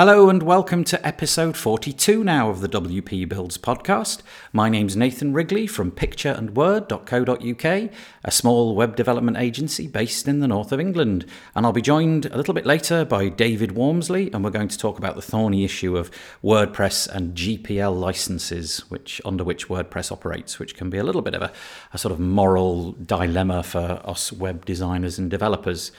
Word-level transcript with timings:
Hello 0.00 0.30
and 0.30 0.42
welcome 0.42 0.82
to 0.84 1.06
episode 1.06 1.58
42 1.58 2.24
now 2.24 2.48
of 2.48 2.62
the 2.62 2.68
WP 2.70 3.28
Builds 3.28 3.58
podcast. 3.58 4.22
My 4.50 4.70
name's 4.70 4.96
Nathan 4.96 5.34
Wrigley 5.34 5.66
from 5.66 5.90
pictureandword.co.uk, 5.90 7.90
a 8.24 8.30
small 8.30 8.74
web 8.74 8.96
development 8.96 9.36
agency 9.36 9.86
based 9.86 10.26
in 10.26 10.40
the 10.40 10.48
north 10.48 10.72
of 10.72 10.80
England. 10.80 11.26
And 11.54 11.66
I'll 11.66 11.72
be 11.72 11.82
joined 11.82 12.24
a 12.24 12.36
little 12.38 12.54
bit 12.54 12.64
later 12.64 13.04
by 13.04 13.28
David 13.28 13.72
Waumsley, 13.72 14.32
and 14.32 14.42
we're 14.42 14.48
going 14.48 14.68
to 14.68 14.78
talk 14.78 14.96
about 14.96 15.16
the 15.16 15.20
thorny 15.20 15.66
issue 15.66 15.98
of 15.98 16.10
WordPress 16.42 17.06
and 17.06 17.36
GPL 17.36 17.94
licenses, 17.94 18.78
which 18.88 19.20
under 19.26 19.44
which 19.44 19.68
WordPress 19.68 20.10
operates, 20.10 20.58
which 20.58 20.76
can 20.76 20.88
be 20.88 20.96
a 20.96 21.04
little 21.04 21.20
bit 21.20 21.34
of 21.34 21.42
a, 21.42 21.52
a 21.92 21.98
sort 21.98 22.12
of 22.12 22.18
moral 22.18 22.92
dilemma 22.92 23.62
for 23.62 24.00
us 24.02 24.32
web 24.32 24.64
designers 24.64 25.18
and 25.18 25.30
developers. 25.30 25.92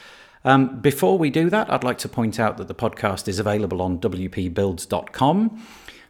Um, 0.44 0.80
before 0.80 1.18
we 1.18 1.30
do 1.30 1.50
that, 1.50 1.72
I'd 1.72 1.84
like 1.84 2.00
to 2.00 2.09
point 2.09 2.40
out 2.40 2.58
that 2.58 2.68
the 2.68 2.76
podcast 2.76 3.27
is 3.27 3.40
available 3.40 3.82
on 3.82 3.99
wpbuilds.com. 3.99 5.62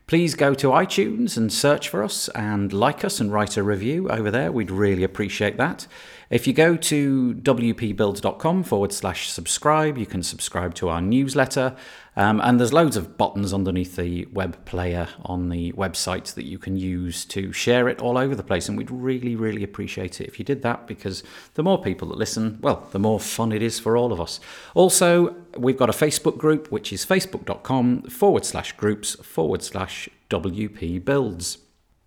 Please 0.08 0.36
go 0.36 0.54
to 0.54 0.68
iTunes 0.68 1.38
and 1.38 1.54
search 1.54 1.88
for 1.88 2.04
us 2.04 2.28
and 2.30 2.74
like 2.74 3.06
us 3.06 3.22
and 3.22 3.32
write 3.32 3.56
a 3.56 3.64
review 3.64 4.10
over 4.10 4.30
there. 4.30 4.52
We'd 4.52 4.70
really 4.70 5.04
appreciate 5.04 5.56
that. 5.56 5.88
If 6.30 6.48
you 6.48 6.54
go 6.54 6.76
to 6.76 7.34
wpbuilds.com 7.36 8.64
forward 8.64 8.92
slash 8.92 9.30
subscribe, 9.30 9.98
you 9.98 10.06
can 10.06 10.22
subscribe 10.22 10.74
to 10.76 10.90
our 10.90 11.02
newsletter. 11.02 11.78
Um, 12.16 12.42
and 12.42 12.60
there's 12.60 12.74
loads 12.74 12.98
of 12.98 13.18
buttons 13.18 13.54
underneath 13.54 13.96
the 13.96 14.26
web 14.26 14.66
player 14.66 15.08
on 15.24 15.48
the 15.48 15.72
website 15.74 16.34
that 16.34 16.46
you 16.46 16.60
can 16.60 16.76
use 16.76 17.24
to 17.26 17.54
share 17.54 17.88
it 17.88 18.02
all 18.02 18.18
over 18.18 18.36
the 18.36 18.44
place. 18.44 18.68
And 18.68 18.78
we'd 18.78 18.92
really, 18.92 19.36
really 19.36 19.64
appreciate 19.64 20.20
it 20.20 20.28
if 20.28 20.38
you 20.38 20.44
did 20.44 20.62
that 20.64 20.88
because 20.88 21.24
the 21.54 21.64
more 21.64 21.82
people 21.82 22.10
that 22.10 22.18
listen, 22.18 22.60
well, 22.62 22.88
the 22.92 23.00
more 23.00 23.20
fun 23.20 23.54
it 23.54 23.62
is 23.62 23.80
for 23.80 23.96
all 23.96 24.12
of 24.12 24.20
us. 24.20 24.42
Also, 24.74 25.36
we've 25.58 25.78
got 25.78 25.90
a 25.90 25.94
Facebook 25.94 26.38
group, 26.38 26.70
which 26.70 26.92
is 26.92 27.06
facebook.com 27.06 28.04
forward 28.04 28.44
slash 28.44 28.74
groups 28.74 29.16
forward 29.16 29.64
slash 29.64 30.10
WP 30.30 31.04
builds. 31.06 31.60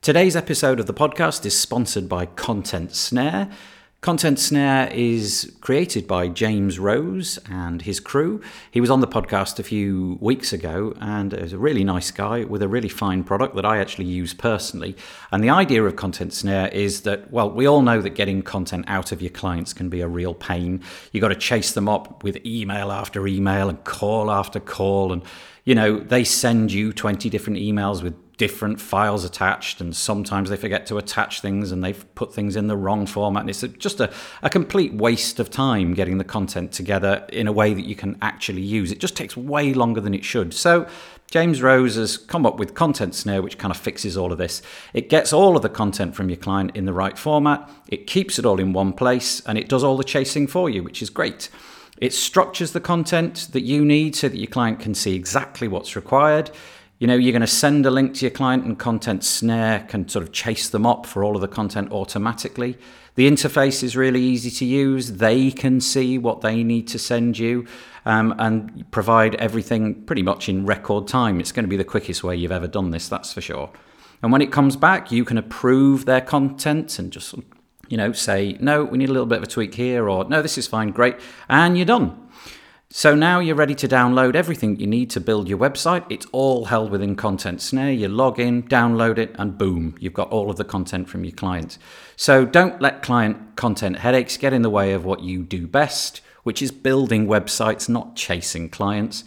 Today's 0.03 0.37
episode 0.37 0.81
of 0.81 0.87
the 0.87 0.93
podcast 0.93 1.47
is 1.47 1.59
sponsored 1.59 2.11
by 2.11 2.27
Content 2.27 2.95
Snare. 2.95 3.49
Content 4.05 4.39
Snare 4.39 4.91
is 4.93 5.51
created 5.63 6.07
by 6.07 6.29
James 6.29 6.79
Rose 6.79 7.39
and 7.49 7.81
his 7.81 8.01
crew. 8.01 8.43
He 8.71 8.79
was 8.79 8.91
on 8.91 9.01
the 9.01 9.07
podcast 9.07 9.59
a 9.59 9.63
few 9.63 10.19
weeks 10.21 10.53
ago 10.53 10.93
and 11.01 11.33
is 11.33 11.55
a 11.55 11.59
really 11.59 11.85
nice 11.85 12.11
guy 12.11 12.45
with 12.45 12.61
a 12.61 12.69
really 12.69 12.91
fine 12.91 13.25
product 13.25 13.57
that 13.57 13.65
I 13.65 13.79
actually 13.79 14.05
use 14.05 14.35
personally. 14.35 14.95
And 15.33 15.43
the 15.43 15.49
idea 15.49 15.83
of 15.83 15.97
Content 15.97 16.35
Snare 16.35 16.69
is 16.69 17.01
that, 17.01 17.31
well, 17.33 17.51
we 17.51 17.65
all 17.65 17.81
know 17.81 18.03
that 18.03 18.11
getting 18.11 18.43
content 18.43 18.85
out 18.89 19.11
of 19.11 19.23
your 19.23 19.31
clients 19.31 19.73
can 19.73 19.89
be 19.89 20.03
a 20.03 20.07
real 20.07 20.35
pain. 20.35 20.83
You've 21.13 21.23
got 21.23 21.29
to 21.29 21.35
chase 21.35 21.73
them 21.73 21.89
up 21.89 22.23
with 22.23 22.45
email 22.45 22.93
after 22.93 23.27
email 23.27 23.71
and 23.71 23.83
call 23.85 24.31
after 24.31 24.61
call. 24.61 25.15
And, 25.15 25.23
you 25.65 25.75
know, 25.75 25.99
they 25.99 26.25
send 26.25 26.73
you 26.73 26.93
20 26.93 27.31
different 27.31 27.59
emails 27.59 28.03
with 28.03 28.15
different 28.37 28.81
files 28.81 29.25
attached 29.25 29.81
and 29.81 29.95
sometimes 29.95 30.51
they 30.51 30.57
forget 30.57 30.87
to 30.87 30.99
attach 30.99 31.41
things 31.41 31.71
and 31.71 31.85
they've 31.85 32.05
put 32.15 32.35
things 32.35 32.57
in 32.57 32.67
the 32.67 32.77
wrong 32.77 33.07
format 33.07 33.43
and 33.43 33.51
it's 33.51 33.63
just 33.79 34.01
a, 34.01 34.13
a 34.43 34.51
complete 34.51 34.93
waste 34.93 35.39
of 35.39 35.51
time 35.51 35.95
getting 35.95 36.19
the 36.19 36.25
content 36.25 36.73
together 36.73 37.25
in 37.33 37.47
a 37.47 37.53
way 37.53 37.73
that 37.73 37.85
you 37.85 37.95
can 37.95 38.19
actually 38.21 38.63
use 38.63 38.91
it 38.91 38.99
just 38.99 39.17
takes 39.17 39.37
way 39.37 39.73
longer 39.73 40.01
than 40.01 40.15
it 40.15 40.25
should 40.25 40.53
so 40.53 40.87
James 41.31 41.63
Rose 41.63 41.97
has 41.97 42.17
come 42.17 42.47
up 42.47 42.59
with 42.59 42.75
Content 42.75 43.13
Snare, 43.13 43.43
which 43.43 43.59
kind 43.59 43.73
of 43.73 43.77
fixes 43.77 44.17
all 44.17 44.31
of 44.31 44.39
this. 44.39 44.63
It 44.93 45.09
gets 45.09 45.33
all 45.33 45.57
of 45.57 45.63
the 45.63 45.69
content 45.69 46.15
from 46.15 46.29
your 46.29 46.37
client 46.37 46.77
in 46.77 46.85
the 46.85 46.93
right 46.93 47.19
format, 47.19 47.69
it 47.89 48.07
keeps 48.07 48.39
it 48.39 48.47
all 48.47 48.61
in 48.61 48.73
one 48.73 48.93
place, 48.93 49.41
and 49.47 49.59
it 49.59 49.69
does 49.69 49.83
all 49.83 49.97
the 49.97 50.05
chasing 50.05 50.47
for 50.47 50.71
you, 50.71 50.85
which 50.85 51.03
is 51.03 51.11
great. 51.11 51.49
It 51.99 52.13
structures 52.13 52.73
the 52.73 52.81
content 52.81 53.49
that 53.53 53.63
you 53.63 53.85
need 53.85 54.17
so 54.17 54.29
that 54.29 54.39
your 54.39 54.49
client 54.49 54.81
can 54.81 54.95
see 54.95 55.15
exactly 55.15 55.69
what's 55.69 55.97
required. 55.97 56.51
You 56.99 57.09
know, 57.09 57.17
you're 57.17 57.33
going 57.33 57.41
to 57.41 57.47
send 57.47 57.87
a 57.87 57.91
link 57.91 58.15
to 58.15 58.21
your 58.25 58.31
client, 58.31 58.65
and 58.65 58.79
Content 58.79 59.25
Snare 59.25 59.81
can 59.89 60.09
sort 60.09 60.23
of 60.23 60.33
chase 60.33 60.69
them 60.69 60.87
up 60.87 61.07
for 61.07 61.25
all 61.25 61.35
of 61.35 61.41
the 61.41 61.49
content 61.49 61.91
automatically. 61.91 62.79
The 63.17 63.29
interface 63.29 63.83
is 63.83 63.97
really 63.97 64.23
easy 64.23 64.51
to 64.51 64.65
use. 64.65 65.15
They 65.15 65.51
can 65.51 65.81
see 65.81 66.19
what 66.19 66.41
they 66.41 66.63
need 66.63 66.87
to 66.89 66.99
send 66.99 67.37
you 67.39 67.67
um, 68.05 68.35
and 68.39 68.91
provide 68.93 69.35
everything 69.37 70.05
pretty 70.05 70.23
much 70.23 70.49
in 70.49 70.67
record 70.67 71.09
time. 71.09 71.41
It's 71.41 71.53
going 71.53 71.65
to 71.65 71.69
be 71.69 71.77
the 71.77 71.85
quickest 71.85 72.23
way 72.23 72.37
you've 72.37 72.53
ever 72.53 72.69
done 72.69 72.91
this, 72.91 73.09
that's 73.09 73.33
for 73.33 73.41
sure. 73.41 73.71
And 74.23 74.31
when 74.31 74.41
it 74.41 74.53
comes 74.53 74.77
back, 74.77 75.11
you 75.11 75.25
can 75.25 75.37
approve 75.37 76.07
their 76.07 76.21
content 76.21 76.99
and 76.99 77.13
just, 77.13 77.35
you 77.89 77.97
know, 77.97 78.13
say, 78.13 78.57
no, 78.61 78.85
we 78.85 78.99
need 78.99 79.11
a 79.11 79.13
little 79.13 79.27
bit 79.27 79.39
of 79.39 79.45
a 79.45 79.49
tweak 79.49 79.75
here, 79.75 80.09
or 80.09 80.25
no, 80.27 80.43
this 80.43 80.57
is 80.57 80.67
fine, 80.69 80.91
great, 80.91 81.17
and 81.49 81.77
you're 81.77 81.87
done. 81.87 82.24
So 82.97 83.17
now 83.17 83.41
you're 83.41 83.57
ready 83.57 83.75
to 83.75 83.89
download 83.89 84.37
everything 84.37 84.79
you 84.79 84.87
need 84.87 85.11
to 85.11 85.21
build 85.21 85.49
your 85.49 85.59
website. 85.59 86.07
It's 86.09 86.27
all 86.31 86.67
held 86.67 86.93
within 86.93 87.17
Content 87.17 87.61
Snare. 87.61 87.91
You 87.91 88.07
log 88.07 88.39
in, 88.39 88.63
download 88.63 89.19
it, 89.19 89.35
and 89.37 89.59
boom, 89.59 89.97
you've 89.99 90.15
got 90.15 90.31
all 90.31 90.49
of 90.49 90.59
the 90.59 90.65
content 90.65 91.09
from 91.09 91.25
your 91.25 91.35
clients. 91.35 91.77
So 92.15 92.45
don't 92.45 92.81
let 92.81 93.03
client 93.03 93.57
content 93.57 93.99
headaches 93.99 94.37
get 94.37 94.53
in 94.53 94.63
the 94.63 94.71
way 94.71 94.93
of 94.93 95.05
what 95.05 95.23
you 95.23 95.43
do 95.43 95.67
best, 95.67 96.21
which 96.45 96.63
is 96.63 96.71
building 96.71 97.27
websites, 97.27 97.89
not 97.89 98.15
chasing 98.15 98.69
clients. 98.69 99.25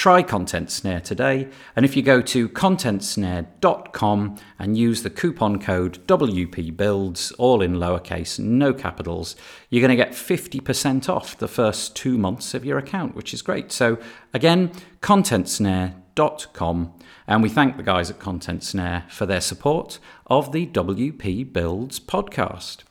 Try 0.00 0.22
Content 0.22 0.70
Snare 0.70 1.02
today, 1.02 1.50
and 1.76 1.84
if 1.84 1.94
you 1.94 2.00
go 2.02 2.22
to 2.22 2.48
contentsnare.com 2.48 4.36
and 4.58 4.78
use 4.78 5.02
the 5.02 5.10
coupon 5.10 5.60
code 5.60 5.98
WPBuilds, 6.06 7.34
all 7.36 7.60
in 7.60 7.74
lowercase, 7.74 8.38
no 8.38 8.72
capitals, 8.72 9.36
you're 9.68 9.86
going 9.86 9.94
to 9.94 10.02
get 10.02 10.12
50% 10.12 11.10
off 11.10 11.36
the 11.36 11.46
first 11.46 11.94
two 11.94 12.16
months 12.16 12.54
of 12.54 12.64
your 12.64 12.78
account, 12.78 13.14
which 13.14 13.34
is 13.34 13.42
great. 13.42 13.70
So, 13.72 13.98
again, 14.32 14.70
contentsnare.com, 15.02 16.94
and 17.26 17.42
we 17.42 17.50
thank 17.50 17.76
the 17.76 17.82
guys 17.82 18.08
at 18.08 18.18
Content 18.18 18.64
Snare 18.64 19.04
for 19.10 19.26
their 19.26 19.42
support 19.42 19.98
of 20.28 20.52
the 20.52 20.66
WP 20.66 21.52
Builds 21.52 22.00
podcast. 22.00 22.84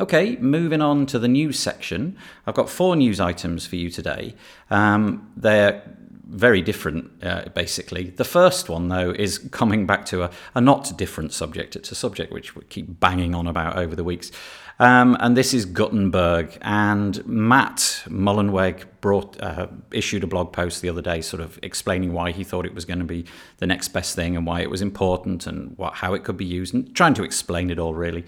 Okay, 0.00 0.36
moving 0.36 0.80
on 0.80 1.06
to 1.06 1.18
the 1.18 1.26
news 1.26 1.58
section. 1.58 2.16
I've 2.46 2.54
got 2.54 2.70
four 2.70 2.94
news 2.94 3.18
items 3.18 3.66
for 3.66 3.74
you 3.74 3.90
today. 3.90 4.36
Um, 4.70 5.28
they're 5.36 5.82
very 6.28 6.62
different, 6.62 7.10
uh, 7.24 7.48
basically. 7.52 8.10
The 8.10 8.24
first 8.24 8.68
one, 8.68 8.90
though, 8.90 9.10
is 9.10 9.38
coming 9.38 9.86
back 9.86 10.06
to 10.06 10.22
a, 10.22 10.30
a, 10.54 10.60
not 10.60 10.96
different 10.96 11.32
subject. 11.32 11.74
It's 11.74 11.90
a 11.90 11.96
subject 11.96 12.32
which 12.32 12.54
we 12.54 12.62
keep 12.64 13.00
banging 13.00 13.34
on 13.34 13.48
about 13.48 13.76
over 13.76 13.96
the 13.96 14.04
weeks. 14.04 14.30
Um, 14.78 15.16
and 15.18 15.36
this 15.36 15.52
is 15.52 15.64
Gutenberg. 15.64 16.56
And 16.60 17.26
Matt 17.26 18.04
Mullenweg 18.06 18.84
brought, 19.00 19.40
uh, 19.42 19.66
issued 19.90 20.22
a 20.22 20.28
blog 20.28 20.52
post 20.52 20.80
the 20.80 20.90
other 20.90 21.02
day, 21.02 21.22
sort 21.22 21.42
of 21.42 21.58
explaining 21.64 22.12
why 22.12 22.30
he 22.30 22.44
thought 22.44 22.66
it 22.66 22.74
was 22.74 22.84
going 22.84 23.00
to 23.00 23.04
be 23.04 23.24
the 23.56 23.66
next 23.66 23.88
best 23.88 24.14
thing 24.14 24.36
and 24.36 24.46
why 24.46 24.60
it 24.60 24.70
was 24.70 24.80
important 24.80 25.48
and 25.48 25.76
what, 25.76 25.94
how 25.94 26.14
it 26.14 26.22
could 26.22 26.36
be 26.36 26.44
used, 26.44 26.72
and 26.72 26.94
trying 26.94 27.14
to 27.14 27.24
explain 27.24 27.68
it 27.68 27.80
all, 27.80 27.94
really. 27.94 28.24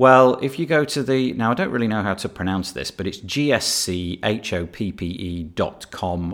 Well, 0.00 0.38
if 0.40 0.58
you 0.58 0.64
go 0.64 0.86
to 0.86 1.02
the 1.02 1.34
now, 1.34 1.50
I 1.50 1.54
don't 1.54 1.68
really 1.70 1.86
know 1.86 2.02
how 2.02 2.14
to 2.14 2.26
pronounce 2.26 2.72
this, 2.72 2.90
but 2.90 3.06
it's 3.06 3.18
gschoppe.com 3.18 4.22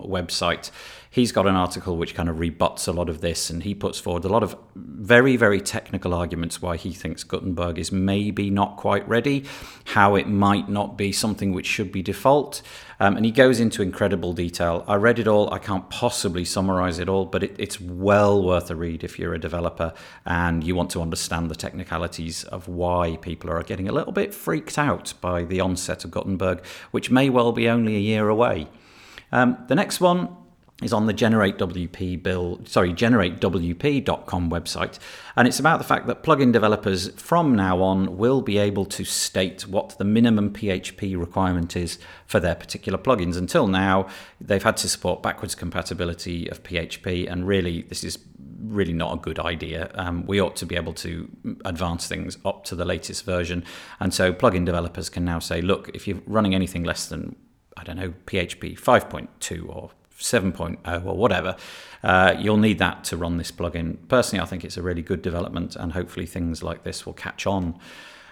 website 0.05 0.71
he's 1.17 1.31
got 1.31 1.47
an 1.47 1.55
article 1.55 1.97
which 1.97 2.13
kind 2.13 2.29
of 2.29 2.39
rebuts 2.39 2.85
a 2.87 2.91
lot 2.91 3.09
of 3.09 3.21
this, 3.21 3.49
and 3.49 3.63
he 3.63 3.73
puts 3.73 3.99
forward 3.99 4.23
a 4.23 4.27
lot 4.27 4.43
of 4.43 4.55
very, 4.75 5.35
very 5.35 5.59
technical 5.59 6.13
arguments 6.13 6.61
why 6.61 6.77
he 6.77 6.91
thinks 6.91 7.23
Gutenberg 7.23 7.79
is 7.79 7.91
maybe 7.91 8.51
not 8.51 8.77
quite 8.77 9.07
ready, 9.09 9.43
how 9.85 10.13
it 10.13 10.27
might 10.27 10.69
not 10.69 10.95
be 10.95 11.11
something 11.11 11.53
which 11.53 11.65
should 11.65 11.91
be 11.91 12.03
default. 12.03 12.61
Um, 12.99 13.15
and 13.15 13.25
he 13.25 13.31
goes 13.31 13.59
into 13.59 13.83
incredible 13.83 14.33
detail. 14.33 14.83
I 14.87 14.95
read 14.95 15.19
it 15.19 15.27
all. 15.27 15.53
I 15.53 15.59
can't 15.59 15.89
possibly 15.89 16.43
summarize 16.43 16.97
it 16.97 17.07
all, 17.07 17.25
but 17.25 17.43
it, 17.43 17.55
it's 17.59 17.79
well 17.79 18.43
worth 18.43 18.71
a 18.71 18.75
read 18.75 19.03
if 19.03 19.19
you're 19.19 19.33
a 19.33 19.39
developer 19.39 19.93
and 20.25 20.63
you 20.63 20.75
want 20.75 20.89
to 20.91 21.01
understand 21.01 21.51
the 21.51 21.55
technicalities 21.55 22.43
of 22.45 22.67
why 22.67 23.17
people 23.17 23.51
are 23.51 23.61
getting 23.61 23.87
a 23.87 23.91
little 23.91 24.13
bit 24.13 24.33
freaked 24.33 24.77
out 24.77 25.13
by 25.21 25.43
the 25.43 25.59
onset 25.59 26.03
of 26.05 26.11
Gutenberg, 26.11 26.65
which 26.91 27.11
may 27.11 27.29
well 27.29 27.51
be 27.51 27.69
only 27.69 27.95
a 27.95 27.99
year 27.99 28.29
away. 28.29 28.67
Um, 29.31 29.63
the 29.67 29.75
next 29.75 29.99
one 29.99 30.35
is 30.83 30.93
on 30.93 31.07
the 31.07 31.13
generate 31.13 31.57
WP 31.57 32.21
bill, 32.21 32.59
sorry, 32.65 32.93
generatewp.com 32.93 34.49
website. 34.49 34.99
And 35.35 35.47
it's 35.47 35.59
about 35.59 35.79
the 35.79 35.83
fact 35.83 36.05
that 36.05 36.21
plugin 36.21 36.53
developers 36.53 37.09
from 37.19 37.55
now 37.55 37.81
on 37.81 38.15
will 38.17 38.41
be 38.41 38.59
able 38.59 38.85
to 38.85 39.03
state 39.03 39.67
what 39.67 39.97
the 39.97 40.03
minimum 40.03 40.53
PHP 40.53 41.17
requirement 41.17 41.75
is 41.75 41.97
for 42.27 42.39
their 42.39 42.53
particular 42.53 42.99
plugins. 42.99 43.37
Until 43.37 43.65
now, 43.65 44.07
they've 44.39 44.61
had 44.61 44.77
to 44.77 44.87
support 44.87 45.23
backwards 45.23 45.55
compatibility 45.55 46.47
of 46.47 46.61
PHP, 46.61 47.31
and 47.31 47.47
really, 47.47 47.81
this 47.83 48.03
is 48.03 48.19
really 48.59 48.93
not 48.93 49.13
a 49.13 49.17
good 49.17 49.39
idea. 49.39 49.89
Um, 49.95 50.27
we 50.27 50.39
ought 50.39 50.55
to 50.57 50.67
be 50.67 50.75
able 50.75 50.93
to 50.93 51.27
advance 51.65 52.07
things 52.07 52.37
up 52.45 52.65
to 52.65 52.75
the 52.75 52.85
latest 52.85 53.25
version. 53.25 53.63
And 53.99 54.13
so 54.13 54.31
plugin 54.31 54.65
developers 54.65 55.09
can 55.09 55.25
now 55.25 55.39
say, 55.39 55.59
look, 55.61 55.89
if 55.95 56.07
you're 56.07 56.21
running 56.27 56.53
anything 56.53 56.83
less 56.83 57.07
than, 57.07 57.35
I 57.75 57.83
don't 57.83 57.97
know, 57.97 58.13
PHP 58.27 58.79
5.2 58.79 59.69
or 59.69 59.91
7.0 60.19 61.05
or 61.05 61.15
whatever, 61.15 61.55
uh, 62.03 62.35
you'll 62.37 62.57
need 62.57 62.79
that 62.79 63.03
to 63.05 63.17
run 63.17 63.37
this 63.37 63.51
plugin. 63.51 63.97
Personally, 64.07 64.41
I 64.41 64.45
think 64.45 64.63
it's 64.63 64.77
a 64.77 64.81
really 64.81 65.01
good 65.01 65.21
development, 65.21 65.75
and 65.75 65.93
hopefully 65.93 66.25
things 66.25 66.63
like 66.63 66.83
this 66.83 67.05
will 67.05 67.13
catch 67.13 67.47
on. 67.47 67.79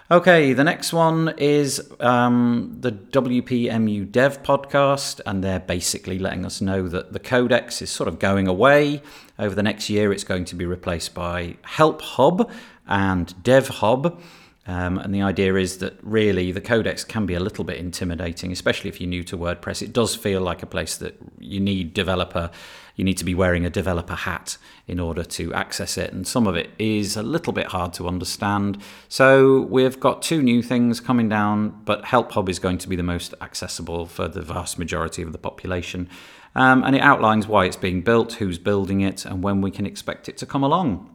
Okay, 0.08 0.52
the 0.52 0.62
next 0.62 0.92
one 0.92 1.34
is 1.36 1.90
um, 1.98 2.76
the 2.78 2.92
WPMU 2.92 4.08
Dev 4.12 4.40
podcast, 4.44 5.20
and 5.26 5.42
they're 5.42 5.58
basically 5.58 6.20
letting 6.20 6.46
us 6.46 6.60
know 6.60 6.86
that 6.86 7.12
the 7.12 7.18
codex 7.18 7.82
is 7.82 7.90
sort 7.90 8.06
of 8.06 8.20
going 8.20 8.46
away. 8.46 9.02
Over 9.36 9.56
the 9.56 9.64
next 9.64 9.90
year, 9.90 10.12
it's 10.12 10.22
going 10.22 10.44
to 10.44 10.54
be 10.54 10.64
replaced 10.64 11.12
by 11.12 11.56
Help 11.62 12.02
Hub 12.02 12.48
and 12.86 13.42
Dev 13.42 13.66
Hub. 13.66 14.20
Um, 14.68 14.98
and 14.98 15.14
the 15.14 15.22
idea 15.22 15.54
is 15.54 15.78
that 15.78 15.94
really 16.02 16.50
the 16.50 16.60
codex 16.60 17.04
can 17.04 17.24
be 17.24 17.34
a 17.34 17.40
little 17.40 17.62
bit 17.62 17.76
intimidating, 17.76 18.50
especially 18.50 18.88
if 18.88 19.00
you're 19.00 19.08
new 19.08 19.22
to 19.24 19.38
WordPress. 19.38 19.80
It 19.80 19.92
does 19.92 20.16
feel 20.16 20.40
like 20.40 20.62
a 20.62 20.66
place 20.66 20.96
that 20.96 21.16
you 21.38 21.60
need 21.60 21.94
developer, 21.94 22.50
you 22.96 23.04
need 23.04 23.18
to 23.18 23.24
be 23.24 23.34
wearing 23.34 23.64
a 23.64 23.70
developer 23.70 24.14
hat 24.14 24.58
in 24.88 24.98
order 24.98 25.22
to 25.22 25.54
access 25.54 25.96
it, 25.96 26.12
and 26.12 26.26
some 26.26 26.46
of 26.46 26.56
it 26.56 26.70
is 26.78 27.16
a 27.16 27.22
little 27.22 27.52
bit 27.52 27.68
hard 27.68 27.92
to 27.94 28.08
understand. 28.08 28.82
So 29.08 29.60
we've 29.62 30.00
got 30.00 30.22
two 30.22 30.42
new 30.42 30.62
things 30.62 31.00
coming 31.00 31.28
down, 31.28 31.82
but 31.84 32.06
Help 32.06 32.32
Hub 32.32 32.48
is 32.48 32.58
going 32.58 32.78
to 32.78 32.88
be 32.88 32.96
the 32.96 33.02
most 33.04 33.34
accessible 33.40 34.06
for 34.06 34.26
the 34.26 34.42
vast 34.42 34.78
majority 34.78 35.22
of 35.22 35.32
the 35.32 35.38
population. 35.38 36.08
Um, 36.56 36.82
and 36.84 36.96
it 36.96 37.02
outlines 37.02 37.46
why 37.46 37.66
it's 37.66 37.76
being 37.76 38.00
built, 38.00 38.34
who's 38.34 38.58
building 38.58 39.02
it, 39.02 39.26
and 39.26 39.44
when 39.44 39.60
we 39.60 39.70
can 39.70 39.86
expect 39.86 40.28
it 40.28 40.38
to 40.38 40.46
come 40.46 40.64
along. 40.64 41.10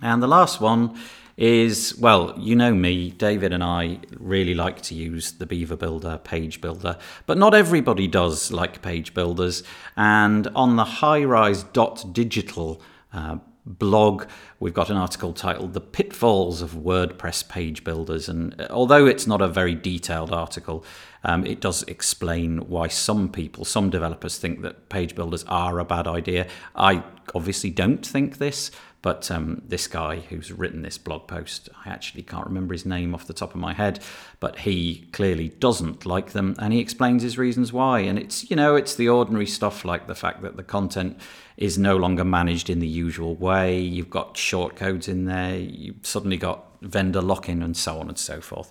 And 0.00 0.22
the 0.22 0.26
last 0.26 0.60
one 0.60 0.98
is 1.36 1.96
well, 1.98 2.34
you 2.38 2.54
know 2.54 2.74
me, 2.74 3.10
David 3.10 3.52
and 3.52 3.64
I 3.64 3.98
really 4.18 4.54
like 4.54 4.82
to 4.82 4.94
use 4.94 5.32
the 5.32 5.46
Beaver 5.46 5.76
Builder 5.76 6.18
page 6.22 6.60
builder, 6.60 6.98
but 7.26 7.38
not 7.38 7.54
everybody 7.54 8.06
does 8.06 8.52
like 8.52 8.82
page 8.82 9.14
builders. 9.14 9.62
And 9.96 10.48
on 10.48 10.76
the 10.76 10.84
highrise.digital 10.84 12.82
uh, 13.12 13.38
blog, 13.64 14.24
we've 14.58 14.74
got 14.74 14.90
an 14.90 14.96
article 14.96 15.32
titled 15.32 15.72
The 15.72 15.80
Pitfalls 15.80 16.62
of 16.62 16.72
WordPress 16.72 17.48
Page 17.48 17.84
Builders. 17.84 18.28
And 18.28 18.60
uh, 18.60 18.66
although 18.70 19.06
it's 19.06 19.26
not 19.26 19.40
a 19.40 19.48
very 19.48 19.74
detailed 19.74 20.32
article, 20.32 20.84
um, 21.24 21.46
it 21.46 21.60
does 21.60 21.82
explain 21.84 22.68
why 22.68 22.88
some 22.88 23.30
people, 23.30 23.64
some 23.64 23.90
developers 23.90 24.38
think 24.38 24.62
that 24.62 24.88
page 24.88 25.14
builders 25.14 25.44
are 25.44 25.78
a 25.78 25.84
bad 25.84 26.06
idea. 26.06 26.48
I 26.74 27.04
obviously 27.34 27.70
don't 27.70 28.04
think 28.04 28.38
this. 28.38 28.70
But 29.02 29.28
um, 29.32 29.62
this 29.66 29.88
guy 29.88 30.20
who's 30.20 30.52
written 30.52 30.82
this 30.82 30.96
blog 30.96 31.26
post, 31.26 31.68
I 31.84 31.90
actually 31.90 32.22
can't 32.22 32.46
remember 32.46 32.72
his 32.72 32.86
name 32.86 33.14
off 33.14 33.26
the 33.26 33.32
top 33.32 33.52
of 33.52 33.60
my 33.60 33.74
head, 33.74 33.98
but 34.38 34.60
he 34.60 35.08
clearly 35.12 35.48
doesn't 35.48 36.06
like 36.06 36.30
them, 36.30 36.54
and 36.60 36.72
he 36.72 36.78
explains 36.78 37.24
his 37.24 37.36
reasons 37.36 37.72
why. 37.72 37.98
And 38.00 38.16
it's 38.16 38.48
you 38.48 38.54
know 38.54 38.76
it's 38.76 38.94
the 38.94 39.08
ordinary 39.08 39.46
stuff 39.46 39.84
like 39.84 40.06
the 40.06 40.14
fact 40.14 40.42
that 40.42 40.56
the 40.56 40.62
content 40.62 41.18
is 41.56 41.76
no 41.76 41.96
longer 41.96 42.24
managed 42.24 42.70
in 42.70 42.78
the 42.78 42.86
usual 42.86 43.34
way. 43.34 43.80
You've 43.80 44.10
got 44.10 44.36
short 44.36 44.76
codes 44.76 45.08
in 45.08 45.24
there. 45.24 45.56
You've 45.56 46.06
suddenly 46.06 46.36
got 46.36 46.64
vendor 46.80 47.22
lock-in 47.22 47.62
and 47.62 47.76
so 47.76 47.98
on 47.98 48.08
and 48.08 48.18
so 48.18 48.40
forth. 48.40 48.70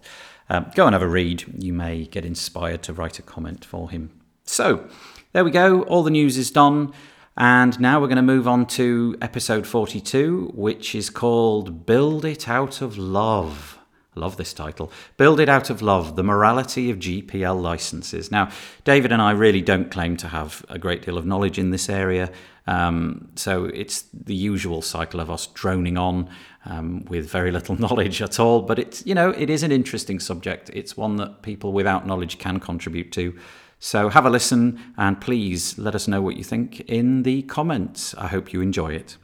Um, 0.49 0.71
go 0.75 0.85
and 0.85 0.93
have 0.93 1.01
a 1.01 1.07
read. 1.07 1.43
You 1.63 1.73
may 1.73 2.05
get 2.05 2.25
inspired 2.25 2.83
to 2.83 2.93
write 2.93 3.19
a 3.19 3.21
comment 3.21 3.63
for 3.63 3.89
him. 3.89 4.11
So 4.45 4.87
there 5.33 5.45
we 5.45 5.51
go. 5.51 5.83
All 5.83 6.03
the 6.03 6.11
news 6.11 6.37
is 6.37 6.51
done. 6.51 6.93
And 7.41 7.79
now 7.79 7.99
we're 7.99 8.05
going 8.05 8.17
to 8.17 8.21
move 8.21 8.47
on 8.47 8.67
to 8.67 9.17
episode 9.19 9.65
42, 9.65 10.51
which 10.53 10.93
is 10.93 11.09
called 11.09 11.87
Build 11.87 12.23
It 12.23 12.47
Out 12.47 12.83
of 12.83 12.99
Love. 12.99 13.79
I 14.15 14.19
love 14.19 14.37
this 14.37 14.53
title. 14.53 14.91
Build 15.17 15.39
It 15.39 15.49
Out 15.49 15.71
of 15.71 15.81
Love 15.81 16.15
The 16.15 16.23
Morality 16.23 16.91
of 16.91 16.99
GPL 16.99 17.59
Licenses. 17.59 18.29
Now, 18.29 18.51
David 18.83 19.11
and 19.11 19.23
I 19.23 19.31
really 19.31 19.61
don't 19.61 19.89
claim 19.89 20.17
to 20.17 20.27
have 20.27 20.63
a 20.69 20.77
great 20.77 21.01
deal 21.01 21.17
of 21.17 21.25
knowledge 21.25 21.57
in 21.57 21.71
this 21.71 21.89
area. 21.89 22.29
Um, 22.67 23.31
so 23.35 23.65
it's 23.65 24.03
the 24.13 24.35
usual 24.35 24.83
cycle 24.83 25.19
of 25.19 25.31
us 25.31 25.47
droning 25.47 25.97
on 25.97 26.29
um, 26.65 27.05
with 27.05 27.27
very 27.27 27.51
little 27.51 27.75
knowledge 27.79 28.21
at 28.21 28.39
all. 28.39 28.61
But 28.61 28.77
it's, 28.77 29.03
you 29.03 29.15
know, 29.15 29.31
it 29.31 29.49
is 29.49 29.63
an 29.63 29.71
interesting 29.71 30.19
subject. 30.19 30.69
It's 30.75 30.95
one 30.95 31.15
that 31.15 31.41
people 31.41 31.73
without 31.73 32.05
knowledge 32.05 32.37
can 32.37 32.59
contribute 32.59 33.11
to. 33.13 33.35
So 33.83 34.09
have 34.09 34.27
a 34.27 34.29
listen 34.29 34.79
and 34.95 35.19
please 35.19 35.75
let 35.79 35.95
us 35.95 36.07
know 36.07 36.21
what 36.21 36.37
you 36.37 36.43
think 36.43 36.81
in 36.81 37.23
the 37.23 37.41
comments. 37.41 38.13
I 38.13 38.27
hope 38.27 38.53
you 38.53 38.61
enjoy 38.61 38.89
it. 38.89 39.17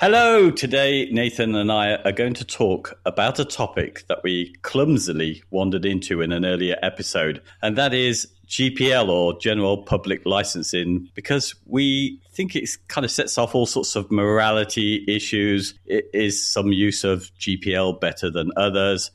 Hello, 0.00 0.50
today 0.50 1.08
Nathan 1.12 1.54
and 1.54 1.70
I 1.70 1.94
are 1.94 2.10
going 2.10 2.34
to 2.34 2.44
talk 2.44 2.98
about 3.06 3.38
a 3.38 3.44
topic 3.44 4.04
that 4.08 4.24
we 4.24 4.52
clumsily 4.62 5.44
wandered 5.50 5.84
into 5.84 6.20
in 6.22 6.32
an 6.32 6.44
earlier 6.44 6.76
episode, 6.82 7.40
and 7.62 7.78
that 7.78 7.94
is 7.94 8.26
GPL 8.48 9.08
or 9.08 9.38
General 9.38 9.84
Public 9.84 10.22
Licensing, 10.26 11.08
because 11.14 11.54
we 11.64 12.20
think 12.32 12.56
it 12.56 12.68
kind 12.88 13.04
of 13.04 13.12
sets 13.12 13.38
off 13.38 13.54
all 13.54 13.66
sorts 13.66 13.94
of 13.94 14.10
morality 14.10 15.04
issues. 15.06 15.78
Is 15.86 16.44
some 16.44 16.72
use 16.72 17.04
of 17.04 17.30
GPL 17.38 18.00
better 18.00 18.28
than 18.28 18.50
others? 18.56 19.12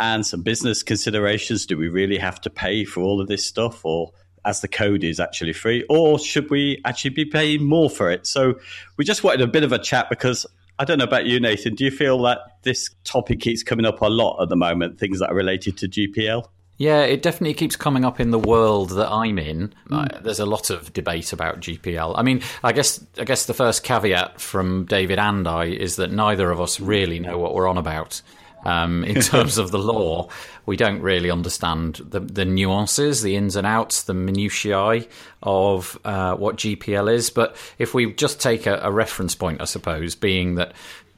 And 0.00 0.26
some 0.26 0.42
business 0.42 0.82
considerations. 0.82 1.66
Do 1.66 1.76
we 1.76 1.88
really 1.88 2.18
have 2.18 2.40
to 2.42 2.50
pay 2.50 2.84
for 2.84 3.00
all 3.00 3.20
of 3.20 3.28
this 3.28 3.46
stuff, 3.46 3.84
or 3.84 4.12
as 4.44 4.60
the 4.60 4.68
code 4.68 5.04
is 5.04 5.20
actually 5.20 5.52
free, 5.52 5.84
or 5.88 6.18
should 6.18 6.50
we 6.50 6.80
actually 6.84 7.10
be 7.10 7.24
paying 7.24 7.64
more 7.64 7.88
for 7.88 8.10
it? 8.10 8.26
So 8.26 8.58
we 8.96 9.04
just 9.04 9.24
wanted 9.24 9.40
a 9.40 9.46
bit 9.46 9.64
of 9.64 9.72
a 9.72 9.78
chat 9.78 10.08
because 10.10 10.46
I 10.78 10.84
don't 10.84 10.98
know 10.98 11.04
about 11.04 11.26
you, 11.26 11.40
Nathan. 11.40 11.74
Do 11.74 11.84
you 11.84 11.90
feel 11.90 12.20
that 12.22 12.38
this 12.62 12.90
topic 13.04 13.40
keeps 13.40 13.62
coming 13.62 13.86
up 13.86 14.00
a 14.02 14.08
lot 14.08 14.42
at 14.42 14.48
the 14.48 14.56
moment? 14.56 14.98
Things 14.98 15.20
that 15.20 15.30
are 15.30 15.34
related 15.34 15.78
to 15.78 15.88
GPL. 15.88 16.46
Yeah, 16.76 17.02
it 17.02 17.22
definitely 17.22 17.54
keeps 17.54 17.76
coming 17.76 18.04
up 18.04 18.18
in 18.18 18.32
the 18.32 18.38
world 18.38 18.90
that 18.90 19.08
I'm 19.08 19.38
in. 19.38 19.72
Mm. 19.90 20.16
Uh, 20.16 20.20
there's 20.20 20.40
a 20.40 20.46
lot 20.46 20.70
of 20.70 20.92
debate 20.92 21.32
about 21.32 21.60
GPL. 21.60 22.14
I 22.16 22.22
mean, 22.22 22.42
I 22.64 22.72
guess 22.72 23.04
I 23.16 23.24
guess 23.24 23.46
the 23.46 23.54
first 23.54 23.84
caveat 23.84 24.40
from 24.40 24.84
David 24.86 25.20
and 25.20 25.46
I 25.46 25.66
is 25.66 25.96
that 25.96 26.10
neither 26.10 26.50
of 26.50 26.60
us 26.60 26.80
really 26.80 27.20
know 27.20 27.38
what 27.38 27.54
we're 27.54 27.68
on 27.68 27.78
about 27.78 28.22
um, 28.64 29.04
in 29.04 29.20
terms 29.20 29.58
of 29.58 29.70
the 29.70 29.78
law. 29.78 30.28
We 30.66 30.76
don't 30.76 31.00
really 31.00 31.30
understand 31.30 31.96
the, 31.96 32.20
the 32.20 32.44
nuances, 32.44 33.22
the 33.22 33.36
ins 33.36 33.56
and 33.56 33.66
outs, 33.66 34.02
the 34.02 34.14
minutiae 34.14 35.06
of 35.42 35.98
uh, 36.04 36.34
what 36.36 36.56
GPL 36.56 37.12
is. 37.12 37.30
But 37.30 37.56
if 37.78 37.94
we 37.94 38.12
just 38.12 38.40
take 38.40 38.66
a, 38.66 38.78
a 38.82 38.90
reference 38.90 39.34
point, 39.34 39.60
I 39.60 39.66
suppose, 39.66 40.14
being 40.14 40.54
that 40.54 40.72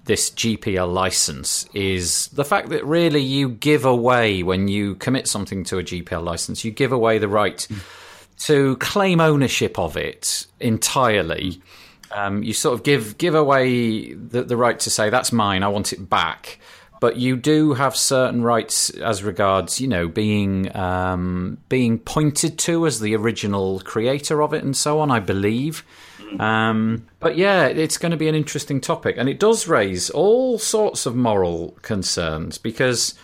this 0.07 0.31
GPL 0.31 0.93
license 0.93 1.69
is 1.75 2.29
the 2.29 2.45
fact 2.45 2.69
that 2.69 2.85
really 2.85 3.21
you 3.21 3.49
give 3.49 3.85
away 3.85 4.43
when 4.43 4.69
you 4.69 4.95
commit 4.97 5.27
something 5.27 5.65
to 5.65 5.79
a 5.79 5.83
GPL 5.83 6.23
license, 6.23 6.65
you 6.65 6.71
give 6.71 6.93
away 6.93 7.19
the 7.19 7.29
right 7.29 7.67
to 8.39 8.77
claim 8.77 9.21
ownership 9.21 9.79
of 9.79 9.97
it 9.97 10.47
entirely. 10.61 11.61
Um, 12.13 12.45
you 12.45 12.53
sort 12.53 12.75
of 12.75 12.85
give 12.85 13.19
give 13.19 13.35
away 13.35 14.13
the, 14.13 14.45
the 14.45 14.57
right 14.57 14.79
to 14.81 14.91
say 14.91 15.11
that's 15.11 15.33
mine, 15.33 15.65
I 15.65 15.69
want 15.69 15.93
it 15.93 16.09
back 16.09 16.61
but 17.07 17.19
you 17.19 17.37
do 17.37 17.75
have 17.75 17.95
certain 17.95 18.43
rights 18.43 18.91
as 18.91 19.23
regards, 19.23 19.81
you 19.81 19.87
know, 19.87 20.09
being 20.09 20.77
um, 20.77 21.57
being 21.69 22.01
pointed 22.01 22.59
to 22.59 22.85
as 22.85 22.99
the 22.99 23.15
original 23.15 23.79
creator 23.79 24.43
of 24.43 24.53
it 24.53 24.65
and 24.65 24.77
so 24.77 24.99
on. 24.99 25.09
I 25.13 25.21
believe. 25.21 25.85
Um, 26.41 27.07
but 27.21 27.37
yeah, 27.37 27.67
it's 27.67 27.97
going 27.97 28.11
to 28.11 28.17
be 28.17 28.27
an 28.27 28.35
interesting 28.35 28.81
topic, 28.81 29.15
and 29.19 29.29
it 29.29 29.39
does 29.39 29.69
raise 29.69 30.11
all 30.11 30.59
sorts 30.59 31.07
of 31.07 31.15
moral 31.15 31.79
concerns 31.83 32.59
because 32.59 33.15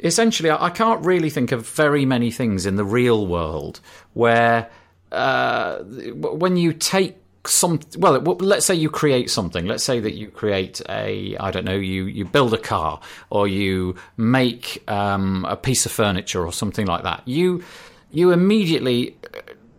essentially, 0.00 0.50
I 0.50 0.70
can't 0.70 1.06
really 1.06 1.30
think 1.30 1.52
of 1.52 1.64
very 1.68 2.04
many 2.04 2.32
things 2.32 2.66
in 2.66 2.74
the 2.74 2.84
real 2.84 3.24
world 3.28 3.78
where 4.14 4.68
uh, 5.12 5.78
when 5.84 6.56
you 6.56 6.72
take 6.72 7.21
some 7.44 7.80
well 7.98 8.20
let's 8.20 8.66
say 8.66 8.74
you 8.74 8.88
create 8.88 9.30
something. 9.30 9.66
Let's 9.66 9.82
say 9.82 9.98
that 10.00 10.14
you 10.14 10.28
create 10.28 10.80
a 10.88 11.36
i 11.38 11.50
don't 11.50 11.64
know 11.64 11.76
you 11.76 12.04
you 12.04 12.24
build 12.24 12.54
a 12.54 12.58
car 12.58 13.00
or 13.30 13.48
you 13.48 13.96
make 14.16 14.82
um, 14.88 15.44
a 15.48 15.56
piece 15.56 15.84
of 15.86 15.92
furniture 15.92 16.44
or 16.44 16.52
something 16.52 16.86
like 16.86 17.02
that. 17.02 17.26
You 17.26 17.64
you 18.12 18.30
immediately 18.30 19.16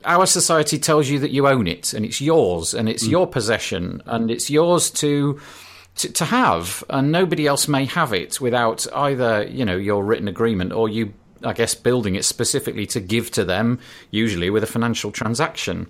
our 0.05 0.25
society 0.25 0.77
tells 0.77 1.07
you 1.07 1.19
that 1.19 1.31
you 1.31 1.47
own 1.47 1.67
it 1.67 1.93
and 1.93 2.05
it's 2.05 2.19
yours 2.19 2.73
and 2.73 2.89
it's 2.89 3.05
mm. 3.05 3.11
your 3.11 3.27
possession 3.27 4.01
and 4.05 4.29
it's 4.29 4.49
yours 4.49 4.91
to, 4.91 5.39
to 5.95 6.11
to 6.11 6.25
have 6.25 6.83
and 6.89 7.11
nobody 7.11 7.47
else 7.47 7.67
may 7.67 7.85
have 7.85 8.13
it 8.13 8.41
without 8.41 8.85
either 8.93 9.45
you 9.47 9.63
know 9.63 9.77
your 9.77 10.03
written 10.03 10.27
agreement 10.27 10.73
or 10.73 10.89
you 10.89 11.13
i 11.43 11.53
guess 11.53 11.75
building 11.75 12.15
it 12.15 12.25
specifically 12.25 12.85
to 12.85 12.99
give 12.99 13.31
to 13.31 13.45
them 13.45 13.79
usually 14.11 14.49
with 14.49 14.63
a 14.63 14.67
financial 14.67 15.11
transaction 15.11 15.87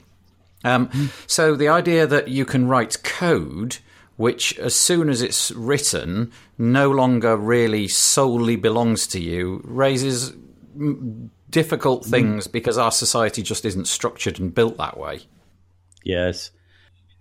um, 0.64 0.90
So 1.28 1.56
the 1.56 1.68
idea 1.68 2.08
that 2.08 2.28
you 2.28 2.46
can 2.46 2.68
write 2.68 3.04
code 3.04 3.78
which, 4.16 4.58
as 4.60 4.76
soon 4.76 5.10
as 5.10 5.22
it's 5.22 5.52
written, 5.52 6.32
no 6.58 6.92
longer 6.92 7.36
really 7.36 7.88
solely 7.88 8.56
belongs 8.56 9.08
to 9.08 9.20
you, 9.20 9.62
raises 9.64 10.34
difficult 11.50 12.04
mm. 12.04 12.10
things 12.10 12.48
because 12.48 12.78
our 12.78 12.92
society 12.92 13.42
just 13.42 13.66
isn't 13.66 13.88
structured 13.88 14.40
and 14.40 14.54
built 14.54 14.78
that 14.78 14.98
way. 14.98 15.22
Yes. 16.04 16.52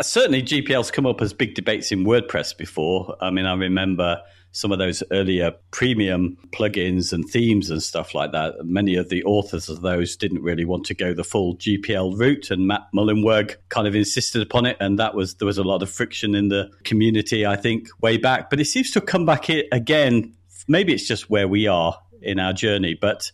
certainly 0.01 0.43
GPL's 0.43 0.91
come 0.91 1.07
up 1.07 1.23
as 1.23 1.33
big 1.33 1.55
debates 1.55 1.93
in 1.93 2.05
WordPress 2.05 2.57
before. 2.57 3.17
I 3.21 3.31
mean, 3.31 3.47
I 3.47 3.55
remember 3.55 4.21
some 4.53 4.71
of 4.71 4.79
those 4.79 5.03
earlier 5.11 5.53
premium 5.71 6.37
plugins 6.51 7.13
and 7.13 7.29
themes 7.29 7.71
and 7.71 7.83
stuff 7.83 8.15
like 8.15 8.33
that. 8.33 8.55
Many 8.65 8.97
of 8.97 9.09
the 9.09 9.25
authors 9.25 9.69
of 9.69 9.81
those 9.81 10.17
didn't 10.17 10.43
really 10.43 10.65
want 10.65 10.85
to 10.87 10.95
go 10.95 11.15
the 11.15 11.25
full 11.25 11.57
GPL 11.57 12.19
route, 12.19 12.51
and 12.51 12.67
Matt 12.67 12.87
Mullenweg 12.95 13.57
kind 13.71 13.89
of 13.89 13.95
insisted 13.95 14.43
upon 14.43 14.67
it, 14.67 14.77
and 14.79 14.99
that 14.99 15.15
was 15.15 15.35
there 15.37 15.47
was 15.47 15.59
a 15.59 15.65
lot 15.65 15.83
of 15.83 15.91
friction 15.91 16.35
in 16.35 16.49
the 16.49 16.71
community, 16.85 17.45
I 17.47 17.57
think, 17.57 17.89
way 18.01 18.17
back. 18.19 18.51
But 18.51 18.61
it 18.61 18.67
seems 18.67 18.91
to 18.93 19.01
come 19.01 19.27
back 19.27 19.49
again. 19.49 20.35
Maybe 20.69 20.95
it's 20.95 21.09
just 21.09 21.29
where 21.29 21.49
we 21.49 21.67
are 21.67 21.99
in 22.21 22.39
our 22.39 22.53
journey, 22.53 22.95
but 22.95 23.33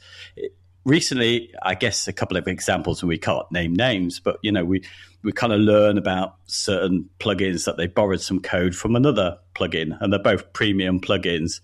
recently, 0.89 1.53
I 1.63 1.75
guess 1.75 2.09
a 2.09 2.13
couple 2.13 2.37
of 2.37 2.49
examples, 2.49 3.03
and 3.03 3.09
we 3.09 3.19
can't 3.19 3.51
name 3.53 3.75
names, 3.75 4.19
but 4.21 4.39
you 4.43 4.51
know, 4.51 4.65
we 4.65 4.83
we 5.23 5.33
kind 5.33 5.53
of 5.53 5.61
learn 5.61 5.99
about 5.99 6.37
certain 6.47 7.09
plugins 7.19 7.65
that 7.65 7.77
they 7.77 7.87
borrowed 7.87 8.21
some 8.21 8.41
code 8.41 8.75
from 8.75 8.97
another 8.97 9.39
plugin, 9.55 9.97
and 10.01 10.13
they're 10.13 10.23
both 10.23 10.53
premium 10.53 11.01
plugins. 11.01 11.61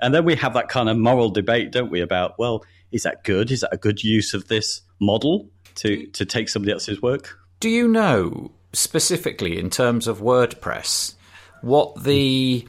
And 0.00 0.14
then 0.14 0.24
we 0.24 0.34
have 0.36 0.54
that 0.54 0.68
kind 0.68 0.88
of 0.88 0.96
moral 0.96 1.28
debate, 1.28 1.72
don't 1.72 1.90
we, 1.90 2.00
about 2.00 2.38
well, 2.38 2.64
is 2.92 3.02
that 3.02 3.24
good? 3.24 3.50
Is 3.50 3.60
that 3.60 3.74
a 3.74 3.76
good 3.76 4.02
use 4.02 4.32
of 4.34 4.48
this 4.48 4.82
model 5.00 5.50
to 5.76 6.06
to 6.06 6.24
take 6.24 6.48
somebody 6.48 6.72
else's 6.72 7.02
work? 7.02 7.38
Do 7.58 7.68
you 7.68 7.88
know 7.88 8.52
specifically 8.72 9.58
in 9.58 9.68
terms 9.68 10.06
of 10.06 10.20
WordPress 10.20 11.14
what 11.60 12.04
the 12.04 12.66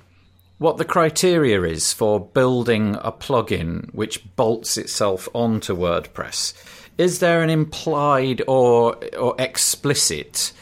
what 0.62 0.78
the 0.78 0.86
criteria 0.86 1.64
is 1.64 1.92
for 1.92 2.20
building 2.20 2.96
a 3.02 3.12
plugin 3.12 3.92
which 3.96 4.24
bolts 4.36 4.78
itself 4.78 5.28
onto 5.34 5.76
WordPress. 5.76 6.54
Is 7.00 7.18
there 7.18 7.42
an 7.42 7.50
implied 7.50 8.44
or 8.48 8.96
or 9.18 9.34
explicit 9.40 10.54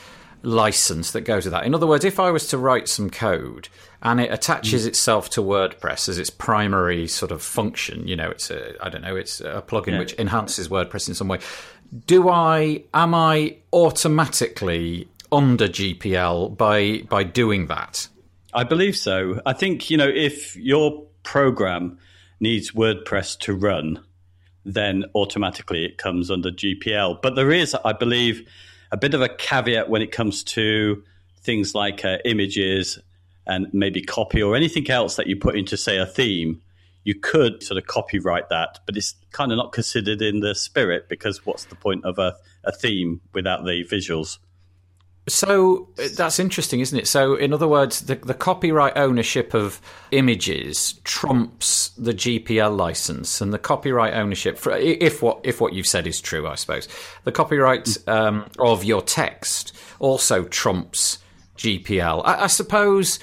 license 0.41 1.11
that 1.11 1.21
goes 1.21 1.43
with 1.43 1.51
that? 1.51 1.65
In 1.65 1.75
other 1.75 1.85
words, 1.85 2.05
if 2.05 2.17
I 2.17 2.31
was 2.31 2.47
to 2.47 2.57
write 2.57 2.87
some 2.87 3.09
code 3.09 3.67
and 4.01 4.21
it 4.21 4.31
attaches 4.31 4.85
mm. 4.85 4.87
itself 4.87 5.29
to 5.31 5.41
WordPress 5.41 6.07
as 6.07 6.17
its 6.17 6.29
primary 6.29 7.05
sort 7.05 7.33
of 7.33 7.41
function, 7.41 8.07
you 8.07 8.15
know, 8.15 8.29
it's 8.29 8.49
a 8.49 8.81
I 8.81 8.87
don't 8.87 9.01
know, 9.01 9.17
it's 9.17 9.41
a 9.41 9.61
plugin 9.67 9.91
yeah. 9.91 9.99
which 9.99 10.13
enhances 10.17 10.69
WordPress 10.69 11.09
in 11.09 11.13
some 11.13 11.27
way. 11.27 11.39
Do 12.07 12.29
I 12.29 12.85
am 12.93 13.13
I 13.13 13.57
automatically 13.73 15.09
under 15.29 15.67
GPL 15.67 16.55
by 16.55 16.99
by 17.09 17.23
doing 17.23 17.67
that? 17.67 18.07
I 18.53 18.63
believe 18.63 18.97
so. 18.97 19.41
I 19.45 19.53
think, 19.53 19.89
you 19.89 19.97
know, 19.97 20.07
if 20.07 20.55
your 20.55 21.05
program 21.23 21.99
needs 22.39 22.71
WordPress 22.71 23.37
to 23.39 23.53
run, 23.53 24.03
then 24.65 25.05
automatically 25.15 25.85
it 25.85 25.97
comes 25.97 26.31
under 26.31 26.51
GPL. 26.51 27.21
But 27.21 27.35
there 27.35 27.51
is, 27.51 27.75
I 27.85 27.93
believe, 27.93 28.47
a 28.91 28.97
bit 28.97 29.13
of 29.13 29.21
a 29.21 29.29
caveat 29.29 29.89
when 29.89 30.01
it 30.01 30.11
comes 30.11 30.43
to 30.43 31.03
things 31.41 31.75
like 31.75 32.03
uh, 32.03 32.17
images 32.25 32.99
and 33.45 33.67
maybe 33.73 34.01
copy 34.01 34.41
or 34.41 34.55
anything 34.55 34.89
else 34.89 35.15
that 35.15 35.27
you 35.27 35.35
put 35.35 35.55
into, 35.55 35.77
say, 35.77 35.97
a 35.97 36.05
theme. 36.05 36.61
You 37.03 37.15
could 37.15 37.63
sort 37.63 37.77
of 37.77 37.87
copyright 37.87 38.49
that, 38.49 38.79
but 38.85 38.97
it's 38.97 39.15
kind 39.31 39.51
of 39.51 39.57
not 39.57 39.71
considered 39.71 40.21
in 40.21 40.41
the 40.41 40.53
spirit 40.53 41.07
because 41.07 41.45
what's 41.45 41.65
the 41.65 41.75
point 41.75 42.03
of 42.03 42.19
a, 42.19 42.35
a 42.63 42.71
theme 42.71 43.21
without 43.33 43.63
the 43.63 43.83
visuals? 43.85 44.37
So 45.27 45.89
uh, 45.99 46.07
that's 46.15 46.39
interesting, 46.39 46.79
isn't 46.79 46.97
it? 46.97 47.07
So, 47.07 47.35
in 47.35 47.53
other 47.53 47.67
words, 47.67 48.01
the, 48.01 48.15
the 48.15 48.33
copyright 48.33 48.97
ownership 48.97 49.53
of 49.53 49.79
images 50.11 50.93
trumps 51.03 51.89
the 51.89 52.13
GPL 52.13 52.75
license, 52.75 53.41
and 53.41 53.53
the 53.53 53.59
copyright 53.59 54.13
ownership, 54.13 54.57
for, 54.57 54.75
if 54.75 55.21
what 55.21 55.41
if 55.43 55.61
what 55.61 55.73
you've 55.73 55.87
said 55.87 56.07
is 56.07 56.19
true, 56.19 56.47
I 56.47 56.55
suppose, 56.55 56.87
the 57.25 57.31
copyright 57.31 57.97
um, 58.07 58.49
of 58.57 58.83
your 58.83 59.01
text 59.01 59.75
also 59.99 60.45
trumps 60.45 61.19
GPL. 61.57 62.23
I, 62.25 62.43
I 62.43 62.47
suppose 62.47 63.19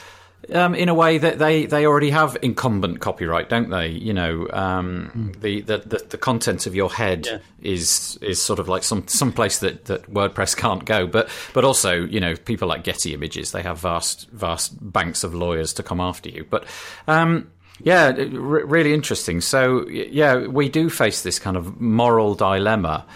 um, 0.52 0.74
in 0.74 0.88
a 0.88 0.94
way 0.94 1.18
that 1.18 1.38
they, 1.38 1.66
they 1.66 1.86
already 1.86 2.10
have 2.10 2.36
incumbent 2.42 3.00
copyright, 3.00 3.48
don't 3.48 3.70
they? 3.70 3.88
You 3.88 4.12
know, 4.12 4.48
um, 4.52 5.10
mm. 5.14 5.40
the, 5.40 5.60
the, 5.62 5.78
the, 5.78 5.98
the 6.10 6.18
content 6.18 6.66
of 6.66 6.74
your 6.74 6.92
head 6.92 7.26
yeah. 7.26 7.38
is 7.60 8.18
is 8.22 8.40
sort 8.40 8.58
of 8.58 8.68
like 8.68 8.82
some 8.82 9.06
some 9.08 9.32
place 9.32 9.58
that, 9.60 9.86
that 9.86 10.10
WordPress 10.10 10.56
can't 10.56 10.84
go. 10.84 11.06
But 11.06 11.28
but 11.52 11.64
also, 11.64 12.04
you 12.04 12.20
know, 12.20 12.34
people 12.36 12.68
like 12.68 12.84
Getty 12.84 13.14
Images, 13.14 13.52
they 13.52 13.62
have 13.62 13.78
vast 13.78 14.28
vast 14.30 14.76
banks 14.92 15.24
of 15.24 15.34
lawyers 15.34 15.72
to 15.74 15.82
come 15.82 16.00
after 16.00 16.28
you. 16.28 16.46
But 16.48 16.64
um, 17.08 17.50
yeah, 17.80 18.12
r- 18.16 18.26
really 18.66 18.94
interesting. 18.94 19.40
So 19.40 19.86
yeah, 19.88 20.46
we 20.46 20.68
do 20.68 20.90
face 20.90 21.22
this 21.22 21.38
kind 21.38 21.56
of 21.56 21.80
moral 21.80 22.34
dilemma 22.34 23.06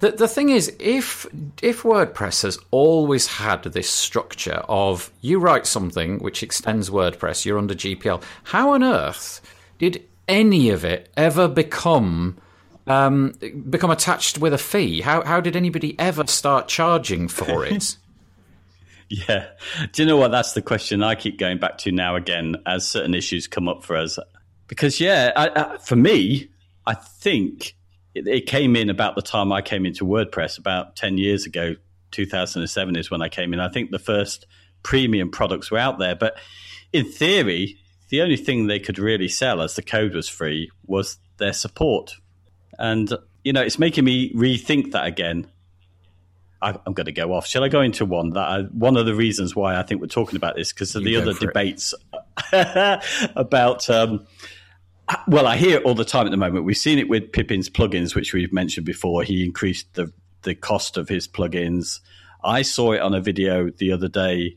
the, 0.00 0.12
the 0.12 0.28
thing 0.28 0.48
is, 0.48 0.74
if 0.78 1.26
if 1.62 1.82
WordPress 1.82 2.42
has 2.42 2.58
always 2.70 3.26
had 3.26 3.62
this 3.64 3.88
structure 3.88 4.62
of 4.66 5.10
you 5.20 5.38
write 5.38 5.66
something 5.66 6.18
which 6.18 6.42
extends 6.42 6.88
WordPress, 6.88 7.44
you're 7.44 7.58
under 7.58 7.74
GPL, 7.74 8.22
how 8.44 8.72
on 8.72 8.82
earth 8.82 9.42
did 9.78 10.02
any 10.26 10.70
of 10.70 10.84
it 10.84 11.10
ever 11.16 11.48
become 11.48 12.38
um, 12.86 13.34
become 13.68 13.90
attached 13.90 14.38
with 14.38 14.54
a 14.54 14.58
fee? 14.58 15.02
How 15.02 15.22
how 15.22 15.40
did 15.40 15.54
anybody 15.54 15.98
ever 15.98 16.26
start 16.26 16.66
charging 16.66 17.28
for 17.28 17.64
it? 17.66 17.96
yeah, 19.10 19.48
do 19.92 20.02
you 20.02 20.08
know 20.08 20.16
what? 20.16 20.30
That's 20.30 20.52
the 20.52 20.62
question 20.62 21.02
I 21.02 21.14
keep 21.14 21.38
going 21.38 21.58
back 21.58 21.76
to 21.78 21.92
now 21.92 22.16
again 22.16 22.56
as 22.64 22.88
certain 22.88 23.14
issues 23.14 23.46
come 23.46 23.68
up 23.68 23.84
for 23.84 23.96
us. 23.96 24.18
Because 24.66 24.98
yeah, 24.98 25.32
I, 25.36 25.50
I, 25.54 25.78
for 25.78 25.96
me, 25.96 26.48
I 26.86 26.94
think 26.94 27.74
it, 28.14 28.26
it, 28.26 28.46
came 28.46 28.76
in 28.76 28.90
about 28.90 29.14
the 29.14 29.22
time 29.22 29.52
I 29.52 29.62
came 29.62 29.86
into 29.86 30.04
WordPress 30.04 30.58
about 30.58 30.96
10 30.96 31.18
years 31.18 31.46
ago. 31.46 31.76
2007 32.10 32.96
is 32.96 33.10
when 33.10 33.22
I 33.22 33.28
came 33.28 33.52
in. 33.52 33.60
I 33.60 33.68
think 33.68 33.90
the 33.90 33.98
first 33.98 34.46
premium 34.82 35.30
products 35.30 35.70
were 35.70 35.78
out 35.78 35.98
there. 35.98 36.14
But 36.14 36.36
in 36.92 37.04
theory, 37.04 37.78
the 38.08 38.22
only 38.22 38.36
thing 38.36 38.66
they 38.66 38.80
could 38.80 38.98
really 38.98 39.28
sell 39.28 39.62
as 39.62 39.76
the 39.76 39.82
code 39.82 40.14
was 40.14 40.28
free 40.28 40.70
was 40.86 41.18
their 41.38 41.52
support. 41.52 42.16
And, 42.78 43.12
you 43.44 43.52
know, 43.52 43.62
it's 43.62 43.78
making 43.78 44.04
me 44.04 44.32
rethink 44.34 44.92
that 44.92 45.06
again. 45.06 45.48
I, 46.62 46.70
am 46.86 46.92
going 46.92 47.06
to 47.06 47.12
go 47.12 47.32
off. 47.32 47.46
Shall 47.46 47.64
I 47.64 47.68
go 47.68 47.80
into 47.80 48.04
one? 48.04 48.30
That 48.30 48.48
I, 48.48 48.62
one 48.62 48.96
of 48.96 49.06
the 49.06 49.14
reasons 49.14 49.56
why 49.56 49.76
I 49.76 49.82
think 49.82 50.00
we're 50.00 50.08
talking 50.08 50.36
about 50.36 50.56
this 50.56 50.72
because 50.72 50.94
of 50.94 51.02
you 51.04 51.22
the 51.22 51.30
other 51.30 51.38
debates 51.38 51.94
about 53.36 53.88
um, 53.88 54.26
well, 55.26 55.46
I 55.46 55.56
hear 55.56 55.78
it 55.78 55.84
all 55.84 55.94
the 55.94 56.04
time 56.04 56.26
at 56.26 56.30
the 56.30 56.36
moment. 56.36 56.64
We've 56.64 56.76
seen 56.76 56.98
it 56.98 57.08
with 57.08 57.32
Pippin's 57.32 57.68
plugins, 57.68 58.14
which 58.14 58.32
we've 58.32 58.52
mentioned 58.52 58.86
before. 58.86 59.22
He 59.22 59.44
increased 59.44 59.94
the 59.94 60.12
the 60.42 60.54
cost 60.54 60.96
of 60.96 61.08
his 61.08 61.28
plugins. 61.28 62.00
I 62.42 62.62
saw 62.62 62.92
it 62.92 63.00
on 63.00 63.14
a 63.14 63.20
video 63.20 63.70
the 63.70 63.92
other 63.92 64.08
day 64.08 64.56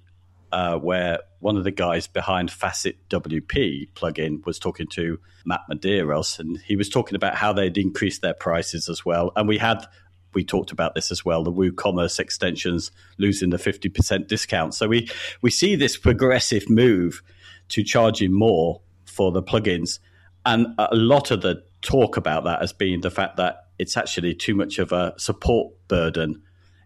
uh, 0.51 0.77
where 0.77 1.19
one 1.39 1.57
of 1.57 1.63
the 1.63 1.71
guys 1.71 2.07
behind 2.07 2.51
Facet 2.51 2.97
WP 3.09 3.89
plugin 3.95 4.45
was 4.45 4.59
talking 4.59 4.87
to 4.87 5.19
Matt 5.45 5.61
Medeiros, 5.69 6.39
and 6.39 6.57
he 6.59 6.75
was 6.75 6.89
talking 6.89 7.15
about 7.15 7.35
how 7.35 7.51
they'd 7.51 7.77
increased 7.77 8.21
their 8.21 8.33
prices 8.33 8.87
as 8.87 9.03
well. 9.03 9.31
And 9.35 9.47
we 9.47 9.57
had 9.57 9.85
we 10.33 10.43
talked 10.43 10.71
about 10.71 10.95
this 10.95 11.11
as 11.11 11.23
well. 11.23 11.43
The 11.43 11.51
WooCommerce 11.51 12.19
extensions 12.19 12.91
losing 13.17 13.49
the 13.49 13.57
fifty 13.57 13.89
percent 13.89 14.27
discount. 14.27 14.73
So 14.73 14.87
we 14.87 15.09
we 15.41 15.51
see 15.51 15.75
this 15.75 15.97
progressive 15.97 16.69
move 16.69 17.21
to 17.69 17.83
charging 17.83 18.31
more 18.31 18.81
for 19.05 19.31
the 19.31 19.43
plugins. 19.43 19.99
And 20.45 20.67
a 20.77 20.95
lot 20.95 21.31
of 21.31 21.41
the 21.41 21.63
talk 21.81 22.17
about 22.17 22.43
that 22.45 22.61
has 22.61 22.73
been 22.73 23.01
the 23.01 23.11
fact 23.11 23.37
that 23.37 23.67
it's 23.79 23.97
actually 23.97 24.33
too 24.33 24.55
much 24.55 24.79
of 24.79 24.91
a 24.91 25.13
support 25.17 25.73
burden 25.87 26.41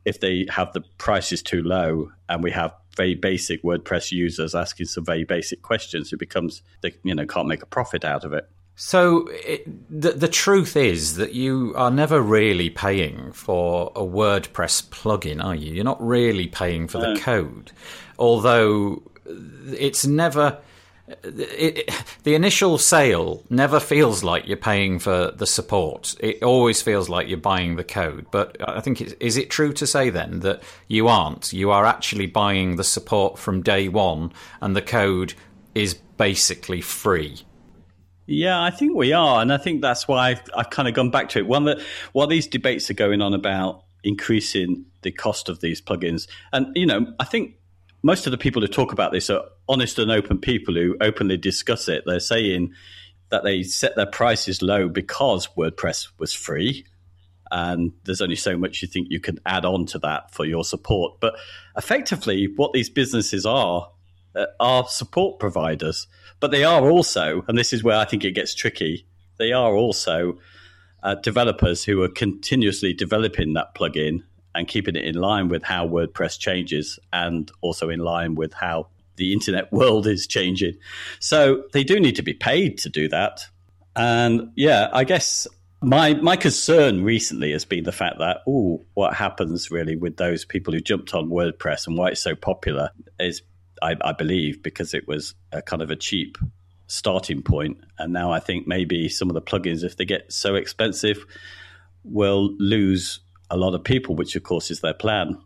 if 0.05 0.19
they 0.19 0.45
have 0.49 0.71
the 0.73 0.81
prices 0.97 1.43
too 1.43 1.61
low 1.61 2.09
and 2.29 2.41
we 2.43 2.51
have 2.51 2.73
very 2.95 3.13
basic 3.13 3.61
WordPress 3.63 4.11
users 4.11 4.55
asking 4.55 4.87
some 4.87 5.05
very 5.05 5.23
basic 5.23 5.61
questions. 5.61 6.11
It 6.11 6.17
becomes 6.17 6.61
they 6.81 6.93
you 7.03 7.13
know 7.13 7.25
can't 7.25 7.47
make 7.47 7.61
a 7.61 7.67
profit 7.67 8.03
out 8.03 8.23
of 8.23 8.33
it. 8.33 8.49
So 8.75 9.27
it, 9.31 9.65
the 9.89 10.11
the 10.11 10.27
truth 10.27 10.75
is 10.75 11.15
that 11.15 11.33
you 11.33 11.73
are 11.75 11.91
never 11.91 12.21
really 12.21 12.69
paying 12.69 13.31
for 13.31 13.91
a 13.95 14.01
WordPress 14.01 14.87
plugin, 14.89 15.43
are 15.43 15.55
you? 15.55 15.73
You're 15.73 15.83
not 15.83 16.05
really 16.05 16.47
paying 16.47 16.87
for 16.87 16.99
the 16.99 17.19
code, 17.19 17.71
although 18.17 19.03
it's 19.77 20.05
never 20.05 20.59
it, 21.07 21.89
the 22.23 22.35
initial 22.35 22.77
sale 22.77 23.43
never 23.49 23.79
feels 23.79 24.23
like 24.23 24.47
you're 24.47 24.57
paying 24.57 24.99
for 24.99 25.31
the 25.31 25.47
support. 25.47 26.15
It 26.19 26.43
always 26.43 26.81
feels 26.81 27.09
like 27.09 27.27
you're 27.27 27.37
buying 27.37 27.75
the 27.75 27.83
code. 27.83 28.27
But 28.31 28.57
I 28.67 28.81
think 28.81 29.01
is 29.21 29.37
it 29.37 29.49
true 29.49 29.73
to 29.73 29.87
say 29.87 30.09
then 30.09 30.41
that 30.41 30.61
you 30.87 31.07
aren't? 31.07 31.53
You 31.53 31.71
are 31.71 31.85
actually 31.85 32.27
buying 32.27 32.75
the 32.75 32.83
support 32.83 33.37
from 33.39 33.61
day 33.61 33.87
one, 33.87 34.33
and 34.61 34.75
the 34.75 34.81
code 34.81 35.33
is 35.75 35.93
basically 35.93 36.81
free. 36.81 37.41
Yeah, 38.25 38.61
I 38.61 38.71
think 38.71 38.95
we 38.95 39.13
are, 39.13 39.41
and 39.41 39.53
I 39.53 39.57
think 39.57 39.81
that's 39.81 40.07
why 40.07 40.31
I've, 40.31 40.41
I've 40.55 40.69
kind 40.69 40.89
of 40.89 40.93
gone 40.93 41.11
back 41.11 41.29
to 41.29 41.39
it. 41.39 41.47
One 41.47 41.63
that 41.65 41.79
while 42.11 42.27
these 42.27 42.47
debates 42.47 42.89
are 42.89 42.95
going 42.95 43.21
on 43.21 43.33
about 43.33 43.83
increasing 44.03 44.85
the 45.03 45.11
cost 45.11 45.47
of 45.47 45.61
these 45.61 45.81
plugins, 45.81 46.27
and 46.51 46.75
you 46.75 46.85
know, 46.85 47.13
I 47.21 47.23
think 47.23 47.55
most 48.03 48.27
of 48.27 48.31
the 48.31 48.37
people 48.37 48.61
who 48.61 48.67
talk 48.67 48.93
about 48.93 49.11
this 49.11 49.29
are 49.29 49.43
honest 49.67 49.99
and 49.99 50.11
open 50.11 50.37
people 50.37 50.75
who 50.75 50.95
openly 51.01 51.37
discuss 51.37 51.87
it. 51.89 52.03
They're 52.05 52.19
saying 52.19 52.73
that 53.29 53.43
they 53.43 53.63
set 53.63 53.95
their 53.95 54.05
prices 54.05 54.61
low 54.61 54.87
because 54.87 55.47
WordPress 55.57 56.09
was 56.17 56.33
free. 56.33 56.85
and 57.51 57.91
there's 58.03 58.21
only 58.21 58.35
so 58.35 58.57
much 58.57 58.81
you 58.81 58.87
think 58.87 59.07
you 59.09 59.19
can 59.19 59.39
add 59.45 59.65
on 59.65 59.85
to 59.87 59.99
that 59.99 60.33
for 60.33 60.45
your 60.45 60.63
support. 60.63 61.19
But 61.19 61.35
effectively, 61.77 62.47
what 62.55 62.73
these 62.73 62.89
businesses 62.89 63.45
are 63.45 63.89
uh, 64.35 64.45
are 64.59 64.87
support 64.87 65.39
providers, 65.39 66.07
but 66.39 66.51
they 66.51 66.63
are 66.63 66.89
also, 66.89 67.43
and 67.47 67.57
this 67.57 67.73
is 67.73 67.83
where 67.83 67.97
I 67.97 68.05
think 68.05 68.23
it 68.23 68.31
gets 68.31 68.53
tricky. 68.53 69.05
They 69.37 69.51
are 69.51 69.73
also 69.73 70.37
uh, 71.03 71.15
developers 71.15 71.83
who 71.83 72.01
are 72.03 72.09
continuously 72.09 72.93
developing 72.93 73.53
that 73.53 73.75
plugin 73.75 74.23
and 74.57 74.67
keeping 74.67 74.95
it 74.95 75.05
in 75.05 75.15
line 75.15 75.47
with 75.47 75.63
how 75.63 75.87
WordPress 75.87 76.39
changes, 76.39 76.99
and 77.13 77.51
also 77.61 77.89
in 77.89 77.99
line 77.99 78.35
with 78.35 78.53
how 78.53 78.87
the 79.15 79.31
internet 79.31 79.71
world 79.71 80.07
is 80.07 80.25
changing. 80.27 80.73
So 81.19 81.63
they 81.73 81.83
do 81.83 81.99
need 81.99 82.15
to 82.15 82.23
be 82.23 82.33
paid 82.33 82.79
to 82.79 82.89
do 82.89 83.07
that. 83.09 83.45
And 83.95 84.51
yeah, 84.55 84.89
I 84.91 85.03
guess 85.03 85.47
my 85.81 86.15
my 86.15 86.35
concern 86.35 87.03
recently 87.03 87.51
has 87.51 87.65
been 87.65 87.83
the 87.83 87.91
fact 87.91 88.17
that 88.19 88.41
oh, 88.47 88.83
what 88.95 89.13
happens 89.13 89.69
really 89.69 89.95
with 89.95 90.17
those 90.17 90.43
people 90.43 90.73
who 90.73 90.79
jumped 90.79 91.13
on 91.13 91.29
WordPress 91.29 91.87
and 91.87 91.97
why 91.97 92.09
it's 92.09 92.21
so 92.21 92.35
popular 92.35 92.89
is, 93.19 93.41
I, 93.81 93.95
I 94.01 94.13
believe, 94.13 94.63
because 94.63 94.93
it 94.93 95.07
was 95.07 95.35
a 95.51 95.61
kind 95.61 95.81
of 95.81 95.91
a 95.91 95.95
cheap 95.95 96.37
starting 96.87 97.41
point. 97.41 97.77
point, 97.77 97.91
and 97.99 98.13
now 98.13 98.31
I 98.31 98.39
think 98.39 98.65
maybe 98.67 99.09
some 99.09 99.29
of 99.29 99.33
the 99.35 99.41
plugins, 99.41 99.83
if 99.83 99.97
they 99.97 100.05
get 100.05 100.31
so 100.31 100.55
expensive, 100.55 101.25
will 102.03 102.55
lose 102.57 103.19
a 103.49 103.57
lot 103.57 103.73
of 103.73 103.83
people, 103.83 104.15
which 104.15 104.35
of 104.35 104.43
course 104.43 104.71
is 104.71 104.81
their 104.81 104.93
plan. 104.93 105.37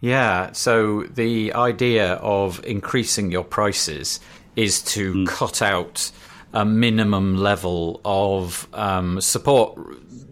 Yeah, 0.00 0.52
so 0.52 1.04
the 1.04 1.52
idea 1.54 2.14
of 2.14 2.64
increasing 2.64 3.30
your 3.30 3.44
prices 3.44 4.20
is 4.56 4.82
to 4.82 5.14
mm. 5.14 5.26
cut 5.26 5.62
out 5.62 6.10
a 6.52 6.64
minimum 6.64 7.36
level 7.36 8.00
of 8.04 8.68
um, 8.74 9.20
support 9.20 9.76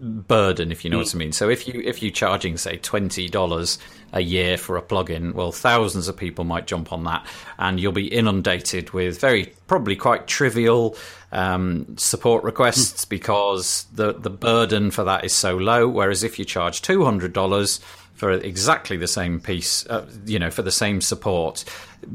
burden, 0.03 0.71
if 0.71 0.85
you 0.85 0.91
know 0.91 0.99
mm. 0.99 1.05
what 1.05 1.15
I 1.15 1.19
mean. 1.19 1.33
So 1.33 1.49
if 1.49 1.67
you 1.67 1.81
if 1.85 2.03
you're 2.03 2.13
charging 2.13 2.57
say 2.57 2.77
twenty 2.77 3.29
dollars 3.29 3.79
a 4.13 4.21
year 4.21 4.59
for 4.59 4.77
a 4.77 4.83
plugin, 4.83 5.33
well, 5.33 5.53
thousands 5.53 6.09
of 6.09 6.17
people 6.17 6.45
might 6.45 6.67
jump 6.67 6.93
on 6.93 7.05
that, 7.05 7.27
and 7.59 7.81
you'll 7.81 7.93
be 7.93 8.07
inundated 8.07 8.91
with 8.91 9.21
very 9.21 9.53
probably 9.67 9.97
quite 9.97 10.27
trivial 10.27 10.97
um, 11.33 11.97
support 11.97 12.45
requests 12.45 13.05
mm. 13.05 13.09
because 13.09 13.87
the 13.93 14.13
the 14.13 14.31
burden 14.31 14.91
for 14.91 15.05
that 15.05 15.25
is 15.25 15.33
so 15.33 15.57
low. 15.57 15.89
Whereas 15.89 16.23
if 16.23 16.39
you 16.39 16.45
charge 16.45 16.83
two 16.83 17.05
hundred 17.05 17.33
dollars 17.33 17.81
for 18.23 18.31
exactly 18.31 18.97
the 18.97 19.09
same 19.09 19.41
piece, 19.41 19.85
uh, 19.87 20.07
you 20.27 20.39
know, 20.39 20.49
for 20.49 20.63
the 20.63 20.71
same 20.71 21.01
support, 21.01 21.65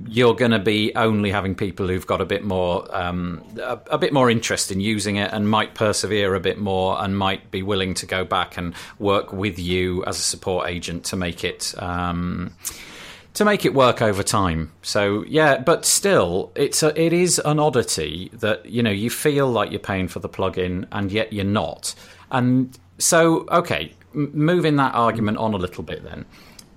you're 0.08 0.34
going 0.34 0.52
to 0.52 0.60
be 0.60 0.96
only 0.96 1.30
having 1.30 1.54
people 1.54 1.86
who've 1.86 2.08
got 2.08 2.22
a 2.22 2.26
bit 2.26 2.46
more, 2.46 2.88
um, 2.96 3.44
a, 3.62 3.78
a, 3.92 3.98
bit 3.98 4.14
more 4.14 4.30
interest 4.30 4.72
in 4.72 4.80
using 4.80 5.18
it 5.18 5.34
and 5.34 5.50
might 5.50 5.76
persevere 5.76 6.34
a 6.34 6.40
bit 6.40 6.60
more 6.60 6.98
and 7.04 7.18
might 7.18 7.52
be 7.52 7.62
willing 7.62 7.94
to 7.94 8.06
go 8.06 8.24
back 8.24 8.56
and 8.56 8.74
work 9.00 9.34
with 9.34 9.60
you 9.60 10.02
as 10.06 10.18
a 10.18 10.22
support 10.22 10.70
agent 10.70 11.04
to 11.04 11.18
make 11.18 11.44
it. 11.44 11.74
Um, 11.78 12.56
to 13.34 13.44
make 13.44 13.66
it 13.66 13.74
work 13.74 14.02
over 14.02 14.24
time. 14.24 14.72
So 14.84 15.26
yeah, 15.28 15.58
but 15.58 15.86
still, 15.86 16.54
it's 16.56 16.84
a, 16.84 16.98
it 16.98 17.12
is 17.12 17.38
an 17.44 17.60
oddity 17.60 18.32
that 18.36 18.66
you 18.66 18.82
know 18.82 18.92
you 18.92 19.10
feel 19.10 19.52
like 19.52 19.72
you're 19.72 19.80
paying 19.82 20.08
for 20.08 20.20
the 20.20 20.30
plugin 20.30 20.88
and 20.94 21.12
yet 21.12 21.34
you're 21.34 21.44
not. 21.44 21.94
And 22.32 22.80
so 22.98 23.46
okay, 23.52 23.94
moving 24.18 24.76
that 24.78 24.94
argument 24.96 25.38
on 25.38 25.54
a 25.54 25.58
little 25.58 25.84
bit 25.84 26.04
then, 26.04 26.26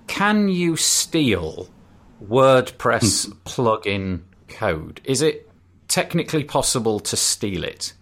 can 0.07 0.47
you 0.47 0.75
steal 0.75 1.69
WordPress 2.23 3.25
hmm. 3.25 3.31
plugin 3.45 4.21
code? 4.47 5.01
Is 5.03 5.21
it 5.21 5.49
technically 5.87 6.43
possible 6.43 6.99
to 6.99 7.17
steal 7.17 7.63
it? 7.63 7.93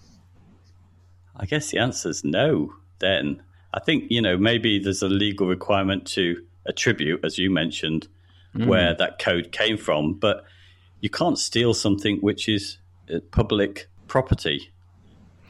I 1.36 1.46
guess 1.46 1.72
the 1.72 1.80
answer 1.80 2.10
is 2.10 2.24
no, 2.24 2.74
then. 3.00 3.42
I 3.74 3.80
think, 3.80 4.06
you 4.10 4.22
know, 4.22 4.36
maybe 4.36 4.80
there's 4.80 5.04
a 5.04 5.08
legal 5.08 5.48
requirement 5.48 6.08
to 6.08 6.44
attribute, 6.66 7.24
as 7.24 7.38
you 7.38 7.52
mentioned, 7.52 8.08
mm. 8.56 8.66
where 8.66 8.96
that 8.96 9.20
code 9.20 9.52
came 9.52 9.78
from, 9.78 10.16
but 10.16 10.44
you 11.02 11.10
can't 11.10 11.38
steal 11.38 11.74
something 11.74 12.18
which 12.18 12.50
is 12.50 12.80
uh, 13.14 13.20
public 13.32 13.88
property. 14.08 14.72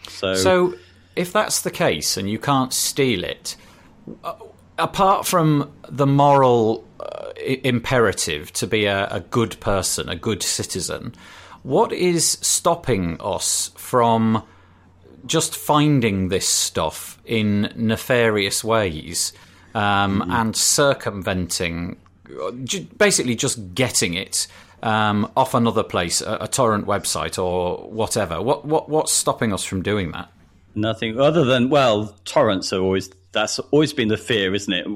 So, 0.10 0.36
so 0.36 0.75
if 1.15 1.31
that's 1.31 1.62
the 1.62 1.72
case 1.72 2.17
and 2.17 2.29
you 2.29 2.39
can't 2.39 2.74
steal 2.74 3.24
it, 3.24 3.55
apart 4.79 5.25
from 5.25 5.71
the 5.88 6.07
moral 6.07 6.88
uh, 6.99 7.31
imperative 7.38 8.51
to 8.53 8.67
be 8.67 8.86
a, 8.86 9.07
a, 9.07 9.19
good 9.19 9.60
person, 9.60 10.10
a 10.10 10.15
good 10.15 10.41
citizen, 10.41 11.13
what 11.63 11.91
is 11.91 12.38
stopping 12.41 13.17
us 13.19 13.71
from 13.75 14.43
just 15.25 15.55
finding 15.55 16.29
this 16.29 16.47
stuff 16.47 17.19
in 17.25 17.71
nefarious 17.75 18.63
ways 18.63 19.34
um, 19.75 20.21
mm-hmm. 20.21 20.31
and 20.31 20.55
circumventing, 20.55 21.97
basically 22.97 23.36
just 23.36 23.73
getting 23.75 24.13
it? 24.13 24.47
Um, 24.81 25.29
off 25.36 25.55
another 25.55 25.84
place, 25.84 26.21
a, 26.21 26.38
a 26.39 26.47
torrent 26.47 26.88
website 26.88 27.38
or 27.38 27.89
whatever. 27.89 28.41
What 28.41 28.63
what 28.63 28.88
what's 28.88 29.12
stopping 29.12 29.51
us 29.51 29.65
from 29.65 29.81
doing 29.81 30.13
that? 30.13 30.31
Nothing 30.79 31.19
other 31.19 31.43
than 31.43 31.69
well, 31.69 32.15
torrents 32.25 32.71
are 32.73 32.81
always 32.81 33.09
that's 33.31 33.59
always 33.59 33.93
been 33.93 34.07
the 34.07 34.17
fear, 34.17 34.55
isn't 34.55 34.73
it? 34.73 34.87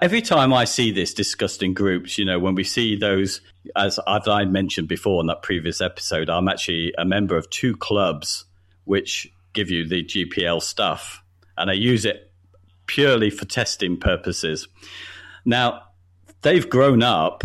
Every 0.00 0.20
time 0.20 0.52
I 0.52 0.64
see 0.64 0.90
this 0.90 1.14
discussed 1.14 1.62
in 1.62 1.74
groups, 1.74 2.18
you 2.18 2.24
know, 2.24 2.38
when 2.38 2.56
we 2.56 2.64
see 2.64 2.96
those, 2.96 3.40
as 3.76 4.00
I 4.06 4.44
mentioned 4.44 4.88
before 4.88 5.20
in 5.20 5.28
that 5.28 5.42
previous 5.42 5.80
episode, 5.80 6.28
I'm 6.28 6.48
actually 6.48 6.92
a 6.98 7.04
member 7.04 7.36
of 7.36 7.48
two 7.50 7.76
clubs 7.76 8.46
which 8.84 9.32
give 9.52 9.70
you 9.70 9.86
the 9.86 10.02
GPL 10.02 10.60
stuff, 10.60 11.22
and 11.56 11.70
I 11.70 11.74
use 11.74 12.04
it 12.04 12.32
purely 12.86 13.30
for 13.30 13.44
testing 13.44 13.96
purposes. 13.96 14.66
Now, 15.44 15.82
they've 16.42 16.68
grown 16.68 17.02
up, 17.02 17.44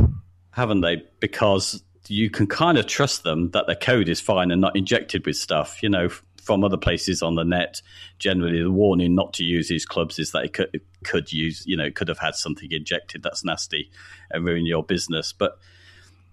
haven't 0.51 0.82
they? 0.82 1.03
Because 1.19 1.84
you 2.08 2.30
can 2.30 2.47
kind 2.47 2.77
of 2.77 2.88
trust 2.88 3.23
them 3.23 3.51
that 3.51 3.67
their 3.67 3.75
code 3.75 4.10
is 4.10 4.19
fine 4.19 4.49
and 4.49 4.62
not 4.62 4.75
injected 4.75 5.25
with 5.27 5.36
stuff. 5.36 5.84
You 5.84 5.89
know, 5.89 6.10
from 6.48 6.64
other 6.64 6.78
places 6.78 7.22
on 7.22 7.36
the 7.36 7.44
net, 7.44 7.82
generally 8.18 8.64
the 8.64 8.72
warning 8.72 9.14
not 9.14 9.34
to 9.34 9.44
use 9.44 9.68
these 9.68 9.86
clubs 9.86 10.18
is 10.18 10.32
that 10.32 10.46
it 10.46 10.54
could, 10.54 10.70
it 10.74 10.82
could 11.04 11.32
use, 11.32 11.68
you 11.68 11.76
know, 11.76 11.92
could 11.92 12.08
have 12.08 12.20
had 12.20 12.36
something 12.36 12.72
injected 12.72 13.22
that's 13.22 13.44
nasty 13.44 13.92
and 14.32 14.46
ruin 14.46 14.66
your 14.66 14.84
business. 14.84 15.34
But 15.34 15.60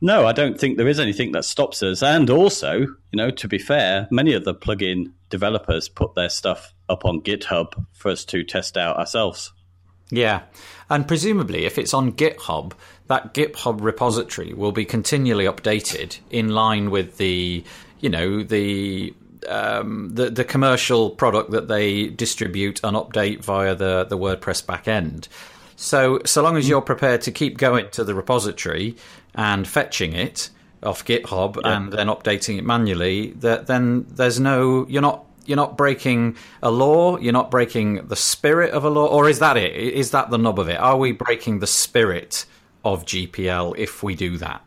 no, 0.01 0.25
I 0.25 0.33
don't 0.33 0.59
think 0.59 0.77
there 0.77 0.89
is 0.89 1.01
anything 1.01 1.33
that 1.33 1.45
stops 1.45 1.83
us. 1.83 2.01
And 2.03 2.31
also, 2.31 2.79
you 2.79 3.17
know, 3.17 3.31
to 3.31 3.49
be 3.49 3.59
fair, 3.59 4.07
many 4.11 4.33
of 4.35 4.45
the 4.45 4.55
plugin 4.55 5.13
developers 5.31 5.89
put 5.89 6.15
their 6.15 6.29
stuff 6.29 6.73
up 6.89 7.05
on 7.05 7.21
GitHub 7.23 7.85
for 7.93 8.11
us 8.11 8.25
to 8.27 8.45
test 8.45 8.77
out 8.77 8.97
ourselves. 8.97 9.53
Yeah. 10.11 10.43
And 10.89 11.09
presumably, 11.09 11.65
if 11.65 11.77
it's 11.77 11.93
on 11.93 12.13
GitHub, 12.13 12.73
that 13.09 13.35
GitHub 13.35 13.81
repository 13.81 14.55
will 14.55 14.73
be 14.73 14.85
continually 14.85 15.47
updated 15.47 16.19
in 16.31 16.51
line 16.51 16.91
with 16.91 17.17
the, 17.17 17.65
you 18.01 18.11
know, 18.11 18.43
the 18.43 19.13
um, 19.49 20.11
the 20.15 20.31
the 20.31 20.45
commercial 20.45 21.11
product 21.11 21.51
that 21.51 21.69
they 21.69 22.09
distribute 22.09 22.81
and 22.85 22.97
update 22.97 23.43
via 23.43 23.75
the 23.75 24.05
the 24.05 24.19
WordPress 24.19 24.65
backend. 24.65 25.29
So 25.77 26.21
so 26.25 26.43
long 26.43 26.57
as 26.57 26.69
you're 26.69 26.83
prepared 26.83 27.23
to 27.23 27.33
keep 27.33 27.59
going 27.59 27.91
to 27.91 28.05
the 28.05 28.15
repository 28.15 28.97
and 29.35 29.67
fetching 29.67 30.13
it 30.13 30.51
off 30.83 31.05
GitHub 31.05 31.61
yeah. 31.63 31.77
and 31.77 31.93
then 31.93 32.09
updating 32.09 32.59
it 32.59 32.65
manually, 32.65 33.33
that 33.33 33.67
then 33.67 34.07
there's 34.09 34.39
no 34.39 34.87
you're 34.89 35.03
not 35.03 35.25
you're 35.47 35.57
not 35.57 35.77
breaking 35.77 36.37
a 36.63 36.71
law, 36.71 37.19
you're 37.19 37.33
not 37.33 37.51
breaking 37.51 38.07
the 38.09 38.17
spirit 38.17 38.71
of 38.73 38.85
a 38.85 38.91
law, 38.91 39.07
or 39.07 39.29
is 39.29 39.39
that 39.41 39.57
it? 39.57 39.75
Is 39.75 40.11
that 40.13 40.31
the 40.31 40.39
nub 40.39 40.59
of 40.59 40.69
it? 40.69 40.79
Are 40.79 40.97
we 40.97 41.13
breaking 41.13 41.59
the 41.59 41.67
spirit 41.67 42.47
of 42.85 43.05
GPL 43.05 43.77
if 43.79 44.03
we 44.03 44.15
do 44.15 44.39
that? 44.39 44.63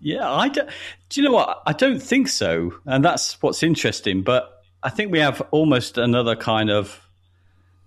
Yeah, 0.00 0.30
I 0.30 0.48
don't, 0.48 0.68
do 1.08 1.20
you 1.20 1.28
know 1.28 1.34
what? 1.34 1.62
I 1.66 1.72
don't 1.72 2.00
think 2.00 2.28
so, 2.28 2.74
and 2.86 3.04
that's 3.04 3.40
what's 3.42 3.62
interesting. 3.62 4.22
But 4.22 4.62
I 4.82 4.90
think 4.90 5.10
we 5.10 5.18
have 5.18 5.40
almost 5.50 5.98
another 5.98 6.36
kind 6.36 6.70
of 6.70 7.08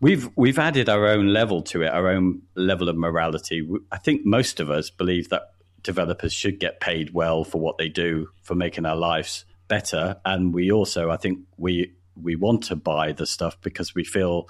we've 0.02 0.30
we've 0.36 0.60
added 0.60 0.90
our 0.90 1.08
own 1.08 1.28
level 1.28 1.62
to 1.62 1.84
it, 1.84 1.88
our 1.88 2.10
own 2.10 2.42
level 2.56 2.90
of 2.90 2.98
morality. 2.98 3.68
I 3.92 3.98
think 3.98 4.26
most 4.26 4.60
of 4.60 4.70
us 4.70 4.90
believe 4.90 5.30
that 5.30 5.54
developers 5.84 6.34
should 6.34 6.60
get 6.60 6.80
paid 6.80 7.14
well 7.14 7.44
for 7.44 7.62
what 7.62 7.78
they 7.78 7.88
do 7.88 8.30
for 8.42 8.56
making 8.56 8.86
our 8.86 8.98
lives 8.98 9.46
better, 9.70 10.18
and 10.26 10.54
we 10.54 10.72
also, 10.72 11.10
I 11.10 11.18
think, 11.18 11.40
we 11.58 11.94
we 12.22 12.36
want 12.36 12.64
to 12.64 12.76
buy 12.76 13.14
the 13.14 13.26
stuff 13.26 13.58
because 13.62 13.96
we 13.96 14.04
feel 14.04 14.50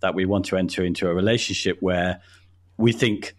that 0.00 0.14
we 0.14 0.24
want 0.24 0.46
to 0.46 0.56
enter 0.56 0.84
into 0.84 1.08
a 1.08 1.14
relationship 1.14 1.78
where 1.80 2.20
we 2.76 2.92
think. 2.92 3.34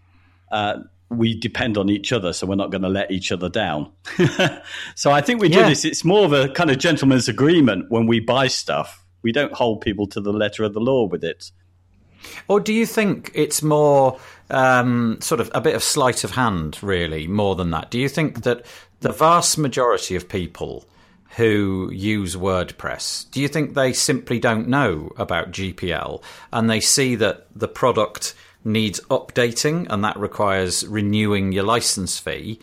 Uh, 0.51 0.79
we 1.17 1.37
depend 1.37 1.77
on 1.77 1.89
each 1.89 2.11
other, 2.11 2.33
so 2.33 2.47
we're 2.47 2.55
not 2.55 2.71
going 2.71 2.81
to 2.81 2.89
let 2.89 3.11
each 3.11 3.31
other 3.31 3.49
down. 3.49 3.91
so 4.95 5.11
I 5.11 5.21
think 5.21 5.41
we 5.41 5.49
do 5.49 5.59
yeah. 5.59 5.69
this. 5.69 5.85
It's 5.85 6.03
more 6.03 6.25
of 6.25 6.33
a 6.33 6.49
kind 6.49 6.69
of 6.69 6.77
gentleman's 6.77 7.27
agreement 7.27 7.89
when 7.89 8.07
we 8.07 8.19
buy 8.19 8.47
stuff. 8.47 9.05
We 9.21 9.31
don't 9.31 9.53
hold 9.53 9.81
people 9.81 10.07
to 10.07 10.21
the 10.21 10.33
letter 10.33 10.63
of 10.63 10.73
the 10.73 10.79
law 10.79 11.07
with 11.07 11.23
it. 11.23 11.51
Or 12.47 12.59
do 12.59 12.73
you 12.73 12.85
think 12.85 13.31
it's 13.33 13.61
more 13.61 14.19
um, 14.49 15.17
sort 15.21 15.41
of 15.41 15.51
a 15.53 15.61
bit 15.61 15.75
of 15.75 15.83
sleight 15.83 16.23
of 16.23 16.31
hand, 16.31 16.81
really, 16.81 17.27
more 17.27 17.55
than 17.55 17.71
that? 17.71 17.91
Do 17.91 17.99
you 17.99 18.09
think 18.09 18.43
that 18.43 18.65
the 19.01 19.11
vast 19.11 19.57
majority 19.57 20.15
of 20.15 20.27
people 20.27 20.85
who 21.35 21.89
use 21.91 22.35
WordPress, 22.35 23.29
do 23.31 23.41
you 23.41 23.47
think 23.47 23.73
they 23.73 23.91
simply 23.91 24.39
don't 24.39 24.67
know 24.67 25.11
about 25.17 25.51
GPL 25.51 26.21
and 26.51 26.69
they 26.69 26.79
see 26.79 27.15
that 27.15 27.47
the 27.55 27.67
product 27.67 28.35
needs 28.63 28.99
updating 29.11 29.87
and 29.89 30.03
that 30.03 30.17
requires 30.17 30.85
renewing 30.87 31.51
your 31.51 31.63
license 31.63 32.19
fee? 32.19 32.59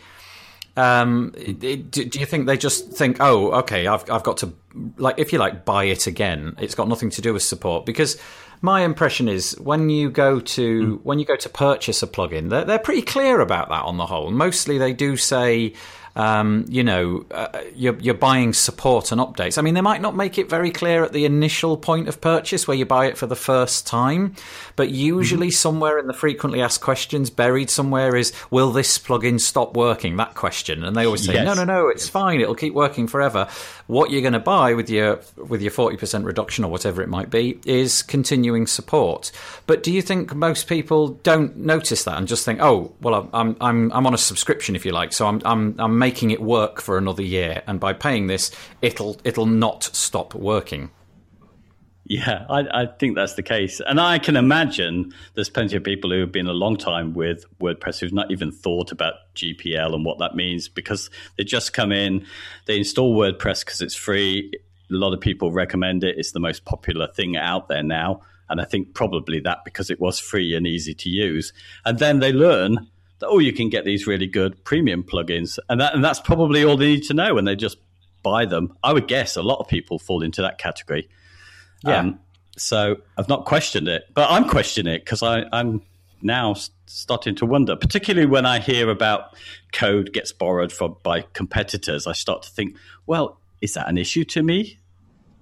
Um, 0.77 1.33
do, 1.35 1.75
do 1.77 2.19
you 2.19 2.25
think 2.25 2.45
they 2.45 2.57
just 2.57 2.91
think, 2.91 3.17
oh, 3.19 3.51
okay, 3.59 3.87
I've 3.87 4.09
I've 4.09 4.23
got 4.23 4.37
to 4.37 4.53
like 4.97 5.19
if 5.19 5.33
you 5.33 5.39
like 5.39 5.65
buy 5.65 5.85
it 5.85 6.07
again? 6.07 6.55
It's 6.59 6.75
got 6.75 6.87
nothing 6.87 7.09
to 7.11 7.21
do 7.21 7.33
with 7.33 7.43
support 7.43 7.85
because 7.85 8.17
my 8.61 8.81
impression 8.81 9.27
is 9.27 9.59
when 9.59 9.89
you 9.89 10.09
go 10.09 10.39
to 10.39 10.97
mm. 10.97 11.01
when 11.03 11.19
you 11.19 11.25
go 11.25 11.35
to 11.35 11.49
purchase 11.49 12.01
a 12.03 12.07
plugin, 12.07 12.49
they're, 12.49 12.63
they're 12.63 12.79
pretty 12.79 13.01
clear 13.01 13.41
about 13.41 13.69
that 13.69 13.83
on 13.83 13.97
the 13.97 14.05
whole. 14.05 14.31
Mostly, 14.31 14.77
they 14.77 14.93
do 14.93 15.17
say 15.17 15.73
um, 16.15 16.65
you 16.67 16.83
know, 16.83 17.25
uh, 17.31 17.61
you're, 17.75 17.97
you're 17.99 18.13
buying 18.13 18.53
support 18.53 19.11
and 19.11 19.21
updates. 19.21 19.57
I 19.57 19.61
mean, 19.61 19.73
they 19.73 19.81
might 19.81 20.01
not 20.01 20.15
make 20.15 20.37
it 20.37 20.49
very 20.49 20.71
clear 20.71 21.03
at 21.03 21.13
the 21.13 21.25
initial 21.25 21.77
point 21.77 22.07
of 22.07 22.19
purchase 22.19 22.67
where 22.67 22.75
you 22.75 22.85
buy 22.85 23.05
it 23.05 23.17
for 23.17 23.27
the 23.27 23.35
first 23.35 23.87
time, 23.87 24.35
but 24.75 24.89
usually 24.89 25.47
mm-hmm. 25.47 25.53
somewhere 25.53 25.99
in 25.99 26.07
the 26.07 26.13
frequently 26.13 26.61
asked 26.61 26.81
questions, 26.81 27.29
buried 27.29 27.69
somewhere, 27.69 28.15
is 28.15 28.33
will 28.49 28.71
this 28.71 28.97
plugin 28.97 29.39
stop 29.39 29.75
working? 29.75 30.17
That 30.17 30.35
question, 30.35 30.83
and 30.83 30.95
they 30.95 31.05
always 31.05 31.25
say, 31.25 31.33
yes. 31.33 31.45
no, 31.45 31.53
no, 31.53 31.63
no, 31.63 31.87
it's 31.87 32.09
fine. 32.09 32.41
It'll 32.41 32.55
keep 32.55 32.73
working 32.73 33.07
forever. 33.07 33.47
What 33.91 34.09
you're 34.09 34.21
going 34.21 34.31
to 34.31 34.39
buy 34.39 34.73
with 34.73 34.89
your 34.89 35.19
with 35.35 35.61
your 35.61 35.69
forty 35.69 35.97
percent 35.97 36.23
reduction 36.23 36.63
or 36.63 36.71
whatever 36.71 37.01
it 37.01 37.09
might 37.09 37.29
be 37.29 37.59
is 37.65 38.01
continuing 38.01 38.65
support. 38.65 39.33
But 39.67 39.83
do 39.83 39.91
you 39.91 40.01
think 40.01 40.33
most 40.33 40.69
people 40.69 41.09
don't 41.23 41.57
notice 41.57 42.05
that 42.05 42.17
and 42.17 42.25
just 42.25 42.45
think, 42.45 42.61
oh, 42.61 42.93
well, 43.01 43.29
I'm 43.33 43.57
I'm 43.59 43.91
I'm 43.91 44.07
on 44.07 44.13
a 44.13 44.17
subscription 44.17 44.77
if 44.77 44.85
you 44.85 44.93
like, 44.93 45.11
so 45.11 45.27
I'm 45.27 45.41
I'm 45.43 45.75
I'm 45.77 45.99
making 45.99 46.31
it 46.31 46.41
work 46.41 46.79
for 46.79 46.97
another 46.97 47.21
year, 47.21 47.63
and 47.67 47.81
by 47.81 47.91
paying 47.91 48.27
this, 48.27 48.49
it'll 48.81 49.19
it'll 49.25 49.45
not 49.45 49.83
stop 49.83 50.33
working. 50.35 50.89
Yeah, 52.11 52.45
I, 52.49 52.81
I, 52.81 52.85
think 52.87 53.15
that's 53.15 53.35
the 53.35 53.41
case. 53.41 53.79
And 53.79 53.97
I 53.97 54.19
can 54.19 54.35
imagine 54.35 55.13
there's 55.33 55.49
plenty 55.49 55.77
of 55.77 55.85
people 55.85 56.11
who 56.11 56.19
have 56.19 56.31
been 56.33 56.47
a 56.47 56.51
long 56.51 56.75
time 56.75 57.13
with 57.13 57.45
WordPress 57.59 58.01
who've 58.01 58.11
not 58.11 58.31
even 58.31 58.51
thought 58.51 58.91
about 58.91 59.13
GPL 59.33 59.95
and 59.95 60.03
what 60.03 60.19
that 60.19 60.35
means 60.35 60.67
because 60.67 61.09
they 61.37 61.45
just 61.45 61.71
come 61.71 61.93
in, 61.93 62.25
they 62.65 62.77
install 62.77 63.15
WordPress 63.15 63.63
because 63.63 63.79
it's 63.79 63.95
free. 63.95 64.51
A 64.53 64.93
lot 64.93 65.13
of 65.13 65.21
people 65.21 65.53
recommend 65.53 66.03
it. 66.03 66.17
It's 66.17 66.33
the 66.33 66.41
most 66.41 66.65
popular 66.65 67.07
thing 67.07 67.37
out 67.37 67.69
there 67.69 67.81
now. 67.81 68.23
And 68.49 68.59
I 68.59 68.65
think 68.65 68.93
probably 68.93 69.39
that 69.39 69.59
because 69.63 69.89
it 69.89 70.01
was 70.01 70.19
free 70.19 70.53
and 70.53 70.67
easy 70.67 70.93
to 70.93 71.07
use. 71.09 71.53
And 71.85 71.97
then 71.97 72.19
they 72.19 72.33
learn 72.33 72.89
that, 73.19 73.27
oh, 73.27 73.39
you 73.39 73.53
can 73.53 73.69
get 73.69 73.85
these 73.85 74.05
really 74.05 74.27
good 74.27 74.61
premium 74.65 75.03
plugins. 75.03 75.59
And, 75.69 75.79
that, 75.79 75.95
and 75.95 76.03
that's 76.03 76.19
probably 76.19 76.65
all 76.65 76.75
they 76.75 76.87
need 76.87 77.03
to 77.03 77.13
know. 77.13 77.37
And 77.37 77.47
they 77.47 77.55
just 77.55 77.77
buy 78.21 78.43
them. 78.43 78.75
I 78.83 78.91
would 78.91 79.07
guess 79.07 79.37
a 79.37 79.41
lot 79.41 79.59
of 79.59 79.69
people 79.69 79.97
fall 79.97 80.23
into 80.23 80.41
that 80.41 80.57
category. 80.57 81.07
Yeah. 81.85 81.99
Um, 81.99 82.19
so 82.57 82.97
I've 83.17 83.29
not 83.29 83.45
questioned 83.45 83.87
it, 83.87 84.05
but 84.13 84.29
I'm 84.29 84.47
questioning 84.47 84.93
it 84.93 85.05
because 85.05 85.23
I'm 85.23 85.81
now 86.21 86.55
starting 86.85 87.35
to 87.35 87.45
wonder, 87.45 87.75
particularly 87.75 88.27
when 88.27 88.45
I 88.45 88.59
hear 88.59 88.89
about 88.89 89.35
code 89.71 90.13
gets 90.13 90.31
borrowed 90.31 90.71
from 90.71 90.97
by 91.03 91.21
competitors. 91.33 92.07
I 92.07 92.13
start 92.13 92.43
to 92.43 92.49
think, 92.49 92.75
well, 93.07 93.39
is 93.61 93.73
that 93.73 93.87
an 93.87 93.97
issue 93.97 94.23
to 94.25 94.43
me? 94.43 94.79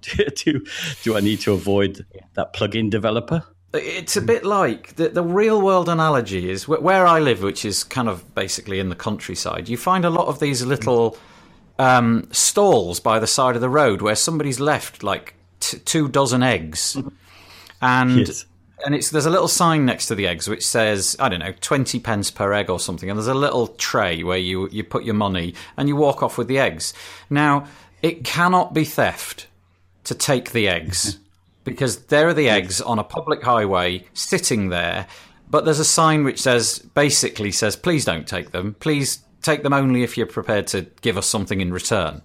do, 0.00 0.64
do 1.02 1.16
I 1.16 1.20
need 1.20 1.40
to 1.40 1.52
avoid 1.52 2.06
that 2.34 2.54
plugin 2.54 2.90
developer? 2.90 3.44
It's 3.72 4.16
a 4.16 4.22
bit 4.22 4.44
like 4.44 4.96
the, 4.96 5.10
the 5.10 5.22
real 5.22 5.62
world 5.62 5.88
analogy 5.88 6.50
is 6.50 6.66
where 6.66 7.06
I 7.06 7.20
live, 7.20 7.42
which 7.42 7.64
is 7.64 7.84
kind 7.84 8.08
of 8.08 8.34
basically 8.34 8.80
in 8.80 8.88
the 8.88 8.96
countryside. 8.96 9.68
You 9.68 9.76
find 9.76 10.04
a 10.04 10.10
lot 10.10 10.26
of 10.26 10.40
these 10.40 10.64
little 10.64 11.16
um, 11.78 12.28
stalls 12.32 12.98
by 12.98 13.20
the 13.20 13.28
side 13.28 13.54
of 13.54 13.60
the 13.60 13.68
road 13.68 14.02
where 14.02 14.16
somebody's 14.16 14.58
left 14.58 15.04
like 15.04 15.34
t- 15.60 15.78
two 15.78 16.08
dozen 16.08 16.42
eggs, 16.42 16.96
mm-hmm. 16.96 17.08
and 17.80 18.26
yes. 18.26 18.44
and 18.84 18.94
it's 18.94 19.10
there's 19.10 19.26
a 19.26 19.30
little 19.30 19.48
sign 19.48 19.84
next 19.84 20.06
to 20.06 20.14
the 20.14 20.26
eggs 20.26 20.48
which 20.48 20.66
says 20.66 21.16
I 21.20 21.28
don't 21.28 21.40
know 21.40 21.54
twenty 21.60 22.00
pence 22.00 22.30
per 22.30 22.52
egg 22.52 22.70
or 22.70 22.80
something, 22.80 23.08
and 23.08 23.18
there's 23.18 23.26
a 23.26 23.34
little 23.34 23.68
tray 23.68 24.22
where 24.22 24.38
you 24.38 24.68
you 24.70 24.84
put 24.84 25.04
your 25.04 25.14
money 25.14 25.54
and 25.76 25.88
you 25.88 25.96
walk 25.96 26.22
off 26.22 26.38
with 26.38 26.48
the 26.48 26.58
eggs. 26.58 26.92
Now 27.28 27.66
it 28.02 28.24
cannot 28.24 28.74
be 28.74 28.84
theft 28.84 29.46
to 30.04 30.14
take 30.14 30.52
the 30.52 30.68
eggs 30.68 31.14
mm-hmm. 31.14 31.22
because 31.64 32.06
there 32.06 32.28
are 32.28 32.34
the 32.34 32.48
eggs 32.48 32.80
on 32.80 32.98
a 32.98 33.04
public 33.04 33.42
highway 33.42 34.04
sitting 34.14 34.68
there. 34.70 35.06
But 35.50 35.64
there's 35.64 35.80
a 35.80 35.84
sign 35.84 36.24
which 36.24 36.40
says 36.40 36.78
basically 36.94 37.50
says, 37.50 37.74
please 37.74 38.04
don't 38.04 38.26
take 38.26 38.52
them. 38.52 38.74
Please 38.78 39.18
take 39.42 39.62
them 39.62 39.72
only 39.72 40.02
if 40.02 40.16
you're 40.16 40.26
prepared 40.26 40.68
to 40.68 40.82
give 41.00 41.18
us 41.18 41.26
something 41.26 41.60
in 41.60 41.72
return. 41.72 42.22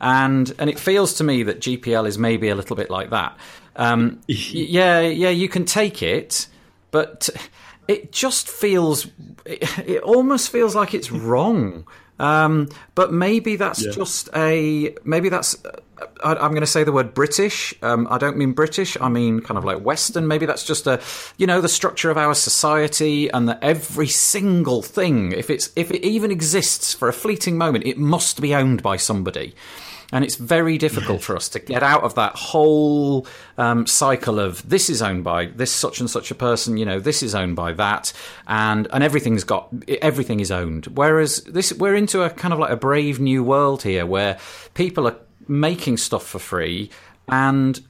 And 0.00 0.52
and 0.58 0.70
it 0.70 0.78
feels 0.78 1.14
to 1.14 1.24
me 1.24 1.42
that 1.44 1.60
GPL 1.60 2.06
is 2.06 2.18
maybe 2.18 2.48
a 2.48 2.54
little 2.54 2.76
bit 2.76 2.90
like 2.90 3.10
that. 3.10 3.36
Um, 3.76 4.20
yeah, 4.26 5.00
yeah, 5.00 5.30
you 5.30 5.48
can 5.48 5.64
take 5.64 6.02
it, 6.02 6.46
but 6.90 7.28
it 7.88 8.12
just 8.12 8.48
feels 8.48 9.06
it, 9.44 9.78
it 9.88 10.02
almost 10.02 10.50
feels 10.50 10.74
like 10.74 10.94
it's 10.94 11.10
wrong. 11.10 11.86
Um, 12.20 12.68
but 12.94 13.12
maybe 13.12 13.56
that's 13.56 13.84
yeah. 13.84 13.92
just 13.92 14.28
a 14.34 14.94
maybe 15.04 15.28
that's 15.28 15.56
I, 16.22 16.44
am 16.44 16.50
going 16.50 16.60
to 16.60 16.66
say 16.66 16.84
the 16.84 16.92
word 16.92 17.14
British. 17.14 17.74
Um, 17.82 18.06
I 18.10 18.18
don't 18.18 18.36
mean 18.36 18.52
British. 18.52 18.96
I 19.00 19.08
mean 19.08 19.40
kind 19.40 19.58
of 19.58 19.64
like 19.64 19.80
Western. 19.80 20.26
Maybe 20.26 20.46
that's 20.46 20.64
just 20.64 20.86
a, 20.86 21.00
you 21.36 21.46
know, 21.46 21.60
the 21.60 21.68
structure 21.68 22.10
of 22.10 22.16
our 22.16 22.34
society, 22.34 23.28
and 23.28 23.48
that 23.48 23.58
every 23.62 24.08
single 24.08 24.82
thing, 24.82 25.32
if 25.32 25.50
it's 25.50 25.70
if 25.76 25.90
it 25.90 26.04
even 26.04 26.30
exists 26.30 26.94
for 26.94 27.08
a 27.08 27.12
fleeting 27.12 27.58
moment, 27.58 27.86
it 27.86 27.98
must 27.98 28.40
be 28.40 28.54
owned 28.54 28.82
by 28.82 28.96
somebody. 28.96 29.54
And 30.10 30.24
it's 30.24 30.36
very 30.36 30.78
difficult 30.78 31.20
for 31.22 31.36
us 31.36 31.50
to 31.50 31.58
get 31.58 31.82
out 31.82 32.02
of 32.02 32.14
that 32.14 32.34
whole 32.34 33.26
um, 33.58 33.86
cycle 33.86 34.40
of 34.40 34.66
this 34.66 34.88
is 34.88 35.02
owned 35.02 35.22
by 35.22 35.46
this 35.46 35.70
such 35.70 36.00
and 36.00 36.08
such 36.08 36.30
a 36.30 36.34
person, 36.34 36.78
you 36.78 36.86
know, 36.86 36.98
this 36.98 37.22
is 37.22 37.34
owned 37.34 37.56
by 37.56 37.74
that, 37.74 38.14
and 38.46 38.88
and 38.90 39.04
everything's 39.04 39.44
got 39.44 39.68
everything 40.00 40.40
is 40.40 40.50
owned. 40.50 40.86
Whereas 40.86 41.42
this, 41.42 41.74
we're 41.74 41.94
into 41.94 42.22
a 42.22 42.30
kind 42.30 42.54
of 42.54 42.58
like 42.58 42.70
a 42.70 42.76
brave 42.76 43.20
new 43.20 43.44
world 43.44 43.82
here, 43.82 44.06
where 44.06 44.38
people 44.72 45.06
are 45.06 45.18
making 45.48 45.96
stuff 45.96 46.26
for 46.26 46.38
free 46.38 46.90
and 47.28 47.80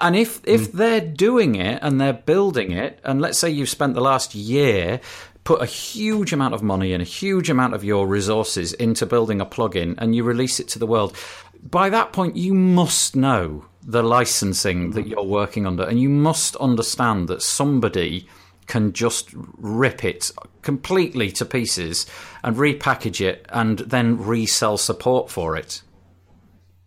and 0.00 0.16
if 0.16 0.40
if 0.44 0.68
mm. 0.68 0.72
they're 0.72 1.00
doing 1.00 1.54
it 1.54 1.78
and 1.82 2.00
they're 2.00 2.12
building 2.12 2.72
it 2.72 2.98
and 3.04 3.20
let's 3.20 3.38
say 3.38 3.50
you've 3.50 3.68
spent 3.68 3.94
the 3.94 4.00
last 4.00 4.34
year 4.34 5.00
put 5.44 5.62
a 5.62 5.66
huge 5.66 6.32
amount 6.32 6.54
of 6.54 6.62
money 6.62 6.92
and 6.92 7.00
a 7.00 7.06
huge 7.06 7.48
amount 7.48 7.72
of 7.72 7.84
your 7.84 8.06
resources 8.06 8.72
into 8.74 9.06
building 9.06 9.40
a 9.40 9.46
plugin 9.46 9.94
and 9.98 10.14
you 10.14 10.24
release 10.24 10.58
it 10.58 10.68
to 10.68 10.78
the 10.78 10.86
world 10.86 11.16
by 11.62 11.88
that 11.88 12.12
point 12.12 12.36
you 12.36 12.52
must 12.52 13.14
know 13.14 13.64
the 13.82 14.02
licensing 14.02 14.90
that 14.90 15.06
you're 15.06 15.22
working 15.22 15.66
under 15.66 15.84
and 15.84 16.00
you 16.00 16.08
must 16.08 16.56
understand 16.56 17.28
that 17.28 17.40
somebody 17.40 18.28
can 18.66 18.92
just 18.92 19.30
rip 19.58 20.04
it 20.04 20.32
completely 20.62 21.30
to 21.30 21.44
pieces 21.44 22.06
and 22.42 22.56
repackage 22.56 23.24
it 23.24 23.46
and 23.50 23.78
then 23.78 24.18
resell 24.18 24.76
support 24.76 25.30
for 25.30 25.56
it 25.56 25.82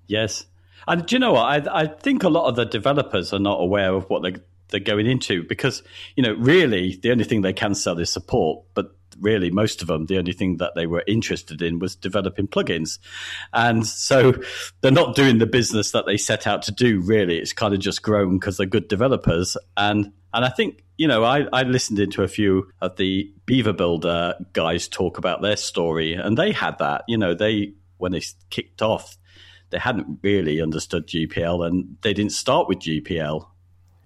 Yes. 0.09 0.45
And 0.87 1.05
do 1.05 1.15
you 1.15 1.19
know 1.19 1.33
what? 1.33 1.67
I, 1.67 1.83
I 1.83 1.87
think 1.87 2.23
a 2.23 2.29
lot 2.29 2.49
of 2.49 2.55
the 2.55 2.65
developers 2.65 3.31
are 3.31 3.39
not 3.39 3.61
aware 3.61 3.93
of 3.93 4.09
what 4.09 4.23
they, 4.23 4.35
they're 4.69 4.79
going 4.79 5.05
into 5.05 5.43
because, 5.43 5.83
you 6.15 6.23
know, 6.23 6.33
really 6.33 6.95
the 6.95 7.11
only 7.11 7.23
thing 7.23 7.41
they 7.41 7.53
can 7.53 7.75
sell 7.75 7.99
is 7.99 8.09
support. 8.09 8.65
But 8.73 8.91
really, 9.19 9.51
most 9.51 9.83
of 9.83 9.87
them, 9.87 10.07
the 10.07 10.17
only 10.17 10.33
thing 10.33 10.57
that 10.57 10.73
they 10.75 10.87
were 10.87 11.03
interested 11.05 11.61
in 11.61 11.77
was 11.77 11.95
developing 11.95 12.47
plugins. 12.47 12.97
And 13.53 13.85
so 13.85 14.33
they're 14.81 14.91
not 14.91 15.15
doing 15.15 15.37
the 15.37 15.45
business 15.45 15.91
that 15.91 16.07
they 16.07 16.17
set 16.17 16.47
out 16.47 16.63
to 16.63 16.71
do, 16.71 17.01
really. 17.01 17.37
It's 17.37 17.53
kind 17.53 17.75
of 17.75 17.79
just 17.79 18.01
grown 18.01 18.39
because 18.39 18.57
they're 18.57 18.65
good 18.65 18.87
developers. 18.87 19.57
And, 19.77 20.11
and 20.33 20.43
I 20.43 20.49
think, 20.49 20.83
you 20.97 21.07
know, 21.07 21.23
I, 21.23 21.45
I 21.53 21.63
listened 21.63 21.99
into 21.99 22.23
a 22.23 22.27
few 22.27 22.71
of 22.81 22.95
the 22.95 23.31
Beaver 23.45 23.73
Builder 23.73 24.33
guys 24.53 24.87
talk 24.87 25.19
about 25.19 25.43
their 25.43 25.55
story, 25.55 26.13
and 26.13 26.35
they 26.35 26.51
had 26.51 26.79
that, 26.79 27.03
you 27.07 27.17
know, 27.17 27.35
they, 27.35 27.73
when 27.97 28.11
they 28.11 28.23
kicked 28.49 28.81
off, 28.81 29.18
they 29.69 29.79
hadn't 29.79 30.19
really 30.21 30.61
understood 30.61 31.07
GPL 31.07 31.65
and 31.65 31.97
they 32.01 32.13
didn't 32.13 32.31
start 32.31 32.67
with 32.67 32.79
GPL 32.79 33.47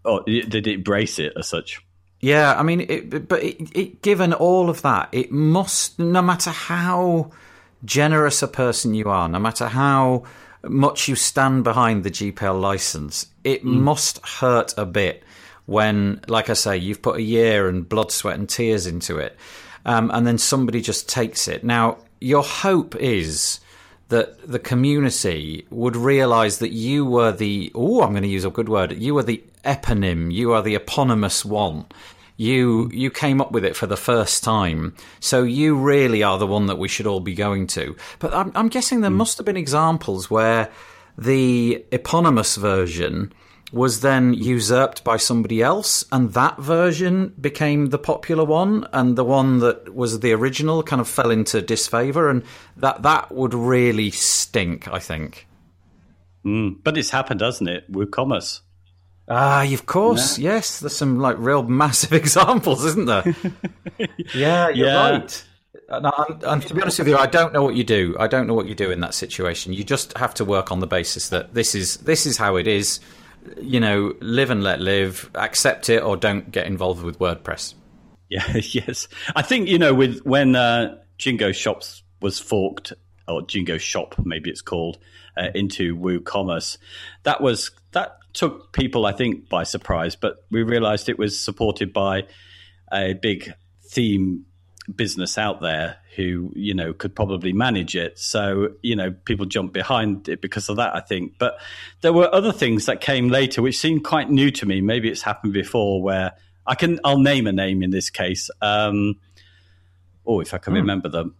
or 0.05 0.23
they 0.25 0.41
didn't 0.41 0.73
embrace 0.73 1.19
it 1.19 1.33
as 1.37 1.47
such. 1.47 1.81
Yeah, 2.19 2.55
I 2.57 2.63
mean, 2.63 2.81
it, 2.81 3.27
but 3.27 3.43
it, 3.43 3.77
it, 3.77 4.01
given 4.01 4.33
all 4.33 4.69
of 4.69 4.81
that, 4.83 5.09
it 5.11 5.31
must, 5.31 5.99
no 5.99 6.21
matter 6.21 6.51
how 6.51 7.31
generous 7.83 8.41
a 8.41 8.47
person 8.47 8.93
you 8.93 9.09
are, 9.09 9.27
no 9.27 9.39
matter 9.39 9.67
how 9.67 10.23
much 10.63 11.09
you 11.09 11.15
stand 11.15 11.65
behind 11.65 12.03
the 12.03 12.11
GPL 12.11 12.59
license, 12.59 13.27
it 13.43 13.63
mm. 13.63 13.73
must 13.73 14.25
hurt 14.25 14.73
a 14.77 14.85
bit 14.85 15.23
when, 15.65 16.21
like 16.27 16.49
I 16.49 16.53
say, 16.53 16.77
you've 16.77 17.01
put 17.01 17.17
a 17.17 17.21
year 17.21 17.67
and 17.67 17.87
blood, 17.87 18.11
sweat, 18.11 18.39
and 18.39 18.47
tears 18.47 18.87
into 18.87 19.17
it, 19.17 19.37
um, 19.85 20.09
and 20.13 20.25
then 20.25 20.37
somebody 20.37 20.81
just 20.81 21.09
takes 21.09 21.47
it. 21.47 21.63
Now, 21.63 21.97
your 22.21 22.43
hope 22.43 22.95
is 22.95 23.59
that 24.09 24.47
the 24.47 24.59
community 24.59 25.65
would 25.69 25.95
realize 25.95 26.59
that 26.59 26.71
you 26.71 27.05
were 27.05 27.31
the 27.31 27.71
oh 27.73 28.01
i'm 28.01 28.11
going 28.11 28.23
to 28.23 28.29
use 28.29 28.45
a 28.45 28.49
good 28.49 28.69
word 28.69 28.91
you 28.93 29.13
were 29.13 29.23
the 29.23 29.43
eponym 29.65 30.31
you 30.31 30.51
are 30.51 30.61
the 30.61 30.75
eponymous 30.75 31.45
one 31.45 31.85
you 32.37 32.89
you 32.91 33.09
came 33.09 33.41
up 33.41 33.51
with 33.51 33.63
it 33.63 33.75
for 33.75 33.87
the 33.87 33.97
first 33.97 34.43
time, 34.43 34.95
so 35.19 35.43
you 35.43 35.77
really 35.77 36.23
are 36.23 36.39
the 36.39 36.47
one 36.47 36.65
that 36.65 36.77
we 36.77 36.87
should 36.87 37.07
all 37.07 37.19
be 37.19 37.35
going 37.35 37.67
to. 37.67 37.95
But 38.19 38.33
I'm, 38.33 38.51
I'm 38.55 38.69
guessing 38.69 39.01
there 39.01 39.11
mm. 39.11 39.15
must 39.15 39.37
have 39.37 39.45
been 39.45 39.57
examples 39.57 40.29
where 40.29 40.69
the 41.17 41.85
eponymous 41.91 42.55
version 42.55 43.31
was 43.73 44.01
then 44.01 44.35
usurped 44.35 45.03
by 45.03 45.17
somebody 45.17 45.61
else, 45.61 46.05
and 46.11 46.33
that 46.33 46.59
version 46.59 47.33
became 47.41 47.87
the 47.87 47.97
popular 47.97 48.45
one, 48.45 48.87
and 48.93 49.17
the 49.17 49.25
one 49.25 49.59
that 49.59 49.93
was 49.95 50.19
the 50.19 50.31
original 50.31 50.83
kind 50.83 51.01
of 51.01 51.09
fell 51.09 51.31
into 51.31 51.61
disfavor, 51.61 52.29
and 52.29 52.43
that 52.77 53.01
that 53.01 53.31
would 53.31 53.53
really 53.53 54.11
stink. 54.11 54.87
I 54.87 54.99
think. 54.99 55.47
Mm, 56.45 56.77
but 56.83 56.97
it's 56.97 57.09
happened, 57.09 57.41
hasn't 57.41 57.69
it, 57.69 57.91
WooCommerce? 57.91 58.61
Ah, 59.27 59.63
of 59.63 59.85
course, 59.85 60.37
yeah. 60.37 60.55
yes. 60.55 60.79
There's 60.79 60.95
some 60.95 61.19
like 61.19 61.37
real 61.39 61.63
massive 61.83 62.13
examples, 62.13 62.85
isn't 62.85 63.05
there? 63.05 63.23
yeah, 64.35 64.69
you're 64.69 64.87
yeah. 64.87 65.09
right. 65.09 65.45
And, 65.89 66.43
and, 66.43 66.61
to 66.63 66.73
be 66.73 66.81
honest 66.81 66.99
with 66.99 67.07
you, 67.07 67.17
I 67.17 67.27
don't 67.27 67.53
know 67.53 67.63
what 67.63 67.75
you 67.75 67.83
do. 67.83 68.15
I 68.19 68.27
don't 68.27 68.47
know 68.47 68.53
what 68.53 68.67
you 68.67 68.75
do 68.75 68.89
in 68.89 69.01
that 69.01 69.13
situation. 69.13 69.73
You 69.73 69.83
just 69.83 70.17
have 70.17 70.33
to 70.35 70.45
work 70.45 70.71
on 70.71 70.79
the 70.79 70.87
basis 70.87 71.29
that 71.29 71.53
this 71.53 71.75
is 71.75 71.97
this 71.97 72.25
is 72.25 72.37
how 72.37 72.55
it 72.55 72.67
is. 72.67 72.99
You 73.61 73.79
know, 73.79 74.13
live 74.19 74.49
and 74.49 74.63
let 74.63 74.79
live. 74.79 75.29
Accept 75.35 75.89
it 75.89 76.01
or 76.03 76.17
don't 76.17 76.51
get 76.51 76.65
involved 76.67 77.03
with 77.03 77.19
WordPress. 77.19 77.75
Yeah, 78.29 78.61
yes. 78.61 79.07
I 79.35 79.43
think 79.43 79.67
you 79.67 79.77
know 79.77 79.93
with 79.93 80.21
when 80.21 80.55
uh, 80.55 80.97
Jigoshops 81.19 82.01
was 82.19 82.39
forked 82.39 82.91
or 83.27 83.41
Jigoshop, 83.41 84.25
maybe 84.25 84.49
it's 84.49 84.61
called, 84.61 84.97
uh, 85.37 85.49
into 85.55 85.95
WooCommerce, 85.95 86.77
that 87.23 87.41
was 87.41 87.71
that 87.91 88.17
took 88.33 88.73
people, 88.73 89.05
I 89.05 89.11
think, 89.11 89.49
by 89.49 89.63
surprise. 89.63 90.15
But 90.15 90.45
we 90.49 90.63
realised 90.63 91.09
it 91.09 91.19
was 91.19 91.39
supported 91.39 91.93
by 91.93 92.23
a 92.91 93.13
big 93.13 93.53
theme 93.85 94.45
business 94.93 95.37
out 95.37 95.61
there 95.61 95.97
who 96.15 96.51
you 96.55 96.73
know 96.73 96.93
could 96.93 97.15
probably 97.15 97.53
manage 97.53 97.95
it. 97.95 98.17
So 98.19 98.73
you 98.81 98.95
know 98.95 99.11
people 99.11 99.45
jumped 99.45 99.73
behind 99.73 100.29
it 100.29 100.41
because 100.41 100.69
of 100.69 100.77
that 100.77 100.95
i 100.95 100.99
think. 100.99 101.37
But 101.37 101.57
there 102.01 102.13
were 102.13 102.33
other 102.33 102.51
things 102.51 102.85
that 102.85 103.01
came 103.01 103.29
later 103.29 103.61
which 103.61 103.77
seemed 103.77 104.03
quite 104.03 104.29
new 104.29 104.51
to 104.51 104.65
me. 104.65 104.81
Maybe 104.81 105.09
it's 105.09 105.21
happened 105.21 105.53
before 105.53 106.01
where 106.01 106.33
i 106.65 106.75
can 106.75 106.99
i'll 107.03 107.19
name 107.19 107.47
a 107.47 107.51
name 107.51 107.83
in 107.83 107.91
this 107.91 108.09
case. 108.09 108.49
Um 108.61 109.15
oh 110.25 110.39
if 110.39 110.53
i 110.53 110.57
can 110.57 110.73
mm. 110.73 110.77
remember 110.77 111.09
them. 111.09 111.35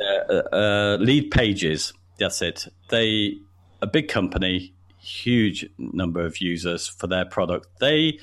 Uh, 0.00 0.32
uh, 0.52 0.98
Leadpages. 0.98 1.92
That's 2.18 2.40
it. 2.42 2.68
They 2.88 3.38
a 3.80 3.86
big 3.86 4.08
company 4.08 4.74
huge 5.08 5.68
number 5.78 6.24
of 6.24 6.40
users 6.40 6.86
for 6.86 7.06
their 7.06 7.24
product. 7.24 7.68
They, 7.80 8.18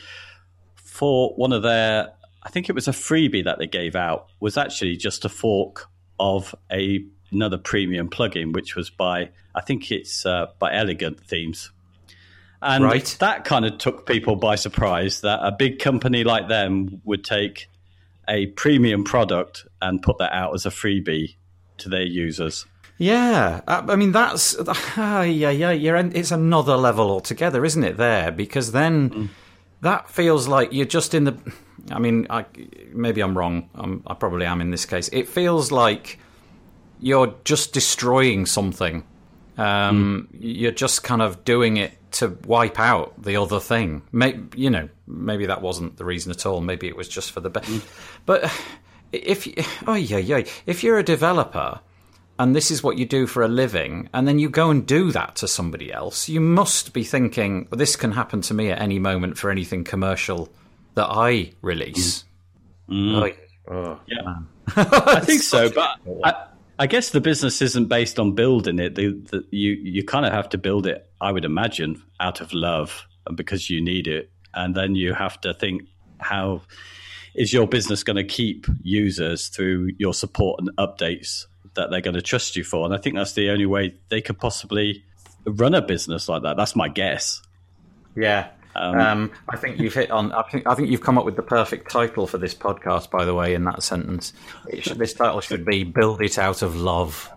for 0.75 1.33
one 1.35 1.51
of 1.51 1.63
their, 1.63 2.13
I 2.45 2.49
think 2.49 2.69
it 2.69 2.73
was 2.73 2.87
a 2.87 2.91
freebie 2.91 3.43
that 3.43 3.57
they 3.57 3.67
gave 3.67 3.95
out, 3.95 4.27
was 4.39 4.55
actually 4.55 4.97
just 4.97 5.25
a 5.25 5.29
fork 5.29 5.89
of 6.19 6.53
a 6.71 7.03
another 7.31 7.57
premium 7.57 8.09
plugin, 8.09 8.53
which 8.53 8.75
was 8.75 8.89
by 8.89 9.31
I 9.55 9.61
think 9.61 9.91
it's 9.91 10.25
uh, 10.25 10.47
by 10.59 10.73
Elegant 10.73 11.19
Themes. 11.25 11.71
And 12.61 12.83
right. 12.83 13.15
that 13.19 13.45
kind 13.45 13.65
of 13.65 13.77
took 13.77 14.05
people 14.05 14.35
by 14.35 14.55
surprise 14.55 15.21
that 15.21 15.39
a 15.41 15.51
big 15.51 15.79
company 15.79 16.23
like 16.23 16.47
them 16.47 17.01
would 17.03 17.23
take 17.23 17.67
a 18.27 18.47
premium 18.47 19.03
product 19.03 19.67
and 19.81 20.01
put 20.01 20.17
that 20.17 20.31
out 20.31 20.53
as 20.53 20.65
a 20.65 20.69
freebie 20.69 21.35
to 21.77 21.89
their 21.89 22.03
users. 22.03 22.65
Yeah, 22.97 23.61
I 23.67 23.95
mean 23.95 24.11
that's 24.11 24.55
uh, 24.57 25.25
yeah 25.27 25.49
yeah 25.49 25.71
you're 25.71 25.97
it's 25.97 26.31
another 26.31 26.77
level 26.77 27.09
altogether, 27.09 27.65
isn't 27.65 27.83
it? 27.83 27.97
There 27.97 28.31
because 28.31 28.71
then 28.71 29.09
mm. 29.09 29.29
That 29.85 30.09
feels 30.09 30.47
like 30.47 30.73
you're 30.73 30.85
just 30.85 31.13
in 31.13 31.25
the. 31.25 31.37
I 31.91 31.99
mean, 31.99 32.25
I, 32.29 32.45
maybe 32.91 33.21
I'm 33.21 33.37
wrong. 33.37 33.69
I'm, 33.75 34.03
I 34.07 34.15
probably 34.15 34.47
am 34.47 34.59
in 34.59 34.71
this 34.71 34.85
case. 34.85 35.07
It 35.13 35.27
feels 35.27 35.71
like 35.71 36.19
you're 36.99 37.35
just 37.43 37.73
destroying 37.73 38.47
something. 38.47 39.05
Um, 39.57 40.27
mm. 40.33 40.37
You're 40.39 40.71
just 40.71 41.03
kind 41.03 41.21
of 41.21 41.45
doing 41.45 41.77
it 41.77 41.93
to 42.13 42.37
wipe 42.47 42.79
out 42.79 43.21
the 43.21 43.37
other 43.37 43.59
thing. 43.59 44.01
Maybe, 44.11 44.59
you 44.59 44.71
know, 44.71 44.89
maybe 45.05 45.45
that 45.45 45.61
wasn't 45.61 45.97
the 45.97 46.05
reason 46.05 46.31
at 46.31 46.45
all. 46.47 46.61
Maybe 46.61 46.87
it 46.87 46.97
was 46.97 47.07
just 47.07 47.31
for 47.31 47.39
the 47.39 47.51
best. 47.51 47.69
Mm. 47.69 47.85
But 48.25 48.51
if 49.11 49.47
oh 49.87 49.93
yeah 49.93 50.17
yeah, 50.17 50.43
if 50.65 50.83
you're 50.83 50.97
a 50.97 51.03
developer 51.03 51.79
and 52.37 52.55
this 52.55 52.69
is 52.71 52.83
what 52.83 52.97
you 52.97 53.05
do 53.05 53.27
for 53.27 53.43
a 53.43 53.47
living, 53.47 54.09
and 54.13 54.27
then 54.27 54.39
you 54.39 54.49
go 54.49 54.69
and 54.69 54.85
do 54.85 55.11
that 55.11 55.35
to 55.37 55.47
somebody 55.47 55.91
else, 55.91 56.27
you 56.27 56.41
must 56.41 56.93
be 56.93 57.03
thinking, 57.03 57.67
well, 57.69 57.77
this 57.77 57.95
can 57.95 58.11
happen 58.11 58.41
to 58.41 58.53
me 58.53 58.71
at 58.71 58.81
any 58.81 58.99
moment 58.99 59.37
for 59.37 59.49
anything 59.49 59.83
commercial 59.83 60.49
that 60.95 61.07
I 61.09 61.53
release. 61.61 62.25
Mm. 62.89 63.35
Oh, 63.69 63.73
oh, 63.73 63.99
yeah. 64.07 64.35
I 64.75 65.21
think 65.21 65.41
so, 65.53 65.69
but 65.69 65.97
I, 66.23 66.45
I, 66.77 66.87
guess 66.87 67.11
the 67.11 67.21
business 67.21 67.61
isn't 67.61 67.87
based 67.87 68.19
on 68.19 68.33
building 68.33 68.79
it. 68.79 68.95
The, 68.95 69.09
the, 69.31 69.45
you 69.51 69.71
you 69.71 70.03
kind 70.03 70.25
of 70.25 70.33
have 70.33 70.49
to 70.49 70.57
build 70.57 70.85
it, 70.87 71.09
I 71.21 71.31
would 71.31 71.45
imagine, 71.45 72.01
out 72.19 72.41
of 72.41 72.53
love 72.53 73.05
and 73.27 73.37
because 73.37 73.69
you 73.69 73.81
need 73.81 74.07
it, 74.07 74.29
and 74.53 74.75
then 74.75 74.95
you 74.95 75.13
have 75.13 75.39
to 75.41 75.53
think 75.53 75.83
how 76.19 76.61
is 77.33 77.53
your 77.53 77.67
business 77.67 78.03
going 78.03 78.15
to 78.17 78.23
keep 78.23 78.65
users 78.81 79.47
through 79.49 79.91
your 79.97 80.13
support 80.13 80.59
and 80.59 80.69
updates 80.77 81.45
that 81.75 81.89
they're 81.89 82.01
going 82.01 82.15
to 82.15 82.21
trust 82.21 82.55
you 82.55 82.63
for. 82.63 82.85
And 82.85 82.93
I 82.93 82.97
think 82.97 83.15
that's 83.15 83.33
the 83.33 83.49
only 83.49 83.65
way 83.65 83.95
they 84.09 84.21
could 84.21 84.37
possibly 84.37 85.03
run 85.45 85.75
a 85.75 85.81
business 85.81 86.27
like 86.27 86.43
that. 86.43 86.57
That's 86.57 86.75
my 86.75 86.89
guess. 86.89 87.41
Yeah. 88.15 88.49
Um, 88.75 88.99
um, 88.99 89.31
I 89.47 89.55
think 89.55 89.79
you've 89.79 89.93
hit 89.93 90.11
on. 90.11 90.33
I 90.33 90.41
think 90.43 90.67
I 90.67 90.75
think 90.75 90.89
you've 90.89 91.01
come 91.01 91.17
up 91.17 91.23
with 91.23 91.37
the 91.37 91.43
perfect 91.43 91.89
title 91.89 92.27
for 92.27 92.37
this 92.37 92.53
podcast. 92.53 93.09
By 93.09 93.23
the 93.23 93.33
way, 93.33 93.53
in 93.53 93.63
that 93.63 93.83
sentence, 93.83 94.33
should, 94.79 94.97
this 94.97 95.13
title 95.13 95.39
should 95.39 95.65
be 95.65 95.85
"Build 95.85 96.21
It 96.21 96.37
Out 96.37 96.61
of 96.61 96.75
Love." 96.75 97.31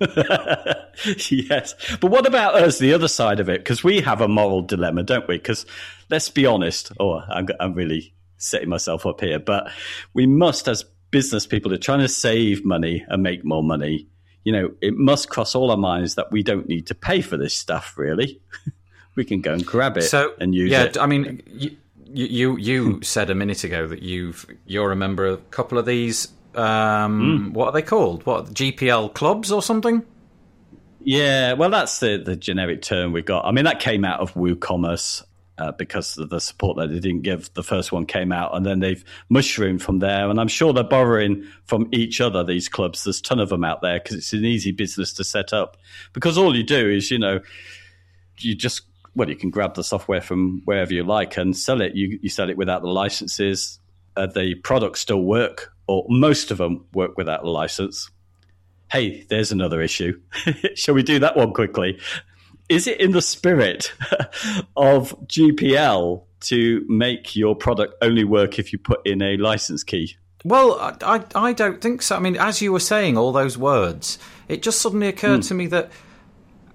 yes, 0.00 1.74
but 2.00 2.10
what 2.10 2.26
about 2.26 2.56
us, 2.56 2.78
the 2.78 2.92
other 2.92 3.06
side 3.06 3.38
of 3.38 3.48
it? 3.48 3.60
Because 3.60 3.84
we 3.84 4.00
have 4.00 4.20
a 4.20 4.26
moral 4.26 4.62
dilemma, 4.62 5.04
don't 5.04 5.28
we? 5.28 5.36
Because 5.36 5.64
let's 6.08 6.28
be 6.28 6.44
honest. 6.44 6.90
Oh, 6.98 7.20
I'm, 7.20 7.46
I'm 7.60 7.74
really 7.74 8.12
setting 8.38 8.68
myself 8.68 9.06
up 9.06 9.20
here, 9.20 9.38
but 9.38 9.70
we 10.12 10.26
must, 10.26 10.66
as 10.66 10.84
business 11.10 11.46
people 11.46 11.72
are 11.72 11.78
trying 11.78 12.00
to 12.00 12.08
save 12.08 12.64
money 12.64 13.04
and 13.08 13.22
make 13.22 13.44
more 13.44 13.62
money, 13.62 14.06
you 14.44 14.52
know, 14.52 14.70
it 14.80 14.96
must 14.96 15.28
cross 15.28 15.54
all 15.54 15.70
our 15.70 15.76
minds 15.76 16.14
that 16.14 16.30
we 16.30 16.42
don't 16.42 16.68
need 16.68 16.86
to 16.86 16.94
pay 16.94 17.20
for 17.20 17.36
this 17.36 17.54
stuff. 17.54 17.94
Really, 17.96 18.40
we 19.14 19.24
can 19.24 19.40
go 19.40 19.52
and 19.52 19.64
grab 19.64 19.96
it 19.96 20.02
so, 20.02 20.34
and 20.40 20.54
use 20.54 20.70
yeah, 20.70 20.84
it. 20.84 20.98
I 20.98 21.06
mean, 21.06 21.42
you 21.46 21.76
you, 22.06 22.56
you 22.56 23.00
said 23.02 23.30
a 23.30 23.34
minute 23.34 23.64
ago 23.64 23.86
that 23.86 24.02
you've 24.02 24.46
you're 24.66 24.92
a 24.92 24.96
member 24.96 25.26
of 25.26 25.38
a 25.40 25.42
couple 25.50 25.78
of 25.78 25.86
these. 25.86 26.28
Um, 26.54 27.50
mm. 27.50 27.52
What 27.52 27.66
are 27.66 27.72
they 27.72 27.82
called? 27.82 28.26
What 28.26 28.46
GPL 28.46 29.14
clubs 29.14 29.52
or 29.52 29.62
something? 29.62 30.04
Yeah, 31.02 31.54
well, 31.54 31.70
that's 31.70 32.00
the, 32.00 32.18
the 32.18 32.36
generic 32.36 32.82
term 32.82 33.12
we 33.12 33.22
got. 33.22 33.46
I 33.46 33.52
mean, 33.52 33.64
that 33.64 33.80
came 33.80 34.04
out 34.04 34.20
of 34.20 34.34
WooCommerce 34.34 35.22
uh, 35.60 35.72
because 35.72 36.16
of 36.16 36.30
the 36.30 36.40
support 36.40 36.78
that 36.78 36.88
they 36.88 36.98
didn't 36.98 37.20
give. 37.20 37.52
The 37.52 37.62
first 37.62 37.92
one 37.92 38.06
came 38.06 38.32
out, 38.32 38.56
and 38.56 38.64
then 38.64 38.80
they've 38.80 39.04
mushroomed 39.28 39.82
from 39.82 39.98
there. 39.98 40.30
And 40.30 40.40
I'm 40.40 40.48
sure 40.48 40.72
they're 40.72 40.82
borrowing 40.82 41.46
from 41.66 41.88
each 41.92 42.20
other. 42.20 42.42
These 42.42 42.68
clubs, 42.68 43.04
there's 43.04 43.20
a 43.20 43.22
ton 43.22 43.38
of 43.38 43.50
them 43.50 43.62
out 43.62 43.82
there 43.82 44.00
because 44.00 44.16
it's 44.16 44.32
an 44.32 44.44
easy 44.44 44.72
business 44.72 45.12
to 45.14 45.24
set 45.24 45.52
up. 45.52 45.76
Because 46.14 46.38
all 46.38 46.56
you 46.56 46.62
do 46.62 46.88
is, 46.88 47.10
you 47.10 47.18
know, 47.18 47.40
you 48.38 48.54
just 48.54 48.82
well, 49.14 49.28
you 49.28 49.36
can 49.36 49.50
grab 49.50 49.74
the 49.74 49.84
software 49.84 50.20
from 50.20 50.62
wherever 50.64 50.94
you 50.94 51.04
like 51.04 51.36
and 51.36 51.56
sell 51.56 51.82
it. 51.82 51.94
You 51.94 52.18
you 52.22 52.30
sell 52.30 52.48
it 52.48 52.56
without 52.56 52.80
the 52.80 52.88
licenses. 52.88 53.78
Uh, 54.16 54.26
the 54.26 54.54
products 54.54 55.00
still 55.00 55.22
work, 55.22 55.72
or 55.86 56.06
most 56.08 56.50
of 56.50 56.58
them 56.58 56.86
work 56.94 57.18
without 57.18 57.44
a 57.44 57.50
license. 57.50 58.10
Hey, 58.90 59.24
there's 59.28 59.52
another 59.52 59.82
issue. 59.82 60.20
Shall 60.74 60.94
we 60.94 61.02
do 61.02 61.18
that 61.20 61.36
one 61.36 61.52
quickly? 61.52 61.98
Is 62.70 62.86
it 62.86 63.00
in 63.00 63.10
the 63.10 63.20
spirit 63.20 63.92
of 64.76 65.14
GPL 65.26 66.22
to 66.42 66.86
make 66.88 67.36
your 67.36 67.54
product 67.54 67.94
only 68.00 68.24
work 68.24 68.58
if 68.58 68.72
you 68.72 68.78
put 68.78 69.04
in 69.06 69.20
a 69.20 69.36
license 69.36 69.82
key? 69.82 70.16
Well, 70.44 70.78
I, 71.02 71.22
I 71.34 71.52
don't 71.52 71.82
think 71.82 72.00
so. 72.00 72.16
I 72.16 72.20
mean, 72.20 72.36
as 72.36 72.62
you 72.62 72.72
were 72.72 72.80
saying 72.80 73.18
all 73.18 73.32
those 73.32 73.58
words, 73.58 74.18
it 74.48 74.62
just 74.62 74.80
suddenly 74.80 75.08
occurred 75.08 75.40
mm. 75.40 75.48
to 75.48 75.54
me 75.54 75.66
that 75.66 75.90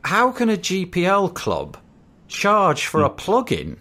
how 0.04 0.32
can 0.32 0.50
a 0.50 0.58
GPL 0.58 1.34
club 1.34 1.78
charge 2.28 2.86
for 2.86 3.02
mm. 3.02 3.06
a 3.06 3.10
plugin? 3.10 3.78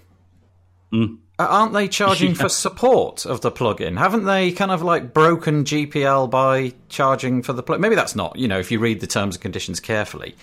Mm. 0.93 1.19
Aren't 1.39 1.73
they 1.73 1.89
charging 1.89 2.31
yeah. 2.35 2.43
for 2.43 2.49
support 2.49 3.27
of 3.27 3.41
the 3.41 3.51
plugin? 3.51 3.99
Haven't 3.99 4.25
they 4.25 4.53
kind 4.53 4.71
of 4.71 4.83
like 4.83 5.13
broken 5.13 5.65
GPL 5.65 6.31
by 6.31 6.73
charging 6.89 7.43
for 7.43 7.53
the 7.53 7.63
plugin? 7.63 7.81
Maybe 7.81 7.97
that's 7.97 8.15
not, 8.15 8.37
you 8.39 8.47
know, 8.47 8.61
if 8.61 8.71
you 8.71 8.79
read 8.79 9.01
the 9.01 9.09
terms 9.09 9.35
and 9.35 9.43
conditions 9.43 9.81
carefully 9.81 10.37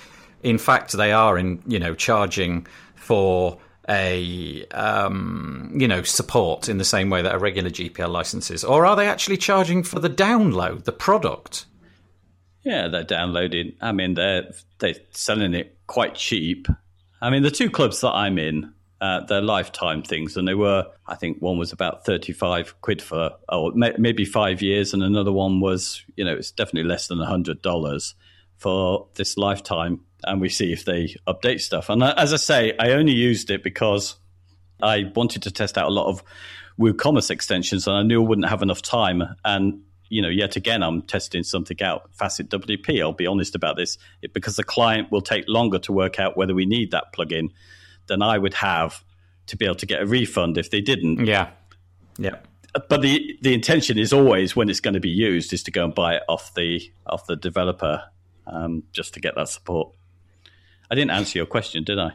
in 0.43 0.57
fact, 0.57 0.93
they 0.93 1.11
are 1.11 1.37
in 1.37 1.61
you 1.67 1.79
know 1.79 1.95
charging 1.95 2.67
for 2.95 3.59
a 3.89 4.65
um, 4.67 5.71
you 5.75 5.87
know 5.87 6.03
support 6.03 6.69
in 6.69 6.77
the 6.77 6.85
same 6.85 7.09
way 7.09 7.21
that 7.21 7.35
a 7.35 7.39
regular 7.39 7.69
GPL 7.69 8.09
license 8.09 8.51
is, 8.51 8.63
or 8.63 8.85
are 8.85 8.95
they 8.95 9.07
actually 9.07 9.37
charging 9.37 9.83
for 9.83 9.99
the 9.99 10.09
download, 10.09 10.85
the 10.85 10.91
product? 10.91 11.65
Yeah, 12.63 12.87
they're 12.87 13.03
downloading. 13.03 13.73
I 13.81 13.91
mean, 13.91 14.13
they're 14.13 14.51
they're 14.79 14.95
selling 15.11 15.53
it 15.53 15.77
quite 15.87 16.15
cheap. 16.15 16.67
I 17.21 17.29
mean, 17.29 17.43
the 17.43 17.51
two 17.51 17.69
clubs 17.69 18.01
that 18.01 18.11
I'm 18.11 18.37
in, 18.39 18.73
uh, 18.99 19.21
they're 19.25 19.41
lifetime 19.41 20.03
things, 20.03 20.37
and 20.37 20.47
they 20.47 20.53
were. 20.53 20.85
I 21.07 21.15
think 21.15 21.41
one 21.41 21.57
was 21.57 21.71
about 21.71 22.05
thirty-five 22.05 22.81
quid 22.81 23.01
for, 23.01 23.31
oh, 23.49 23.71
maybe 23.73 24.25
five 24.25 24.61
years, 24.61 24.93
and 24.93 25.03
another 25.03 25.31
one 25.31 25.59
was, 25.59 26.03
you 26.15 26.23
know, 26.23 26.33
it's 26.33 26.51
definitely 26.51 26.87
less 26.87 27.07
than 27.07 27.19
hundred 27.19 27.61
dollars 27.61 28.15
for 28.57 29.07
this 29.15 29.37
lifetime. 29.37 30.01
And 30.23 30.39
we 30.39 30.49
see 30.49 30.71
if 30.71 30.85
they 30.85 31.15
update 31.27 31.61
stuff. 31.61 31.89
And 31.89 32.03
uh, 32.03 32.13
as 32.17 32.33
I 32.33 32.37
say, 32.37 32.73
I 32.77 32.91
only 32.91 33.13
used 33.13 33.49
it 33.49 33.63
because 33.63 34.15
I 34.81 35.11
wanted 35.15 35.43
to 35.43 35.51
test 35.51 35.77
out 35.77 35.87
a 35.87 35.93
lot 35.93 36.07
of 36.07 36.23
WooCommerce 36.79 37.31
extensions, 37.31 37.87
and 37.87 37.95
I 37.95 38.03
knew 38.03 38.23
I 38.23 38.27
wouldn't 38.27 38.49
have 38.49 38.61
enough 38.61 38.81
time. 38.81 39.23
And 39.43 39.81
you 40.09 40.21
know, 40.21 40.29
yet 40.29 40.57
again, 40.57 40.83
I'm 40.83 41.03
testing 41.03 41.43
something 41.43 41.81
out. 41.81 42.09
Facet 42.13 42.49
WP, 42.49 43.01
I'll 43.01 43.13
be 43.13 43.27
honest 43.27 43.55
about 43.55 43.77
this, 43.77 43.97
it, 44.21 44.33
because 44.33 44.57
the 44.57 44.63
client 44.63 45.09
will 45.09 45.21
take 45.21 45.45
longer 45.47 45.79
to 45.79 45.93
work 45.93 46.19
out 46.19 46.35
whether 46.35 46.53
we 46.53 46.65
need 46.65 46.91
that 46.91 47.13
plugin 47.13 47.51
than 48.07 48.21
I 48.21 48.37
would 48.37 48.55
have 48.55 49.05
to 49.47 49.55
be 49.55 49.63
able 49.63 49.75
to 49.75 49.85
get 49.85 50.01
a 50.01 50.05
refund 50.05 50.57
if 50.57 50.69
they 50.69 50.81
didn't. 50.81 51.25
Yeah. 51.25 51.51
Yeah. 52.17 52.35
But 52.73 53.01
the 53.01 53.37
the 53.41 53.53
intention 53.53 53.97
is 53.97 54.13
always 54.13 54.55
when 54.55 54.69
it's 54.69 54.79
going 54.79 54.93
to 54.93 54.99
be 54.99 55.09
used 55.09 55.53
is 55.53 55.63
to 55.63 55.71
go 55.71 55.85
and 55.85 55.95
buy 55.95 56.15
it 56.15 56.23
off 56.27 56.53
the 56.53 56.81
off 57.05 57.25
the 57.25 57.35
developer 57.35 58.03
um, 58.47 58.83
just 58.91 59.13
to 59.15 59.19
get 59.19 59.35
that 59.35 59.49
support. 59.49 59.93
I 60.91 60.95
didn't 60.95 61.11
answer 61.11 61.39
your 61.39 61.45
question, 61.45 61.85
did 61.85 61.97
I? 61.97 62.11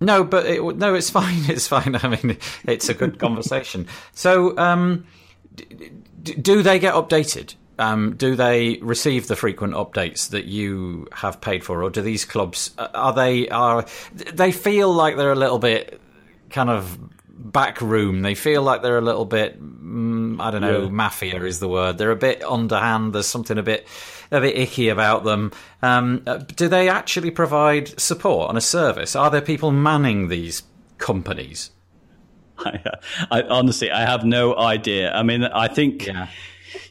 No, 0.00 0.24
but 0.24 0.46
it, 0.46 0.62
no, 0.76 0.94
it's 0.94 1.10
fine. 1.20 1.44
It's 1.48 1.66
fine. 1.66 1.96
I 1.96 2.08
mean, 2.08 2.38
it's 2.66 2.88
a 2.88 2.94
good 2.94 3.18
conversation. 3.18 3.88
So, 4.14 4.56
um, 4.56 5.06
d- 5.54 6.34
do 6.36 6.62
they 6.62 6.78
get 6.78 6.94
updated? 6.94 7.56
Um, 7.78 8.14
do 8.14 8.36
they 8.36 8.78
receive 8.82 9.26
the 9.26 9.36
frequent 9.36 9.72
updates 9.72 10.30
that 10.30 10.44
you 10.44 11.08
have 11.12 11.40
paid 11.40 11.64
for, 11.64 11.82
or 11.82 11.90
do 11.90 12.02
these 12.02 12.26
clubs 12.26 12.72
uh, 12.76 12.88
are 12.94 13.14
they 13.14 13.48
are 13.48 13.86
they 14.12 14.52
feel 14.52 14.92
like 14.92 15.16
they're 15.16 15.32
a 15.32 15.36
little 15.36 15.58
bit 15.58 15.98
kind 16.50 16.68
of 16.68 16.98
back 17.28 17.80
room? 17.80 18.20
They 18.20 18.34
feel 18.34 18.62
like 18.62 18.82
they're 18.82 18.98
a 18.98 19.02
little 19.02 19.24
bit 19.24 19.58
mm, 19.62 20.38
I 20.40 20.50
don't 20.50 20.60
know, 20.60 20.82
yeah. 20.84 20.88
mafia 20.90 21.42
is 21.42 21.58
the 21.58 21.68
word. 21.68 21.96
They're 21.96 22.10
a 22.10 22.16
bit 22.16 22.44
underhand. 22.44 23.14
There's 23.14 23.26
something 23.26 23.56
a 23.56 23.62
bit 23.62 23.88
a 24.30 24.40
bit 24.40 24.56
icky 24.56 24.88
about 24.88 25.24
them. 25.24 25.52
Um, 25.82 26.22
uh, 26.26 26.38
do 26.38 26.68
they 26.68 26.88
actually 26.88 27.30
provide 27.30 28.00
support 28.00 28.48
on 28.48 28.56
a 28.56 28.60
service? 28.60 29.16
Are 29.16 29.30
there 29.30 29.40
people 29.40 29.70
manning 29.72 30.28
these 30.28 30.62
companies? 30.98 31.70
I, 32.58 32.80
I 33.30 33.42
honestly 33.42 33.90
I 33.90 34.00
have 34.02 34.24
no 34.24 34.56
idea. 34.56 35.12
I 35.12 35.22
mean, 35.22 35.44
I 35.44 35.68
think. 35.68 36.06
Yeah 36.06 36.28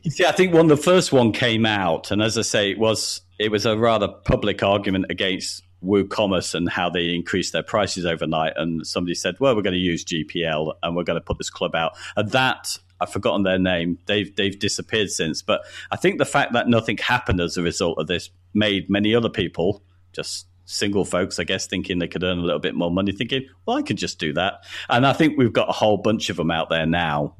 you 0.03 0.11
see, 0.11 0.25
I 0.25 0.31
think 0.31 0.53
when 0.53 0.67
the 0.67 0.77
first 0.77 1.11
one 1.11 1.31
came 1.31 1.65
out, 1.65 2.11
and 2.11 2.21
as 2.21 2.37
I 2.37 2.41
say, 2.41 2.71
it 2.71 2.79
was 2.79 3.21
it 3.37 3.51
was 3.51 3.65
a 3.65 3.77
rather 3.77 4.07
public 4.07 4.63
argument 4.63 5.05
against 5.09 5.63
WooCommerce 5.83 6.53
and 6.53 6.69
how 6.69 6.89
they 6.89 7.13
increased 7.13 7.53
their 7.53 7.63
prices 7.63 8.05
overnight. 8.05 8.53
And 8.55 8.85
somebody 8.85 9.15
said, 9.15 9.35
"Well, 9.39 9.55
we're 9.55 9.61
going 9.61 9.73
to 9.73 9.79
use 9.79 10.03
GPL 10.03 10.73
and 10.83 10.95
we're 10.95 11.03
going 11.03 11.19
to 11.19 11.25
put 11.25 11.37
this 11.37 11.49
club 11.49 11.75
out." 11.75 11.93
And 12.15 12.29
that 12.31 12.77
I've 13.01 13.11
forgotten 13.11 13.43
their 13.43 13.59
name. 13.59 13.97
They've 14.05 14.35
they've 14.35 14.57
disappeared 14.57 15.09
since. 15.09 15.41
But 15.41 15.61
I 15.91 15.95
think 15.95 16.17
the 16.17 16.25
fact 16.25 16.53
that 16.53 16.67
nothing 16.67 16.97
happened 16.97 17.39
as 17.39 17.57
a 17.57 17.61
result 17.61 17.97
of 17.99 18.07
this 18.07 18.29
made 18.53 18.89
many 18.89 19.15
other 19.15 19.29
people 19.29 19.81
just 20.11 20.47
single 20.65 21.03
folks, 21.03 21.39
I 21.39 21.43
guess, 21.45 21.65
thinking 21.65 21.97
they 21.97 22.07
could 22.07 22.23
earn 22.23 22.37
a 22.37 22.43
little 22.43 22.59
bit 22.59 22.75
more 22.75 22.91
money, 22.91 23.11
thinking, 23.11 23.47
well, 23.65 23.77
I 23.77 23.81
could 23.81 23.97
just 23.97 24.19
do 24.19 24.33
that. 24.33 24.65
And 24.87 25.05
I 25.05 25.13
think 25.13 25.37
we've 25.37 25.53
got 25.53 25.69
a 25.69 25.73
whole 25.73 25.97
bunch 25.97 26.29
of 26.29 26.37
them 26.37 26.51
out 26.51 26.69
there 26.69 26.85
now. 26.85 27.35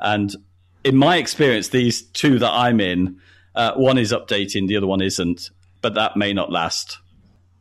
And 0.00 0.34
in 0.82 0.96
my 0.96 1.16
experience, 1.16 1.68
these 1.68 2.02
two 2.02 2.38
that 2.40 2.50
I'm 2.50 2.80
in, 2.80 3.20
uh, 3.54 3.74
one 3.74 3.96
is 3.96 4.12
updating, 4.12 4.66
the 4.66 4.76
other 4.76 4.88
one 4.88 5.02
isn't, 5.02 5.50
but 5.82 5.94
that 5.94 6.16
may 6.16 6.32
not 6.32 6.50
last. 6.50 6.98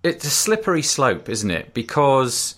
It's 0.02 0.26
a 0.26 0.30
slippery 0.32 0.82
slope, 0.82 1.30
isn't 1.30 1.52
it? 1.52 1.74
Because 1.76 2.56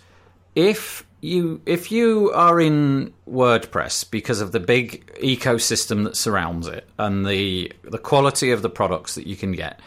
if 0.55 1.05
you 1.25 1.61
if 1.65 1.91
you 1.91 2.31
are 2.33 2.59
in 2.59 3.13
WordPress 3.29 4.09
because 4.09 4.41
of 4.41 4.51
the 4.51 4.59
big 4.59 5.13
ecosystem 5.15 6.03
that 6.03 6.15
surrounds 6.15 6.67
it 6.67 6.87
and 6.97 7.25
the 7.25 7.71
the 7.83 7.97
quality 7.97 8.51
of 8.51 8.61
the 8.61 8.69
products 8.69 9.15
that 9.15 9.27
you 9.27 9.35
can 9.35 9.51
get, 9.51 9.79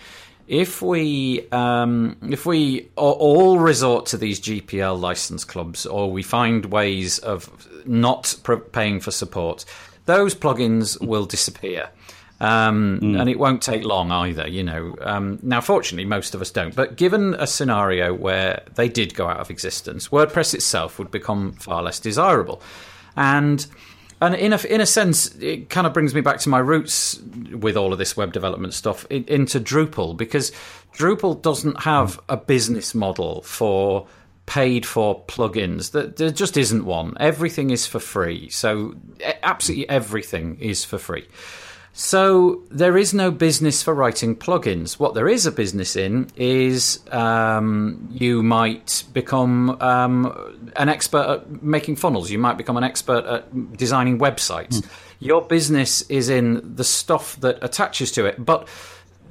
if 0.48 0.82
we 0.82 1.46
um, 1.52 2.16
if 2.30 2.44
we 2.44 2.88
all 2.96 3.58
resort 3.58 4.06
to 4.06 4.16
these 4.16 4.40
GPL 4.40 4.98
license 4.98 5.44
clubs 5.44 5.86
or 5.86 6.10
we 6.10 6.22
find 6.22 6.66
ways 6.66 7.18
of 7.20 7.68
not 7.86 8.34
paying 8.72 8.98
for 9.00 9.10
support, 9.10 9.64
those 10.06 10.34
plugins 10.34 11.00
will 11.06 11.26
disappear. 11.26 11.90
Um, 12.40 13.00
mm. 13.02 13.20
And 13.20 13.28
it 13.28 13.38
won't 13.38 13.62
take 13.62 13.84
long 13.84 14.12
either, 14.12 14.46
you 14.46 14.62
know. 14.62 14.94
Um, 15.00 15.40
now, 15.42 15.60
fortunately, 15.60 16.04
most 16.04 16.34
of 16.34 16.40
us 16.40 16.50
don't. 16.50 16.74
But 16.74 16.96
given 16.96 17.34
a 17.34 17.46
scenario 17.46 18.14
where 18.14 18.62
they 18.74 18.88
did 18.88 19.14
go 19.14 19.26
out 19.26 19.40
of 19.40 19.50
existence, 19.50 20.08
WordPress 20.08 20.54
itself 20.54 20.98
would 20.98 21.10
become 21.10 21.52
far 21.52 21.82
less 21.82 21.98
desirable. 21.98 22.62
And 23.16 23.66
and 24.20 24.34
in 24.34 24.52
a, 24.52 24.58
in 24.66 24.80
a 24.80 24.86
sense, 24.86 25.34
it 25.36 25.70
kind 25.70 25.86
of 25.86 25.92
brings 25.92 26.14
me 26.14 26.20
back 26.20 26.38
to 26.40 26.48
my 26.48 26.58
roots 26.58 27.20
with 27.52 27.76
all 27.76 27.92
of 27.92 27.98
this 27.98 28.16
web 28.16 28.32
development 28.32 28.74
stuff 28.74 29.06
into 29.10 29.60
Drupal 29.60 30.16
because 30.16 30.50
Drupal 30.94 31.40
doesn't 31.40 31.82
have 31.82 32.20
a 32.28 32.36
business 32.36 32.94
model 32.94 33.42
for 33.42 34.08
paid 34.46 34.86
for 34.86 35.24
plugins. 35.26 35.92
There 35.92 36.30
just 36.30 36.56
isn't 36.56 36.84
one. 36.84 37.16
Everything 37.20 37.70
is 37.70 37.86
for 37.86 38.00
free. 38.00 38.48
So 38.48 38.94
absolutely 39.42 39.88
everything 39.88 40.58
is 40.58 40.84
for 40.84 40.98
free. 40.98 41.28
So 41.92 42.62
there 42.70 42.96
is 42.96 43.12
no 43.12 43.30
business 43.30 43.82
for 43.82 43.92
writing 43.92 44.36
plugins. 44.36 45.00
What 45.00 45.14
there 45.14 45.28
is 45.28 45.46
a 45.46 45.52
business 45.52 45.96
in 45.96 46.28
is 46.36 47.00
um, 47.10 48.08
you 48.12 48.42
might 48.42 49.04
become 49.12 49.70
um, 49.80 50.70
an 50.76 50.88
expert 50.88 51.26
at 51.26 51.62
making 51.62 51.96
funnels. 51.96 52.30
You 52.30 52.38
might 52.38 52.56
become 52.56 52.76
an 52.76 52.84
expert 52.84 53.24
at 53.24 53.76
designing 53.76 54.18
websites. 54.18 54.80
Mm. 54.80 54.86
Your 55.20 55.42
business 55.42 56.02
is 56.02 56.28
in 56.28 56.76
the 56.76 56.84
stuff 56.84 57.36
that 57.40 57.58
attaches 57.62 58.12
to 58.12 58.26
it, 58.26 58.44
but 58.44 58.68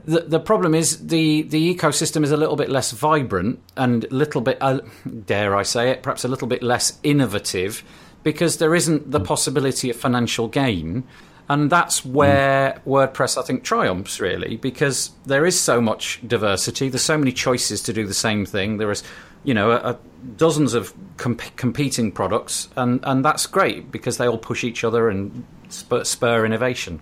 the, 0.07 0.21
the 0.21 0.39
problem 0.39 0.73
is 0.73 1.07
the, 1.07 1.43
the 1.43 1.75
ecosystem 1.75 2.23
is 2.23 2.31
a 2.31 2.37
little 2.37 2.55
bit 2.55 2.69
less 2.69 2.91
vibrant 2.91 3.59
and 3.75 4.05
a 4.05 4.13
little 4.13 4.41
bit, 4.41 4.57
uh, 4.61 4.79
dare 5.25 5.55
I 5.55 5.63
say 5.63 5.91
it, 5.91 6.01
perhaps 6.01 6.23
a 6.23 6.29
little 6.29 6.47
bit 6.47 6.63
less 6.63 6.97
innovative 7.03 7.83
because 8.23 8.57
there 8.57 8.73
isn't 8.73 9.11
the 9.11 9.19
possibility 9.19 9.89
of 9.89 9.97
financial 9.97 10.47
gain. 10.47 11.03
And 11.49 11.69
that's 11.69 12.03
where 12.03 12.81
WordPress, 12.85 13.37
I 13.37 13.41
think, 13.41 13.63
triumphs 13.63 14.19
really, 14.19 14.57
because 14.57 15.11
there 15.25 15.45
is 15.45 15.59
so 15.59 15.79
much 15.79 16.19
diversity. 16.27 16.89
There's 16.89 17.03
so 17.03 17.17
many 17.17 17.31
choices 17.31 17.81
to 17.83 17.93
do 17.93 18.05
the 18.05 18.13
same 18.13 18.45
thing. 18.45 18.77
There 18.77 18.91
is, 18.91 19.01
you 19.45 19.53
know, 19.53 19.71
a, 19.71 19.75
a 19.75 19.99
dozens 20.35 20.73
of 20.73 20.93
comp- 21.15 21.55
competing 21.55 22.11
products, 22.11 22.67
and, 22.75 22.99
and 23.03 23.23
that's 23.23 23.45
great 23.45 23.91
because 23.91 24.17
they 24.17 24.27
all 24.27 24.37
push 24.37 24.65
each 24.65 24.83
other 24.83 25.07
and 25.09 25.45
spur, 25.69 26.03
spur 26.03 26.45
innovation. 26.45 26.99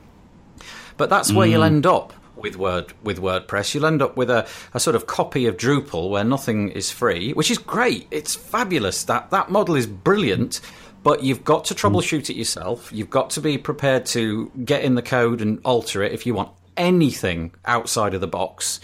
But 0.97 1.09
that's 1.09 1.31
where 1.31 1.47
mm. 1.47 1.51
you'll 1.51 1.63
end 1.63 1.85
up 1.87 2.13
with 2.35 2.57
Word 2.57 2.93
with 3.03 3.19
WordPress. 3.19 3.73
You'll 3.73 3.85
end 3.85 4.01
up 4.01 4.15
with 4.15 4.29
a, 4.29 4.47
a 4.73 4.79
sort 4.79 4.95
of 4.95 5.07
copy 5.07 5.47
of 5.47 5.57
Drupal 5.57 6.09
where 6.09 6.23
nothing 6.23 6.69
is 6.69 6.91
free, 6.91 7.33
which 7.33 7.49
is 7.49 7.57
great. 7.57 8.07
It's 8.11 8.35
fabulous. 8.35 9.03
That 9.05 9.31
that 9.31 9.49
model 9.49 9.75
is 9.75 9.87
brilliant. 9.87 10.61
But 11.05 11.21
you've 11.21 11.43
got 11.43 11.65
to 11.65 11.75
troubleshoot 11.75 12.31
it 12.31 12.35
yourself. 12.35 12.91
You've 12.91 13.11
got 13.11 13.29
to 13.31 13.39
be 13.39 13.59
prepared 13.59 14.07
to 14.07 14.49
get 14.65 14.83
in 14.83 14.95
the 14.95 15.03
code 15.03 15.39
and 15.39 15.61
alter 15.63 16.01
it 16.01 16.13
if 16.13 16.25
you 16.25 16.33
want 16.33 16.49
anything 16.75 17.53
outside 17.63 18.15
of 18.15 18.21
the 18.21 18.27
box. 18.27 18.79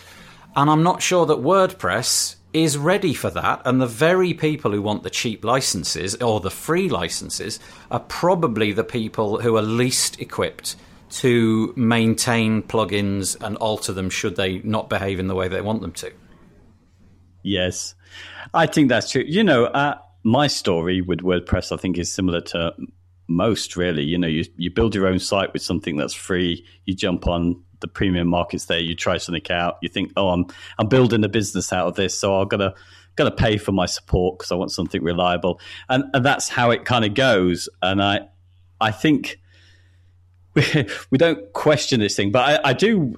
And 0.55 0.69
I'm 0.69 0.83
not 0.83 1.01
sure 1.01 1.25
that 1.25 1.39
WordPress 1.39 2.35
is 2.53 2.77
ready 2.77 3.15
for 3.15 3.31
that. 3.31 3.63
And 3.65 3.81
the 3.81 3.87
very 3.87 4.35
people 4.35 4.71
who 4.71 4.83
want 4.83 5.01
the 5.01 5.09
cheap 5.09 5.43
licenses 5.43 6.13
or 6.17 6.39
the 6.39 6.51
free 6.51 6.89
licenses 6.89 7.59
are 7.89 8.01
probably 8.01 8.71
the 8.71 8.83
people 8.83 9.41
who 9.41 9.57
are 9.57 9.63
least 9.63 10.21
equipped 10.21 10.75
to 11.13 11.73
maintain 11.75 12.61
plugins 12.61 13.35
and 13.41 13.57
alter 13.57 13.93
them 13.93 14.11
should 14.11 14.35
they 14.35 14.59
not 14.59 14.91
behave 14.91 15.19
in 15.19 15.25
the 15.25 15.33
way 15.33 15.47
they 15.47 15.61
want 15.61 15.81
them 15.81 15.93
to. 15.93 16.13
Yes, 17.41 17.95
I 18.53 18.67
think 18.67 18.89
that's 18.89 19.09
true. 19.09 19.23
You 19.25 19.43
know, 19.43 19.65
uh, 19.65 19.97
my 20.23 20.47
story 20.47 21.01
with 21.01 21.19
WordPress, 21.19 21.71
I 21.71 21.77
think, 21.77 21.97
is 21.97 22.13
similar 22.13 22.41
to 22.41 22.73
most. 23.27 23.75
Really, 23.75 24.03
you 24.03 24.17
know, 24.17 24.27
you 24.27 24.45
you 24.57 24.69
build 24.69 24.95
your 24.95 25.07
own 25.07 25.19
site 25.19 25.53
with 25.53 25.61
something 25.61 25.97
that's 25.97 26.13
free. 26.13 26.65
You 26.85 26.95
jump 26.95 27.27
on 27.27 27.63
the 27.79 27.87
premium 27.87 28.27
markets 28.27 28.65
there. 28.65 28.79
You 28.79 28.95
try 28.95 29.17
something 29.17 29.49
out. 29.51 29.77
You 29.81 29.89
think, 29.89 30.11
oh, 30.15 30.29
I'm 30.29 30.45
I'm 30.77 30.87
building 30.87 31.23
a 31.23 31.29
business 31.29 31.73
out 31.73 31.87
of 31.87 31.95
this, 31.95 32.17
so 32.17 32.35
I'm 32.35 32.47
gonna 32.47 32.73
gonna 33.15 33.31
pay 33.31 33.57
for 33.57 33.71
my 33.71 33.85
support 33.85 34.39
because 34.39 34.51
I 34.51 34.55
want 34.55 34.71
something 34.71 35.03
reliable, 35.03 35.59
and 35.89 36.05
and 36.13 36.25
that's 36.25 36.49
how 36.49 36.71
it 36.71 36.85
kind 36.85 37.05
of 37.05 37.13
goes. 37.13 37.67
And 37.81 38.01
I 38.01 38.27
I 38.79 38.91
think 38.91 39.39
we, 40.53 40.63
we 41.11 41.17
don't 41.17 41.51
question 41.53 41.99
this 41.99 42.15
thing, 42.15 42.31
but 42.31 42.65
I, 42.65 42.69
I 42.69 42.73
do. 42.73 43.15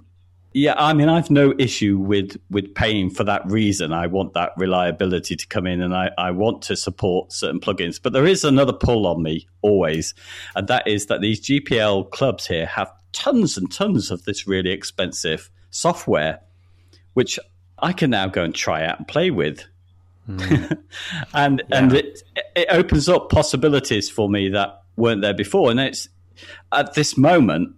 Yeah, 0.53 0.75
I 0.77 0.93
mean, 0.93 1.09
I've 1.09 1.31
no 1.31 1.53
issue 1.57 1.97
with 1.97 2.37
with 2.51 2.75
paying 2.75 3.09
for 3.09 3.23
that 3.23 3.41
reason. 3.45 3.91
I 3.91 4.05
want 4.05 4.33
that 4.33 4.51
reliability 4.55 5.35
to 5.35 5.47
come 5.47 5.65
in, 5.65 5.81
and 5.81 5.95
I, 5.95 6.11
I 6.17 6.29
want 6.31 6.61
to 6.63 6.75
support 6.75 7.31
certain 7.31 7.59
plugins. 7.59 7.99
But 8.01 8.13
there 8.13 8.25
is 8.25 8.43
another 8.43 8.73
pull 8.73 9.07
on 9.07 9.23
me 9.23 9.47
always, 9.63 10.13
and 10.55 10.67
that 10.67 10.87
is 10.87 11.07
that 11.07 11.21
these 11.21 11.41
GPL 11.41 12.11
clubs 12.11 12.45
here 12.45 12.67
have 12.67 12.91
tons 13.13 13.57
and 13.57 13.71
tons 13.71 14.11
of 14.11 14.25
this 14.25 14.47
really 14.47 14.69
expensive 14.69 15.49
software, 15.71 16.39
which 17.13 17.39
I 17.79 17.91
can 17.91 18.11
now 18.11 18.27
go 18.27 18.43
and 18.43 18.53
try 18.53 18.85
out 18.85 18.99
and 18.99 19.07
play 19.07 19.31
with. 19.31 19.65
Mm. 20.29 20.77
and 21.33 21.63
yeah. 21.67 21.77
and 21.77 21.93
it, 21.93 22.21
it 22.55 22.67
opens 22.69 23.09
up 23.09 23.29
possibilities 23.29 24.07
for 24.07 24.29
me 24.29 24.49
that 24.49 24.83
weren't 24.97 25.21
there 25.21 25.33
before. 25.33 25.71
And 25.71 25.79
it's 25.79 26.09
at 26.71 26.93
this 26.93 27.17
moment, 27.17 27.75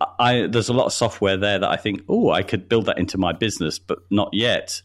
I 0.00 0.46
there's 0.46 0.68
a 0.68 0.72
lot 0.72 0.86
of 0.86 0.92
software 0.92 1.36
there 1.36 1.58
that 1.58 1.68
I 1.68 1.76
think, 1.76 2.02
oh, 2.08 2.30
I 2.30 2.42
could 2.42 2.68
build 2.68 2.86
that 2.86 2.98
into 2.98 3.18
my 3.18 3.32
business, 3.32 3.78
but 3.78 3.98
not 4.10 4.30
yet. 4.32 4.80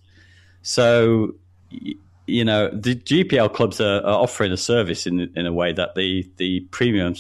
So, 0.62 1.36
you 2.26 2.46
know, 2.46 2.70
the 2.70 2.96
GPL 2.96 3.54
clubs 3.54 3.80
are, 3.82 3.98
are 4.02 4.22
offering 4.22 4.52
a 4.52 4.58
service 4.58 5.06
in 5.06 5.32
in 5.36 5.46
a 5.46 5.54
way 5.54 5.74
that 5.74 5.96
the 5.96 6.30
the 6.38 6.62
premium 6.72 7.16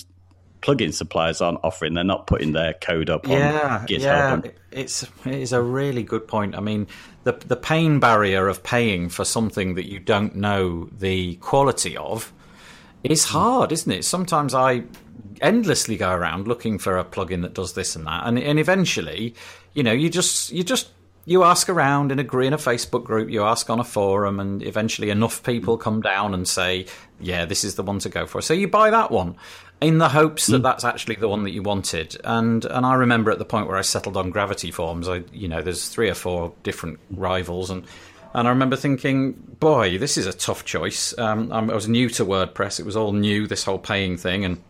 plugin 0.63 0.93
suppliers 0.93 1.41
aren't 1.41 1.59
offering. 1.63 1.93
They're 1.93 2.03
not 2.03 2.25
putting 2.25 2.53
their 2.53 2.73
code 2.73 3.09
up 3.09 3.27
yeah, 3.27 3.79
on 3.81 3.87
GitHub. 3.87 3.99
Yeah, 3.99 4.33
and... 4.33 4.53
it's 4.71 5.03
it 5.25 5.35
is 5.35 5.53
a 5.53 5.61
really 5.61 6.03
good 6.03 6.27
point. 6.27 6.55
I 6.55 6.61
mean, 6.61 6.87
the 7.25 7.33
the 7.33 7.57
pain 7.57 7.99
barrier 7.99 8.47
of 8.47 8.63
paying 8.63 9.09
for 9.09 9.25
something 9.25 9.75
that 9.75 9.89
you 9.89 9.99
don't 9.99 10.35
know 10.35 10.89
the 10.97 11.35
quality 11.35 11.95
of 11.97 12.33
is 13.03 13.25
hard, 13.25 13.71
isn't 13.71 13.91
it? 13.91 14.05
Sometimes 14.05 14.55
I 14.55 14.83
endlessly 15.41 15.97
go 15.97 16.11
around 16.11 16.47
looking 16.47 16.77
for 16.77 16.97
a 16.97 17.03
plugin 17.03 17.41
that 17.41 17.53
does 17.53 17.73
this 17.73 17.95
and 17.95 18.05
that, 18.07 18.25
and 18.25 18.37
and 18.39 18.59
eventually, 18.59 19.35
you 19.73 19.83
know, 19.83 19.91
you 19.91 20.09
just 20.09 20.51
you 20.51 20.63
just 20.63 20.89
you 21.25 21.43
ask 21.43 21.69
around 21.69 22.11
in 22.11 22.19
a 22.19 22.37
in 22.39 22.53
a 22.53 22.57
Facebook 22.57 23.03
group, 23.05 23.29
you 23.29 23.43
ask 23.43 23.69
on 23.69 23.79
a 23.79 23.83
forum, 23.83 24.39
and 24.39 24.61
eventually 24.63 25.09
enough 25.09 25.43
people 25.43 25.77
come 25.77 26.01
down 26.01 26.33
and 26.33 26.47
say, 26.47 26.85
"Yeah, 27.19 27.45
this 27.45 27.63
is 27.63 27.75
the 27.75 27.83
one 27.83 27.99
to 27.99 28.09
go 28.09 28.25
for." 28.25 28.41
So 28.41 28.53
you 28.53 28.67
buy 28.67 28.89
that 28.89 29.11
one 29.11 29.35
in 29.79 29.97
the 29.97 30.09
hopes 30.09 30.47
that 30.47 30.59
mm. 30.59 30.63
that's 30.63 30.83
actually 30.83 31.15
the 31.15 31.27
one 31.27 31.43
that 31.43 31.51
you 31.51 31.63
wanted. 31.63 32.19
And 32.23 32.65
and 32.65 32.85
I 32.85 32.95
remember 32.95 33.31
at 33.31 33.39
the 33.39 33.45
point 33.45 33.67
where 33.67 33.77
I 33.77 33.81
settled 33.81 34.17
on 34.17 34.31
Gravity 34.31 34.71
Forms, 34.71 35.07
I 35.07 35.23
you 35.31 35.47
know, 35.47 35.61
there's 35.61 35.87
three 35.87 36.09
or 36.09 36.15
four 36.15 36.53
different 36.63 36.99
rivals, 37.11 37.69
and 37.69 37.85
and 38.33 38.47
I 38.47 38.51
remember 38.51 38.75
thinking, 38.75 39.33
boy, 39.59 39.97
this 39.97 40.17
is 40.17 40.25
a 40.25 40.33
tough 40.33 40.65
choice. 40.65 41.17
Um, 41.17 41.51
I 41.51 41.61
was 41.61 41.87
new 41.87 42.09
to 42.09 42.25
WordPress; 42.25 42.79
it 42.79 42.85
was 42.85 42.97
all 42.97 43.13
new, 43.13 43.47
this 43.47 43.63
whole 43.63 43.79
paying 43.79 44.17
thing, 44.17 44.43
and 44.43 44.61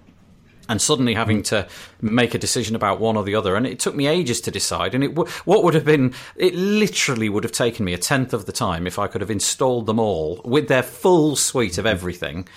and 0.70 0.82
suddenly 0.82 1.14
having 1.14 1.44
to 1.44 1.68
make 2.02 2.34
a 2.34 2.40
decision 2.40 2.76
about 2.76 3.00
one 3.00 3.18
or 3.18 3.24
the 3.24 3.36
other. 3.36 3.56
And 3.56 3.68
it 3.68 3.80
took 3.80 3.96
me 3.96 4.08
ages 4.08 4.42
to 4.42 4.52
decide. 4.52 4.96
And 4.96 5.04
it 5.04 5.16
what 5.46 5.64
would 5.64 5.74
have 5.74 5.86
been, 5.86 6.14
it 6.36 6.56
literally 6.56 7.30
would 7.30 7.44
have 7.44 7.52
taken 7.52 7.86
me 7.86 7.94
a 7.94 7.98
tenth 7.98 8.34
of 8.34 8.46
the 8.46 8.52
time 8.52 8.88
if 8.88 8.98
I 8.98 9.08
could 9.08 9.22
have 9.22 9.32
installed 9.32 9.86
them 9.86 10.00
all 10.00 10.42
with 10.46 10.68
their 10.68 10.84
full 10.84 11.36
suite 11.36 11.78
of 11.78 11.86
everything, 11.86 12.48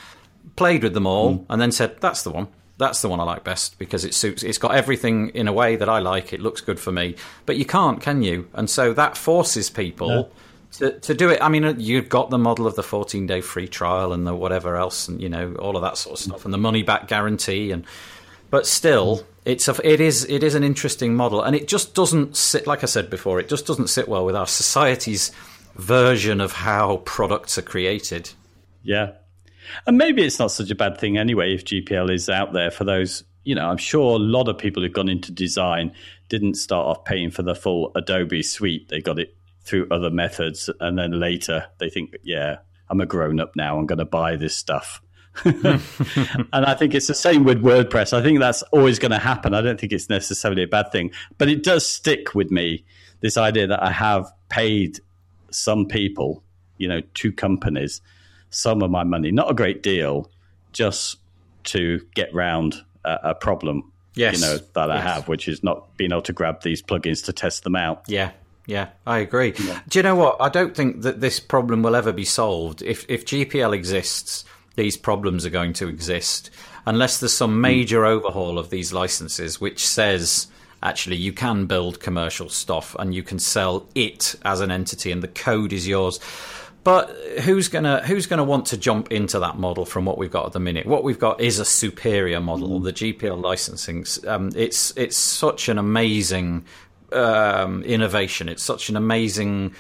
played 0.57 0.83
with 0.83 0.95
them 0.95 1.07
all, 1.07 1.39
mm. 1.39 1.47
and 1.51 1.61
then 1.61 1.73
said, 1.73 2.01
that's 2.01 2.23
the 2.23 2.31
one. 2.31 2.49
That's 2.79 3.01
the 3.01 3.09
one 3.09 3.21
I 3.21 3.23
like 3.23 3.43
best 3.43 3.79
because 3.79 4.05
it 4.05 4.15
suits. 4.15 4.43
It's 4.43 4.59
got 4.59 4.75
everything 4.75 5.31
in 5.31 5.49
a 5.49 5.53
way 5.53 5.77
that 5.77 5.89
I 5.89 5.99
like. 5.99 6.35
It 6.35 6.41
looks 6.41 6.61
good 6.61 6.79
for 6.79 6.93
me, 6.93 7.17
but 7.47 7.57
you 7.57 7.65
can't, 7.65 8.03
can 8.03 8.23
you? 8.23 8.49
And 8.53 8.69
so 8.69 8.93
that 8.93 9.17
forces 9.17 9.71
people. 9.71 10.31
To, 10.79 10.99
to 11.01 11.15
do 11.15 11.31
it, 11.31 11.41
I 11.43 11.49
mean, 11.49 11.81
you've 11.81 12.09
got 12.09 12.31
the 12.31 12.39
model 12.39 12.67
of 12.67 12.77
the 12.77 12.83
14 12.83 13.27
day 13.27 13.41
free 13.41 13.69
trial 13.69 14.13
and 14.13 14.27
the 14.27 14.35
whatever 14.35 14.77
else, 14.77 15.09
and 15.09 15.21
you 15.21 15.29
know 15.29 15.55
all 15.55 15.77
of 15.77 15.83
that 15.83 15.97
sort 15.97 16.19
of 16.19 16.25
stuff, 16.25 16.45
and 16.45 16.53
the 16.53 16.59
money 16.59 16.83
back 16.83 17.09
guarantee, 17.09 17.71
and 17.71 17.85
but 18.51 18.67
still, 18.67 19.27
it's 19.45 19.69
a, 19.69 19.77
it 19.85 20.01
is 20.01 20.25
it 20.25 20.43
is 20.43 20.55
an 20.55 20.65
interesting 20.65 21.15
model, 21.15 21.43
and 21.43 21.57
it 21.57 21.69
just 21.69 21.95
doesn't 21.95 22.37
sit 22.37 22.67
like 22.67 22.83
I 22.83 22.87
said 22.87 23.11
before. 23.11 23.41
It 23.41 23.49
just 23.49 23.67
doesn't 23.67 23.89
sit 23.89 24.09
well 24.09 24.25
with 24.25 24.37
our 24.37 24.47
society's 24.47 25.33
version 25.75 26.41
of 26.41 26.53
how 26.53 26.99
products 26.99 27.59
are 27.59 27.63
created. 27.63 28.31
Yeah, 28.83 29.13
and 29.87 29.97
maybe 29.97 30.25
it's 30.25 30.39
not 30.39 30.51
such 30.51 30.71
a 30.71 30.75
bad 30.75 30.99
thing 30.99 31.17
anyway 31.17 31.55
if 31.55 31.65
GPL 31.65 32.13
is 32.13 32.29
out 32.29 32.53
there 32.53 32.71
for 32.71 32.85
those. 32.85 33.25
You 33.45 33.55
know, 33.55 33.69
I'm 33.69 33.79
sure 33.79 34.17
a 34.17 34.19
lot 34.19 34.49
of 34.49 34.59
people 34.59 34.83
who've 34.83 34.93
gone 34.93 35.09
into 35.09 35.31
design 35.31 35.93
didn't 36.29 36.55
start 36.55 36.87
off 36.87 37.05
paying 37.05 37.31
for 37.31 37.43
the 37.43 37.55
full 37.55 37.93
Adobe 37.95 38.43
suite. 38.43 38.89
They 38.89 39.01
got 39.01 39.21
it 39.21 39.37
through 39.67 39.89
other 39.91 40.11
methods, 40.11 40.71
and 40.81 40.97
then 40.99 41.19
later 41.19 41.67
they 41.79 41.91
think, 41.91 42.15
yeah, 42.23 42.59
I'm 42.89 43.01
a 43.01 43.07
grown 43.07 43.41
up 43.41 43.57
now. 43.57 43.79
I'm 43.79 43.87
going 43.87 43.99
to 43.99 44.05
buy 44.05 44.37
this 44.37 44.57
stuff. 44.57 45.03
and 45.45 45.83
I 46.53 46.75
think 46.75 46.95
it's 46.95 47.09
the 47.09 47.15
same 47.15 47.45
with 47.45 47.63
WordPress. 47.63 48.13
I 48.13 48.23
think 48.23 48.39
that's 48.39 48.63
always 48.73 48.99
going 48.99 49.11
to 49.11 49.19
happen. 49.19 49.53
I 49.53 49.61
don't 49.61 49.79
think 49.79 49.93
it's 49.93 50.09
necessarily 50.09 50.63
a 50.63 50.67
bad 50.67 50.93
thing, 50.93 51.11
but 51.37 51.49
it 51.49 51.63
does 51.63 51.85
stick 51.87 52.35
with 52.35 52.51
me 52.51 52.85
this 53.21 53.37
idea 53.37 53.67
that 53.67 53.83
I 53.83 53.91
have 53.91 54.33
paid 54.49 55.01
some 55.51 55.87
people, 55.87 56.43
you 56.79 56.89
know, 56.89 57.03
two 57.15 57.33
companies, 57.33 58.01
some 58.51 58.83
of 58.83 58.91
my 58.91 59.05
money, 59.05 59.31
not 59.31 59.51
a 59.51 59.55
great 59.55 59.83
deal, 59.83 60.31
just 60.73 61.19
to 61.65 62.01
get 62.15 62.33
round 62.33 62.77
a, 63.05 63.19
a 63.25 63.35
problem. 63.35 63.93
Yes. 64.15 64.37
You 64.37 64.41
know 64.41 64.57
that 64.57 64.89
yes. 64.89 64.97
I 64.97 65.01
have, 65.01 65.29
which 65.29 65.49
is 65.49 65.63
not 65.63 65.97
being 65.99 66.13
able 66.13 66.23
to 66.23 66.33
grab 66.33 66.63
these 66.63 66.83
plugins 66.83 67.25
to 67.27 67.33
test 67.33 67.65
them 67.65 67.77
out. 67.77 68.05
Yeah, 68.09 68.31
yeah, 68.67 68.89
I 69.07 69.19
agree. 69.19 69.55
Yeah. 69.59 69.81
Do 69.89 69.99
you 69.99 70.03
know 70.03 70.17
what? 70.17 70.37
I 70.41 70.49
don't 70.49 70.77
think 70.77 71.03
that 71.03 71.21
this 71.21 71.41
problem 71.41 71.83
will 71.83 71.97
ever 71.97 72.13
be 72.13 72.25
solved. 72.25 72.83
If 72.83 73.07
if 73.09 73.25
GPL 73.25 73.73
exists, 73.73 74.45
these 74.75 74.97
problems 74.97 75.47
are 75.47 75.51
going 75.51 75.73
to 75.75 75.89
exist 75.89 76.51
unless 76.87 77.19
there's 77.19 77.33
some 77.33 77.61
major 77.61 78.03
mm. 78.03 78.09
overhaul 78.09 78.59
of 78.59 78.71
these 78.71 78.93
licenses 78.93 79.61
which 79.61 79.87
says 79.87 80.47
actually 80.83 81.17
you 81.17 81.33
can 81.33 81.67
build 81.67 82.01
commercial 82.01 82.49
stuff 82.49 82.95
and 82.99 83.15
you 83.15 83.23
can 83.23 83.39
sell 83.39 83.89
it 83.95 84.35
as 84.45 84.61
an 84.61 84.71
entity 84.71 85.11
and 85.11 85.23
the 85.23 85.29
code 85.29 85.73
is 85.73 85.87
yours. 85.87 86.21
But 86.85 87.11
who's 87.41 87.67
gonna 87.67 88.07
who's 88.07 88.27
gonna 88.27 88.45
want 88.45 88.67
to 88.67 88.77
jump 88.77 89.11
into 89.11 89.41
that 89.41 89.59
model 89.59 89.85
from 89.85 90.05
what 90.05 90.19
we've 90.19 90.31
got 90.31 90.47
at 90.47 90.53
the 90.53 90.61
minute? 90.61 90.87
What 90.87 91.03
we've 91.03 91.19
got 91.19 91.41
is 91.41 91.59
a 91.59 91.65
superior 91.65 92.41
model. 92.41 92.79
Mm. 92.79 92.85
The 92.85 92.93
GPL 92.93 93.43
licensing, 93.43 94.07
um, 94.29 94.53
it's 94.55 94.93
it's 94.97 95.17
such 95.17 95.69
an 95.69 95.79
amazing 95.79 96.65
um, 97.13 97.83
innovation. 97.83 98.49
It's 98.49 98.63
such 98.63 98.89
an 98.89 98.97
amazing 98.97 99.75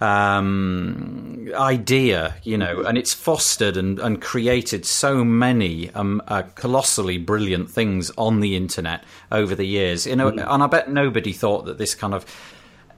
um, 0.00 1.50
idea, 1.54 2.36
you 2.42 2.56
know, 2.56 2.82
and 2.82 2.96
it's 2.96 3.12
fostered 3.12 3.76
and, 3.76 3.98
and 3.98 4.20
created 4.20 4.86
so 4.86 5.24
many 5.24 5.90
um, 5.90 6.22
uh, 6.26 6.42
colossally 6.54 7.18
brilliant 7.18 7.70
things 7.70 8.10
on 8.16 8.40
the 8.40 8.56
internet 8.56 9.04
over 9.30 9.54
the 9.54 9.66
years. 9.66 10.06
You 10.06 10.16
know, 10.16 10.32
mm. 10.32 10.46
and 10.48 10.62
I 10.62 10.66
bet 10.66 10.90
nobody 10.90 11.32
thought 11.32 11.66
that 11.66 11.78
this 11.78 11.94
kind 11.94 12.14
of 12.14 12.24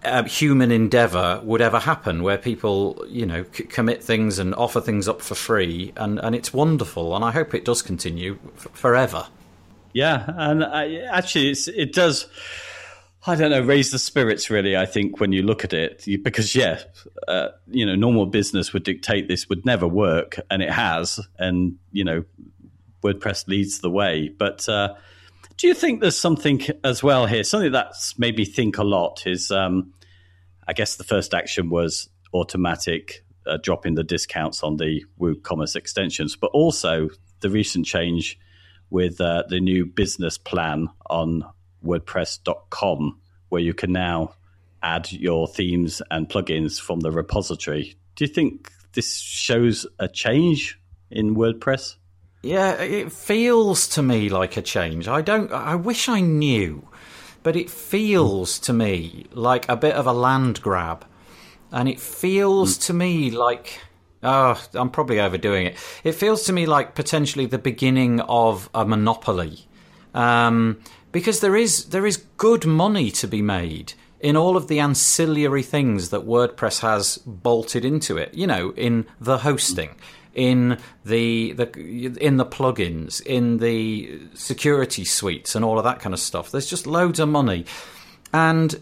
uh, 0.05 0.25
human 0.25 0.71
endeavor 0.71 1.41
would 1.45 1.61
ever 1.61 1.81
happen, 1.81 2.23
where 2.23 2.39
people, 2.39 3.05
you 3.09 3.27
know, 3.27 3.45
c- 3.53 3.65
commit 3.65 4.03
things 4.03 4.39
and 4.39 4.55
offer 4.55 4.81
things 4.81 5.09
up 5.09 5.21
for 5.23 5.35
free, 5.35 5.93
and, 5.97 6.19
and 6.21 6.35
it's 6.35 6.53
wonderful, 6.53 7.15
and 7.15 7.25
I 7.25 7.31
hope 7.31 7.55
it 7.55 7.65
does 7.65 7.83
continue 7.83 8.39
f- 8.57 8.69
forever. 8.73 9.27
Yeah, 9.93 10.25
and 10.29 10.65
I, 10.65 10.97
actually, 11.03 11.51
it 11.51 11.93
does 11.93 12.27
I 13.25 13.37
don't 13.37 13.51
know, 13.53 13.61
raise 13.61 13.93
the 13.93 13.99
spirits 13.99 14.51
really. 14.51 14.77
I 14.77 14.87
think 14.87 15.21
when 15.21 15.33
you 15.33 15.43
look 15.43 15.65
at 15.65 15.73
it, 15.73 16.05
because 16.23 16.55
yeah, 16.55 16.83
uh, 17.29 17.49
you 17.69 17.87
know, 17.87 17.95
normal 17.95 18.27
business 18.27 18.73
would 18.73 18.83
dictate 18.83 19.29
this 19.29 19.49
would 19.49 19.65
never 19.65 19.87
work, 19.87 20.41
and 20.51 20.61
it 20.61 20.71
has, 20.71 21.21
and 21.39 21.77
you 21.93 22.05
know, 22.05 22.25
WordPress 23.05 23.47
leads 23.47 23.79
the 23.79 23.91
way. 23.91 24.29
But 24.29 24.69
uh, 24.69 24.95
do 25.57 25.69
you 25.69 25.75
think 25.75 26.01
there's 26.01 26.19
something 26.19 26.63
as 26.83 27.03
well 27.03 27.27
here? 27.27 27.45
Something 27.45 27.71
that's 27.71 28.19
made 28.19 28.37
me 28.37 28.45
think 28.45 28.79
a 28.79 28.85
lot 28.85 29.23
is, 29.27 29.53
um, 29.53 29.93
I 30.67 30.73
guess 30.73 30.97
the 30.97 31.05
first 31.05 31.33
action 31.33 31.71
was 31.71 32.09
Automattic 32.35 33.21
uh, 33.47 33.59
dropping 33.63 33.95
the 33.95 34.05
discounts 34.05 34.63
on 34.63 34.79
the 34.79 35.05
WooCommerce 35.21 35.77
extensions, 35.77 36.35
but 36.35 36.51
also 36.53 37.09
the 37.41 37.51
recent 37.51 37.87
change 37.87 38.39
with 38.91 39.21
uh, 39.21 39.45
the 39.49 39.61
new 39.61 39.87
business 39.87 40.39
plan 40.39 40.89
on 41.09 41.45
WordPress.com, 41.85 43.19
where 43.49 43.63
you 43.63 43.75
can 43.75 43.93
now 43.93 44.35
add 44.83 45.11
your 45.13 45.47
themes 45.47 46.03
and 46.11 46.29
plugins 46.29 46.81
from 46.81 47.01
the 47.01 47.11
repository. 47.11 47.97
Do 48.17 48.25
you 48.25 48.33
think 48.33 48.73
this 48.93 49.19
shows 49.19 49.87
a 49.99 50.09
change 50.09 50.79
in 51.11 51.35
WordPress? 51.35 51.97
Yeah, 52.43 52.75
it 52.83 53.13
feels 53.13 53.87
to 53.89 54.03
me 54.03 54.29
like 54.29 54.57
a 54.57 54.63
change. 54.63 55.07
I 55.07 55.23
don't. 55.23 55.53
I 55.53 55.77
wish 55.77 56.09
I 56.09 56.21
knew, 56.21 56.89
but 57.43 57.55
it 57.55 57.71
feels 57.71 58.59
to 58.61 58.73
me 58.73 59.27
like 59.33 59.69
a 59.69 59.77
bit 59.77 59.95
of 59.95 60.07
a 60.07 60.13
land 60.13 60.61
grab, 60.61 61.07
and 61.71 61.89
it 61.89 62.01
feels 62.01 62.79
mm. 62.79 62.87
to 62.87 62.93
me 62.95 63.31
like. 63.31 63.81
Oh, 64.25 64.61
I'm 64.75 64.91
probably 64.91 65.19
overdoing 65.19 65.67
it. 65.67 65.77
It 66.05 66.13
feels 66.13 66.45
to 66.45 66.53
me 66.53 66.65
like 66.67 66.95
potentially 66.95 67.47
the 67.47 67.59
beginning 67.59 68.21
of 68.21 68.71
a 68.73 68.85
monopoly. 68.85 69.67
Um, 70.15 70.81
because 71.13 71.41
there 71.41 71.57
is 71.57 71.87
there 71.87 72.07
is 72.07 72.17
good 72.37 72.67
money 72.67 73.11
to 73.13 73.29
be 73.29 73.43
made 73.43 73.93
in 74.21 74.37
all 74.37 74.57
of 74.57 74.69
the 74.69 74.81
ancillary 74.81 75.63
things 75.63 76.11
that 76.11 76.27
WordPress 76.27 76.81
has 76.81 77.19
bolted 77.19 77.85
into 77.85 78.17
it. 78.17 78.33
You 78.35 78.47
know, 78.47 78.73
in 78.77 79.07
the 79.21 79.39
hosting, 79.39 79.95
in 80.35 80.79
the 81.05 81.53
the 81.53 81.71
in 82.21 82.39
the 82.39 82.47
plugins, 82.47 83.21
in 83.23 83.59
the 83.59 84.21
security 84.35 85.05
suites, 85.05 85.55
and 85.55 85.65
all 85.65 85.79
of 85.79 85.85
that 85.85 86.01
kind 86.01 86.15
of 86.15 86.21
stuff. 86.21 86.51
There's 86.51 86.69
just 86.69 86.87
loads 86.87 87.21
of 87.21 87.29
money, 87.29 87.67
and 88.33 88.81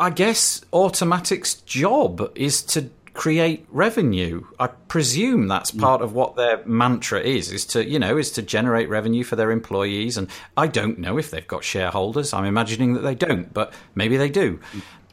I 0.00 0.10
guess 0.10 0.64
Automattic's 0.72 1.54
job 1.54 2.32
is 2.34 2.62
to 2.62 2.88
create 3.14 3.64
revenue. 3.70 4.44
I 4.58 4.66
presume 4.66 5.46
that's 5.48 5.70
mm. 5.70 5.80
part 5.80 6.02
of 6.02 6.12
what 6.12 6.36
their 6.36 6.64
mantra 6.66 7.20
is, 7.20 7.52
is 7.52 7.64
to, 7.66 7.88
you 7.88 7.98
know, 7.98 8.18
is 8.18 8.32
to 8.32 8.42
generate 8.42 8.88
revenue 8.88 9.24
for 9.24 9.36
their 9.36 9.50
employees. 9.50 10.18
And 10.18 10.28
I 10.56 10.66
don't 10.66 10.98
know 10.98 11.16
if 11.16 11.30
they've 11.30 11.46
got 11.46 11.64
shareholders. 11.64 12.34
I'm 12.34 12.44
imagining 12.44 12.94
that 12.94 13.00
they 13.00 13.14
don't, 13.14 13.54
but 13.54 13.72
maybe 13.94 14.16
they 14.16 14.28
do. 14.28 14.60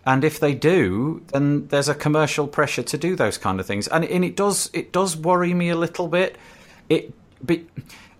and 0.05 0.23
if 0.23 0.39
they 0.39 0.55
do, 0.55 1.23
then 1.27 1.67
there's 1.67 1.89
a 1.89 1.95
commercial 1.95 2.47
pressure 2.47 2.83
to 2.83 2.97
do 2.97 3.15
those 3.15 3.37
kind 3.37 3.59
of 3.59 3.65
things, 3.65 3.87
and 3.87 4.03
and 4.03 4.25
it 4.25 4.35
does 4.35 4.69
it 4.73 4.91
does 4.91 5.15
worry 5.15 5.53
me 5.53 5.69
a 5.69 5.75
little 5.75 6.07
bit. 6.07 6.37
It. 6.89 7.13
Be, 7.43 7.65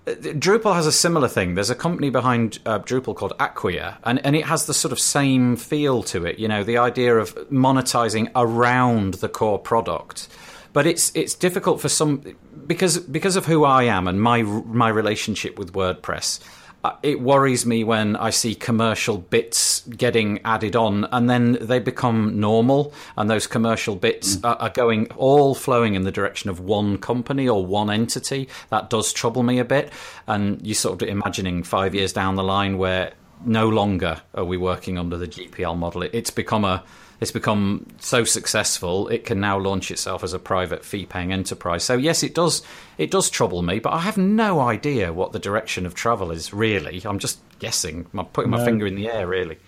Drupal 0.06 0.74
has 0.74 0.88
a 0.88 0.91
similar 0.91 1.28
thing. 1.28 1.54
There's 1.54 1.70
a 1.70 1.76
company 1.76 2.10
behind 2.10 2.58
uh, 2.66 2.80
Drupal 2.80 3.16
called 3.16 3.34
Acquia, 3.39 3.99
and, 4.04 4.24
and 4.26 4.36
it 4.36 4.45
has 4.45 4.66
the 4.66 4.74
sort 4.74 4.91
of 4.91 4.99
same 4.99 5.56
feel 5.56 6.02
to 6.04 6.26
it. 6.26 6.39
You 6.39 6.47
know, 6.47 6.64
the 6.64 6.78
idea 6.78 7.18
of 7.18 7.36
monetizing 7.49 8.32
around 8.36 9.16
the 9.16 9.30
core 9.30 9.60
product. 9.60 10.28
But 10.74 10.88
it's 10.88 11.12
it's 11.16 11.36
difficult 11.36 11.82
for 11.82 11.89
some 11.89 12.24
because 12.66 12.97
because 12.97 13.36
of 13.36 13.45
who 13.45 13.64
I 13.64 13.84
am 13.84 14.08
and 14.08 14.22
my 14.22 14.41
my 14.41 14.89
relationship 14.89 15.60
with 15.60 15.74
WordPress. 15.74 16.39
Uh, 16.84 16.95
it 17.03 17.21
worries 17.21 17.65
me 17.65 17.84
when 17.84 18.15
I 18.15 18.32
see 18.32 18.55
commercial 18.55 19.19
bits 19.19 19.82
getting 19.82 20.39
added 20.43 20.75
on 20.75 21.05
and 21.11 21.29
then 21.29 21.59
they 21.61 21.77
become 21.77 22.39
normal 22.39 22.91
and 23.15 23.29
those 23.29 23.45
commercial 23.45 23.95
bits 23.95 24.38
mm. 24.38 24.49
are, 24.49 24.55
are, 24.55 24.69
going 24.69 25.07
all 25.11 25.53
flowing 25.53 25.93
in 25.93 26.03
the 26.03 26.11
direction 26.11 26.49
of 26.49 26.59
one 26.59 26.97
company 26.97 27.47
or 27.47 27.63
one 27.63 27.91
entity. 27.91 28.49
That 28.69 28.89
does 28.89 29.13
trouble 29.13 29.43
me 29.43 29.59
a 29.59 29.65
bit. 29.65 29.91
And 30.25 30.65
you 30.65 30.73
sort 30.73 31.01
of 31.01 31.07
imagining 31.07 31.61
five 31.61 31.93
years 31.93 32.13
down 32.13 32.36
the 32.36 32.43
line 32.43 32.79
where 32.79 33.13
no 33.45 33.69
longer 33.69 34.21
are 34.34 34.45
we 34.45 34.57
working 34.57 34.97
under 34.97 35.17
the 35.17 35.27
GPL 35.27 35.77
model. 35.77 36.03
It's 36.03 36.32
become 36.32 36.65
a 36.65 36.84
it's 37.22 37.32
become 37.32 37.86
so 37.99 38.24
successful 38.24 39.07
it 39.09 39.26
can 39.26 39.39
now 39.39 39.57
launch 39.57 39.91
itself 39.91 40.24
as 40.24 40.34
a 40.34 40.39
private 40.39 40.84
fee 40.84 41.05
paying 41.05 41.32
enterprise. 41.32 41.84
So 41.84 41.95
yes, 41.95 42.24
it 42.24 42.34
does 42.34 42.63
it 42.97 43.11
does 43.11 43.30
trouble 43.30 43.61
me, 43.61 43.80
but 43.80 43.93
I 43.93 43.99
have 43.99 44.17
no 44.17 44.59
idea 44.59 45.13
what 45.13 45.32
the 45.32 45.39
direction 45.39 45.86
of 45.86 45.93
travel 45.93 46.32
is 46.32 46.51
really. 46.51 47.01
I'm 47.05 47.19
just 47.19 47.39
guessing. 47.59 48.07
I'm 48.17 48.26
putting 48.26 48.49
my 48.49 48.57
no. 48.57 48.65
finger 48.65 48.88
in 48.88 48.95
the 48.95 49.07
air 49.07 49.28
really. 49.28 49.59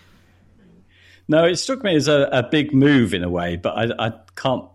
No, 1.27 1.45
it 1.45 1.55
struck 1.55 1.83
me 1.83 1.95
as 1.95 2.07
a, 2.07 2.27
a 2.31 2.43
big 2.43 2.73
move 2.73 3.13
in 3.13 3.23
a 3.23 3.29
way, 3.29 3.55
but 3.55 3.77
I, 3.77 4.07
I 4.07 4.13
can't 4.35 4.65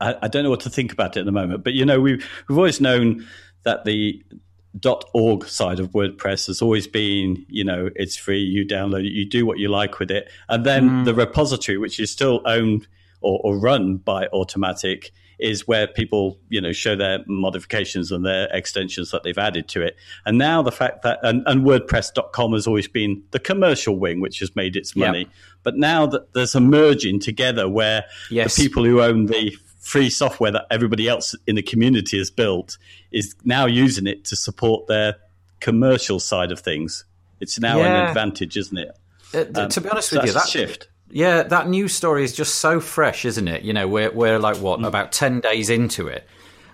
I, 0.00 0.14
I, 0.22 0.28
don't 0.28 0.44
know 0.44 0.50
what 0.50 0.60
to 0.60 0.70
think 0.70 0.92
about 0.92 1.16
it 1.16 1.20
at 1.20 1.26
the 1.26 1.32
moment. 1.32 1.64
But 1.64 1.74
you 1.74 1.84
know, 1.84 2.00
we've 2.00 2.24
we've 2.48 2.56
always 2.56 2.80
known 2.80 3.26
that 3.64 3.84
the 3.84 4.22
.org 4.80 5.46
side 5.46 5.80
of 5.80 5.90
WordPress 5.90 6.46
has 6.46 6.62
always 6.62 6.86
been, 6.86 7.44
you 7.48 7.64
know, 7.64 7.90
it's 7.94 8.16
free, 8.16 8.40
you 8.40 8.64
download 8.64 9.06
it, 9.06 9.12
you 9.12 9.24
do 9.24 9.46
what 9.46 9.58
you 9.58 9.68
like 9.68 9.98
with 9.98 10.10
it. 10.10 10.30
And 10.48 10.64
then 10.64 10.88
mm. 10.88 11.04
the 11.04 11.14
repository, 11.14 11.78
which 11.78 12.00
is 12.00 12.10
still 12.10 12.40
owned 12.44 12.86
or, 13.20 13.40
or, 13.42 13.58
run 13.58 13.96
by 13.96 14.26
Automattic, 14.28 15.10
is 15.38 15.66
where 15.66 15.86
people, 15.86 16.38
you 16.48 16.60
know, 16.60 16.72
show 16.72 16.96
their 16.96 17.20
modifications 17.26 18.10
and 18.12 18.24
their 18.24 18.48
extensions 18.52 19.10
that 19.10 19.22
they've 19.22 19.36
added 19.36 19.68
to 19.68 19.82
it. 19.82 19.96
And 20.24 20.38
now 20.38 20.62
the 20.62 20.72
fact 20.72 21.02
that, 21.02 21.18
and, 21.22 21.42
and 21.46 21.64
WordPress.com 21.64 22.52
has 22.52 22.66
always 22.66 22.88
been 22.88 23.22
the 23.32 23.38
commercial 23.38 23.98
wing, 23.98 24.20
which 24.20 24.38
has 24.40 24.54
made 24.56 24.76
its 24.76 24.96
money. 24.96 25.20
Yep. 25.20 25.28
But 25.62 25.76
now 25.76 26.06
that 26.06 26.32
there's 26.32 26.54
a 26.54 26.60
merging 26.60 27.20
together 27.20 27.68
where 27.68 28.04
yes. 28.30 28.54
the 28.54 28.62
people 28.62 28.84
who 28.84 29.02
own 29.02 29.26
the 29.26 29.56
free 29.86 30.10
software 30.10 30.50
that 30.50 30.66
everybody 30.68 31.08
else 31.08 31.34
in 31.46 31.54
the 31.54 31.62
community 31.62 32.18
has 32.18 32.28
built 32.28 32.76
is 33.12 33.36
now 33.44 33.66
using 33.66 34.08
it 34.08 34.24
to 34.24 34.34
support 34.34 34.88
their 34.88 35.14
commercial 35.60 36.18
side 36.18 36.50
of 36.50 36.58
things. 36.58 37.04
It's 37.38 37.60
now 37.60 37.78
yeah. 37.78 38.02
an 38.02 38.08
advantage, 38.08 38.56
isn't 38.56 38.76
it? 38.76 38.98
Uh, 39.32 39.44
um, 39.54 39.68
to 39.68 39.80
be 39.80 39.88
honest 39.88 40.10
so 40.10 40.16
with 40.16 40.26
you, 40.26 40.32
that 40.32 40.48
shift. 40.48 40.88
Yeah, 41.08 41.44
that 41.44 41.68
news 41.68 41.94
story 41.94 42.24
is 42.24 42.34
just 42.34 42.56
so 42.56 42.80
fresh, 42.80 43.24
isn't 43.24 43.46
it? 43.46 43.62
You 43.62 43.72
know, 43.72 43.86
we're 43.86 44.10
we're 44.10 44.40
like 44.40 44.56
what 44.56 44.80
mm. 44.80 44.88
about 44.88 45.12
ten 45.12 45.38
days 45.38 45.70
into 45.70 46.08
it. 46.08 46.26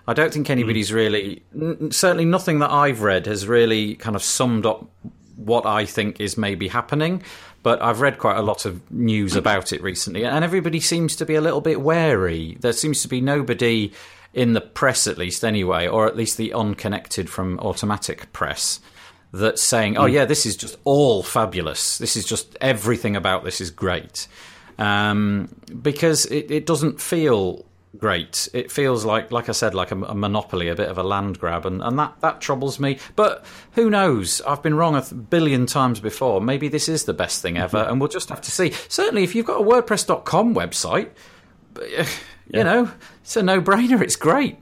I 0.07 0.13
don't 0.13 0.33
think 0.33 0.49
anybody's 0.49 0.89
mm. 0.89 0.95
really, 0.95 1.43
n- 1.53 1.91
certainly 1.91 2.25
nothing 2.25 2.59
that 2.59 2.71
I've 2.71 3.01
read 3.01 3.27
has 3.27 3.47
really 3.47 3.95
kind 3.95 4.15
of 4.15 4.23
summed 4.23 4.65
up 4.65 4.89
what 5.35 5.67
I 5.67 5.85
think 5.85 6.19
is 6.19 6.35
maybe 6.35 6.67
happening 6.67 7.21
but 7.63 7.81
I've 7.81 8.01
read 8.01 8.19
quite 8.19 8.37
a 8.37 8.41
lot 8.41 8.65
of 8.65 8.91
news 8.91 9.35
about 9.35 9.73
it 9.73 9.81
recently, 9.81 10.25
and 10.25 10.43
everybody 10.43 10.79
seems 10.79 11.15
to 11.15 11.25
be 11.25 11.35
a 11.35 11.41
little 11.41 11.61
bit 11.61 11.81
wary. 11.81 12.57
There 12.59 12.73
seems 12.73 13.01
to 13.01 13.07
be 13.07 13.21
nobody 13.21 13.93
in 14.33 14.53
the 14.53 14.61
press, 14.61 15.07
at 15.07 15.17
least 15.17 15.45
anyway, 15.45 15.87
or 15.87 16.07
at 16.07 16.17
least 16.17 16.37
the 16.37 16.53
unconnected 16.53 17.29
from 17.29 17.57
Automattic 17.59 18.31
press, 18.33 18.81
that's 19.31 19.63
saying, 19.63 19.97
"Oh 19.97 20.07
hmm. 20.07 20.13
yeah, 20.13 20.25
this 20.25 20.45
is 20.45 20.57
just 20.57 20.77
all 20.83 21.23
fabulous. 21.23 21.97
This 21.97 22.15
is 22.15 22.25
just 22.25 22.55
everything 22.59 23.15
about 23.15 23.43
this 23.43 23.61
is 23.61 23.71
great," 23.71 24.27
um, 24.77 25.49
because 25.81 26.25
it, 26.25 26.51
it 26.51 26.65
doesn't 26.65 26.99
feel 26.99 27.65
great. 27.97 28.47
It 28.53 28.71
feels 28.71 29.05
like, 29.05 29.31
like 29.31 29.49
I 29.49 29.51
said, 29.51 29.73
like 29.73 29.91
a, 29.91 29.95
a, 29.95 30.15
monopoly, 30.15 30.67
a 30.67 30.75
bit 30.75 30.89
of 30.89 30.97
a 30.97 31.03
land 31.03 31.39
grab, 31.39 31.65
and, 31.65 31.81
and 31.81 31.97
that, 31.99 32.19
that 32.21 32.41
troubles 32.41 32.79
me. 32.79 32.99
But 33.15 33.45
who 33.73 33.89
knows? 33.89 34.41
I've 34.41 34.61
been 34.61 34.75
wrong 34.75 34.95
a 34.95 35.13
billion 35.13 35.65
times 35.65 35.99
before. 35.99 36.41
Maybe 36.41 36.67
this 36.67 36.89
is 36.89 37.05
the 37.05 37.13
best 37.13 37.41
thing 37.41 37.57
ever, 37.57 37.79
mm-hmm. 37.79 37.91
and 37.91 37.99
we'll 38.01 38.09
just 38.09 38.29
have 38.29 38.41
to 38.41 38.51
see. 38.51 38.71
Certainly, 38.89 39.23
if 39.23 39.35
you've 39.35 39.45
got 39.45 39.61
a 39.61 39.63
WordPress.com 39.63 40.55
website, 40.55 41.09
you 41.79 42.05
yeah. 42.47 42.63
know, 42.63 42.91
it's 43.21 43.35
a 43.35 43.43
no 43.43 43.61
brainer. 43.61 44.01
It's 44.01 44.15
great. 44.15 44.57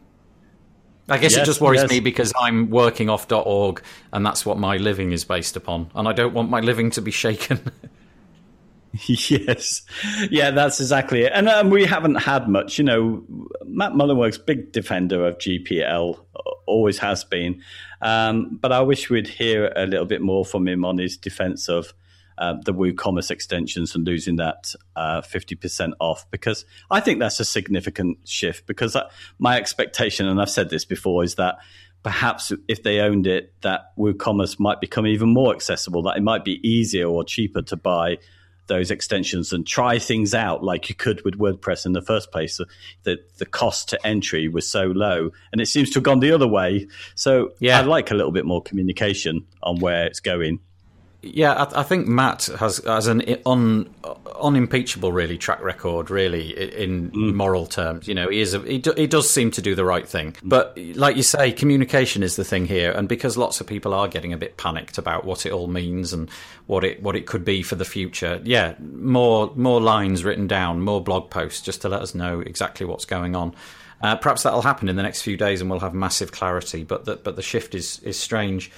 I 1.09 1.17
guess 1.17 1.33
yes, 1.33 1.41
it 1.41 1.45
just 1.45 1.59
worries 1.59 1.81
yes. 1.81 1.89
me 1.89 1.99
because 1.99 2.31
I'm 2.39 2.69
working 2.69 3.09
off 3.09 3.29
.org, 3.31 3.81
and 4.13 4.25
that's 4.25 4.45
what 4.45 4.57
my 4.57 4.77
living 4.77 5.11
is 5.11 5.25
based 5.25 5.57
upon, 5.57 5.91
and 5.95 6.07
I 6.07 6.13
don't 6.13 6.33
want 6.33 6.49
my 6.49 6.61
living 6.61 6.91
to 6.91 7.01
be 7.01 7.11
shaken. 7.11 7.59
yes, 9.05 9.83
yeah, 10.29 10.51
that's 10.51 10.79
exactly 10.81 11.23
it. 11.23 11.31
And 11.33 11.47
um, 11.47 11.69
we 11.69 11.85
haven't 11.85 12.15
had 12.15 12.49
much. 12.49 12.77
You 12.77 12.83
know, 12.83 13.23
Matt 13.65 13.93
Mullenweg's 13.93 14.37
big 14.37 14.71
defender 14.71 15.27
of 15.27 15.37
GPL, 15.37 16.19
always 16.65 16.97
has 16.99 17.23
been. 17.23 17.61
Um, 18.01 18.57
but 18.61 18.71
I 18.71 18.81
wish 18.81 19.09
we'd 19.09 19.27
hear 19.27 19.71
a 19.75 19.85
little 19.85 20.05
bit 20.05 20.21
more 20.21 20.45
from 20.45 20.67
him 20.67 20.83
on 20.83 20.97
his 20.97 21.17
defense 21.17 21.69
of 21.69 21.93
uh, 22.37 22.55
the 22.65 22.73
WooCommerce 22.73 23.29
extensions 23.29 23.93
and 23.95 24.05
losing 24.05 24.37
that 24.37 24.73
uh, 24.95 25.21
50% 25.21 25.91
off 25.99 26.29
because 26.31 26.65
I 26.89 26.99
think 26.99 27.19
that's 27.19 27.39
a 27.39 27.45
significant 27.45 28.17
shift. 28.27 28.65
Because 28.65 28.93
that, 28.93 29.11
my 29.37 29.57
expectation, 29.57 30.27
and 30.27 30.41
I've 30.41 30.49
said 30.49 30.69
this 30.69 30.83
before, 30.83 31.23
is 31.23 31.35
that 31.35 31.59
perhaps 32.03 32.51
if 32.67 32.83
they 32.83 32.99
owned 32.99 33.27
it, 33.27 33.53
that 33.61 33.95
WooCommerce 33.97 34.59
might 34.59 34.81
become 34.81 35.05
even 35.05 35.33
more 35.33 35.53
accessible, 35.53 36.01
that 36.03 36.17
it 36.17 36.23
might 36.23 36.43
be 36.43 36.67
easier 36.67 37.07
or 37.07 37.23
cheaper 37.23 37.61
to 37.61 37.75
buy 37.75 38.17
those 38.71 38.89
extensions 38.89 39.51
and 39.51 39.67
try 39.67 39.99
things 39.99 40.33
out 40.33 40.63
like 40.63 40.87
you 40.87 40.95
could 40.95 41.23
with 41.25 41.37
WordPress 41.37 41.85
in 41.85 41.91
the 41.91 42.01
first 42.01 42.31
place. 42.31 42.59
The, 43.03 43.19
the 43.37 43.45
cost 43.45 43.89
to 43.89 44.07
entry 44.07 44.47
was 44.47 44.65
so 44.65 44.85
low, 44.85 45.31
and 45.51 45.59
it 45.59 45.67
seems 45.67 45.89
to 45.89 45.95
have 45.95 46.03
gone 46.03 46.21
the 46.21 46.31
other 46.31 46.47
way. 46.47 46.87
So 47.15 47.51
yeah. 47.59 47.79
I'd 47.79 47.85
like 47.85 48.11
a 48.11 48.13
little 48.13 48.31
bit 48.31 48.45
more 48.45 48.61
communication 48.61 49.45
on 49.61 49.79
where 49.79 50.05
it's 50.05 50.21
going. 50.21 50.59
Yeah, 51.23 51.53
I, 51.53 51.81
I, 51.81 51.83
think 51.83 52.07
Matt 52.07 52.45
has 52.59 52.77
has 52.79 53.05
an 53.05 53.21
un, 53.45 53.93
unimpeachable 54.41 55.11
really 55.11 55.37
track 55.37 55.61
record, 55.61 56.09
really 56.09 56.51
in 56.75 57.11
mm. 57.11 57.33
moral 57.35 57.67
terms. 57.67 58.07
You 58.07 58.15
know, 58.15 58.29
he 58.29 58.41
is 58.41 58.55
a, 58.55 58.59
he, 58.59 58.79
do, 58.79 58.91
he 58.97 59.05
does 59.05 59.29
seem 59.29 59.51
to 59.51 59.61
do 59.61 59.75
the 59.75 59.85
right 59.85 60.07
thing, 60.07 60.35
but 60.41 60.75
like 60.95 61.17
you 61.17 61.23
say, 61.23 61.51
communication 61.51 62.23
is 62.23 62.37
the 62.37 62.43
thing 62.43 62.65
here, 62.65 62.91
and 62.91 63.07
because 63.07 63.37
lots 63.37 63.61
of 63.61 63.67
people 63.67 63.93
are 63.93 64.07
getting 64.07 64.33
a 64.33 64.37
bit 64.37 64.57
panicked 64.57 64.97
about 64.97 65.23
what 65.23 65.45
it 65.45 65.51
all 65.51 65.67
means 65.67 66.11
and 66.11 66.27
what 66.65 66.83
it 66.83 67.03
what 67.03 67.15
it 67.15 67.27
could 67.27 67.45
be 67.45 67.61
for 67.61 67.75
the 67.75 67.85
future. 67.85 68.41
Yeah, 68.43 68.73
more 68.79 69.51
more 69.55 69.79
lines 69.79 70.23
written 70.23 70.47
down, 70.47 70.81
more 70.81 71.03
blog 71.03 71.29
posts, 71.29 71.61
just 71.61 71.83
to 71.83 71.89
let 71.89 72.01
us 72.01 72.15
know 72.15 72.39
exactly 72.39 72.85
what's 72.87 73.05
going 73.05 73.35
on. 73.35 73.53
Uh, 74.01 74.15
perhaps 74.15 74.41
that'll 74.41 74.63
happen 74.63 74.89
in 74.89 74.95
the 74.95 75.03
next 75.03 75.21
few 75.21 75.37
days, 75.37 75.61
and 75.61 75.69
we'll 75.69 75.79
have 75.79 75.93
massive 75.93 76.31
clarity. 76.31 76.83
But 76.83 77.05
the, 77.05 77.17
but 77.17 77.35
the 77.35 77.43
shift 77.43 77.75
is 77.75 77.99
is 77.99 78.17
strange. 78.17 78.71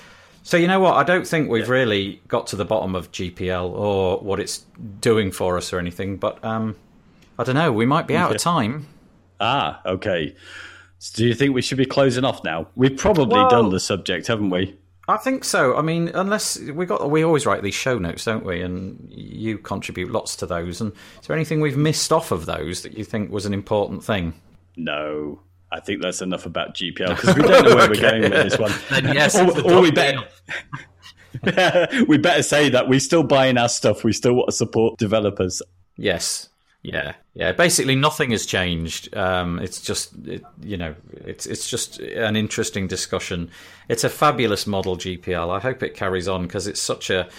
So 0.43 0.57
you 0.57 0.67
know 0.67 0.79
what? 0.79 0.95
I 0.95 1.03
don't 1.03 1.25
think 1.25 1.49
we've 1.49 1.67
yeah. 1.67 1.73
really 1.73 2.21
got 2.27 2.47
to 2.47 2.57
the 2.57 2.65
bottom 2.65 2.95
of 2.95 3.11
GPL 3.11 3.71
or 3.71 4.19
what 4.19 4.39
it's 4.39 4.65
doing 4.99 5.31
for 5.31 5.57
us 5.57 5.71
or 5.71 5.79
anything. 5.79 6.17
But 6.17 6.43
um, 6.43 6.75
I 7.39 7.43
don't 7.45 7.55
know. 7.55 7.71
We 7.71 7.85
might 7.85 8.07
be 8.07 8.17
out 8.17 8.29
yeah. 8.29 8.35
of 8.35 8.41
time. 8.41 8.87
Ah, 9.39 9.81
okay. 9.85 10.35
So 10.99 11.17
do 11.17 11.27
you 11.27 11.33
think 11.33 11.55
we 11.55 11.61
should 11.61 11.77
be 11.77 11.85
closing 11.85 12.25
off 12.25 12.43
now? 12.43 12.67
We've 12.75 12.95
probably 12.95 13.39
well, 13.39 13.49
done 13.49 13.69
the 13.69 13.79
subject, 13.79 14.27
haven't 14.27 14.49
we? 14.49 14.77
I 15.07 15.17
think 15.17 15.43
so. 15.43 15.75
I 15.75 15.81
mean, 15.81 16.09
unless 16.09 16.59
we 16.59 16.85
got, 16.85 17.09
we 17.09 17.23
always 17.23 17.45
write 17.45 17.61
these 17.61 17.75
show 17.75 17.97
notes, 17.97 18.23
don't 18.23 18.45
we? 18.45 18.61
And 18.61 19.05
you 19.09 19.57
contribute 19.57 20.11
lots 20.11 20.35
to 20.37 20.45
those. 20.45 20.79
And 20.79 20.91
is 21.21 21.27
there 21.27 21.35
anything 21.35 21.61
we've 21.61 21.77
missed 21.77 22.13
off 22.13 22.31
of 22.31 22.45
those 22.45 22.83
that 22.83 22.97
you 22.97 23.03
think 23.03 23.31
was 23.31 23.45
an 23.45 23.53
important 23.53 24.03
thing? 24.03 24.33
No, 24.75 25.41
I 25.73 25.79
think 25.79 26.01
that's 26.01 26.21
enough 26.21 26.45
about 26.45 26.75
GPL 26.75 27.15
because 27.15 27.35
we 27.35 27.41
don't 27.41 27.65
know 27.65 27.75
where 27.75 27.89
we're 27.89 28.01
going 28.09 28.21
with 28.21 28.31
this 28.31 28.59
one. 28.59 28.71
then 28.89 29.13
yes, 29.13 29.35
or, 29.35 29.71
or 29.71 29.81
we 29.81 29.91
better 29.91 30.21
we 32.07 32.17
better 32.17 32.43
say 32.43 32.69
that 32.69 32.87
we're 32.87 32.99
still 32.99 33.23
buying 33.23 33.57
our 33.57 33.69
stuff. 33.69 34.03
We 34.03 34.13
still 34.13 34.33
want 34.33 34.49
to 34.49 34.55
support 34.55 34.97
developers. 34.97 35.61
Yes. 35.97 36.49
Yeah, 36.83 37.13
yeah. 37.33 37.53
Basically, 37.53 37.95
nothing 37.95 38.31
has 38.31 38.45
changed. 38.45 39.15
Um, 39.15 39.57
it's 39.59 39.79
just, 39.79 40.13
it, 40.27 40.43
you 40.61 40.75
know, 40.75 40.95
it's 41.13 41.45
it's 41.45 41.69
just 41.69 41.99
an 41.99 42.35
interesting 42.35 42.87
discussion. 42.87 43.49
It's 43.87 44.03
a 44.03 44.09
fabulous 44.09 44.67
model, 44.67 44.97
GPL. 44.97 45.49
I 45.49 45.59
hope 45.59 45.81
it 45.81 45.95
carries 45.95 46.27
on 46.27 46.43
because 46.43 46.67
it's 46.67 46.81
such 46.81 47.09
a 47.09 47.29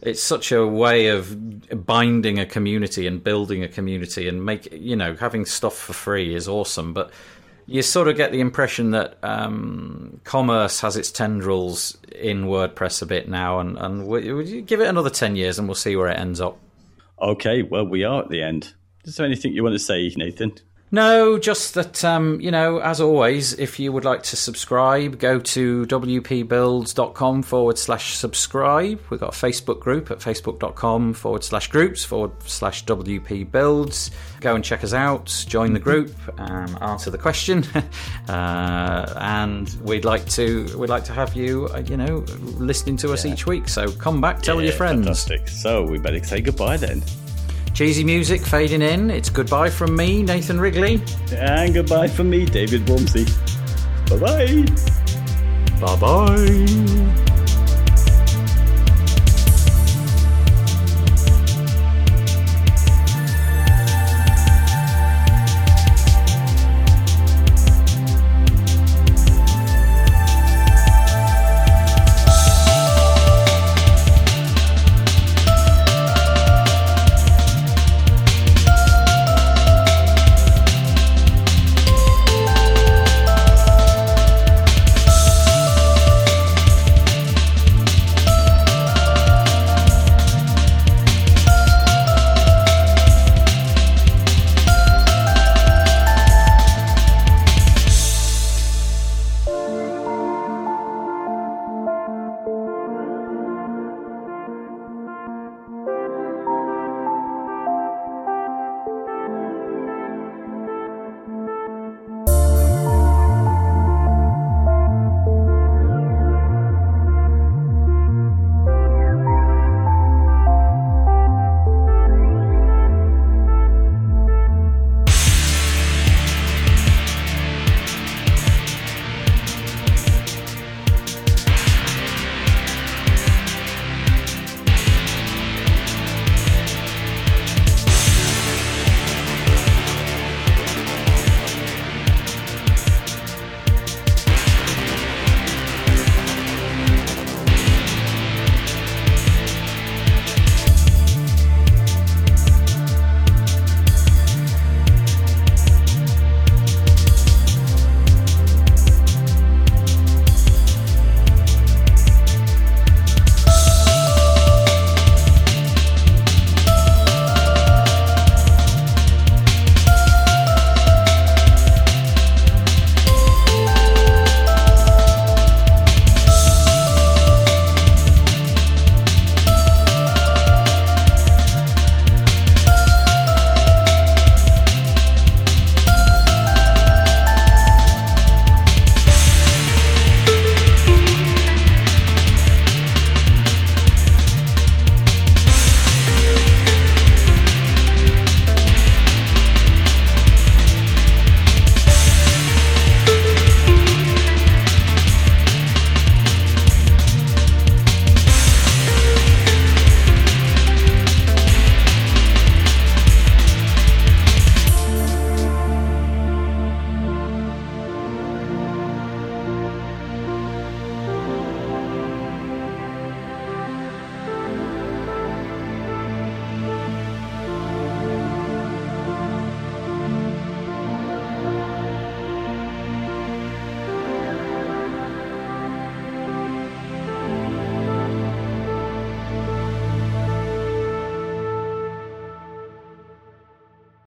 it's 0.00 0.22
such 0.22 0.52
a 0.52 0.66
way 0.66 1.08
of 1.08 1.86
binding 1.86 2.38
a 2.38 2.46
community 2.46 3.06
and 3.06 3.22
building 3.22 3.62
a 3.62 3.68
community 3.68 4.26
and 4.26 4.44
make 4.44 4.72
you 4.72 4.96
know 4.96 5.14
having 5.14 5.44
stuff 5.44 5.76
for 5.76 5.92
free 5.92 6.34
is 6.34 6.48
awesome. 6.48 6.94
But 6.94 7.10
you 7.66 7.82
sort 7.82 8.08
of 8.08 8.16
get 8.16 8.32
the 8.32 8.40
impression 8.40 8.90
that 8.90 9.18
um, 9.22 10.20
commerce 10.24 10.80
has 10.80 10.96
its 10.96 11.10
tendrils 11.10 11.96
in 12.14 12.44
WordPress 12.44 13.02
a 13.02 13.06
bit 13.06 13.28
now, 13.28 13.60
and, 13.60 13.78
and 13.78 14.06
we 14.06 14.62
give 14.62 14.80
it 14.80 14.88
another 14.88 15.10
10 15.10 15.36
years 15.36 15.58
and 15.58 15.68
we'll 15.68 15.74
see 15.74 15.96
where 15.96 16.08
it 16.08 16.18
ends 16.18 16.40
up. 16.40 16.58
Okay, 17.20 17.62
well, 17.62 17.86
we 17.86 18.04
are 18.04 18.22
at 18.22 18.28
the 18.28 18.42
end. 18.42 18.74
Is 19.04 19.16
there 19.16 19.26
anything 19.26 19.52
you 19.52 19.62
want 19.62 19.74
to 19.74 19.78
say, 19.78 20.12
Nathan? 20.16 20.54
No, 20.94 21.38
just 21.40 21.74
that, 21.74 22.04
um, 22.04 22.40
you 22.40 22.52
know, 22.52 22.78
as 22.78 23.00
always, 23.00 23.52
if 23.54 23.80
you 23.80 23.90
would 23.90 24.04
like 24.04 24.22
to 24.22 24.36
subscribe, 24.36 25.18
go 25.18 25.40
to 25.40 25.86
wpbuilds.com 25.86 27.42
forward 27.42 27.78
slash 27.78 28.16
subscribe. 28.16 29.00
We've 29.10 29.18
got 29.18 29.34
a 29.34 29.36
Facebook 29.36 29.80
group 29.80 30.12
at 30.12 30.18
facebook.com 30.18 31.14
forward 31.14 31.42
slash 31.42 31.66
groups 31.66 32.04
forward 32.04 32.30
slash 32.44 32.84
wpbuilds. 32.84 34.12
Go 34.40 34.54
and 34.54 34.64
check 34.64 34.84
us 34.84 34.92
out, 34.92 35.44
join 35.48 35.72
the 35.72 35.80
group, 35.80 36.14
um, 36.38 36.78
answer 36.80 37.10
the 37.10 37.18
question. 37.18 37.64
uh, 38.28 39.14
and 39.16 39.68
we'd 39.82 40.04
like 40.04 40.24
to 40.30 40.78
we'd 40.78 40.90
like 40.90 41.04
to 41.06 41.12
have 41.12 41.34
you, 41.34 41.66
uh, 41.74 41.78
you 41.78 41.96
know, 41.96 42.18
listening 42.56 42.96
to 42.98 43.12
us 43.12 43.26
each 43.26 43.48
week. 43.48 43.68
So 43.68 43.90
come 43.90 44.20
back, 44.20 44.42
tell 44.42 44.60
Yeah, 44.60 44.68
your 44.68 44.74
friends. 44.74 45.06
Fantastic. 45.06 45.48
So 45.48 45.82
we 45.82 45.98
better 45.98 46.22
say 46.22 46.40
goodbye 46.40 46.76
then. 46.76 47.02
Cheesy 47.74 48.04
music 48.04 48.40
fading 48.40 48.82
in. 48.82 49.10
It's 49.10 49.28
goodbye 49.28 49.68
from 49.68 49.96
me, 49.96 50.22
Nathan 50.22 50.60
Wrigley. 50.60 51.02
And 51.32 51.74
goodbye 51.74 52.06
from 52.06 52.30
me, 52.30 52.46
David 52.46 52.82
Waumsley. 52.86 53.26
Bye 54.08 54.18
bye. 54.20 54.64
Bye 55.80 55.96
bye. 56.00 57.30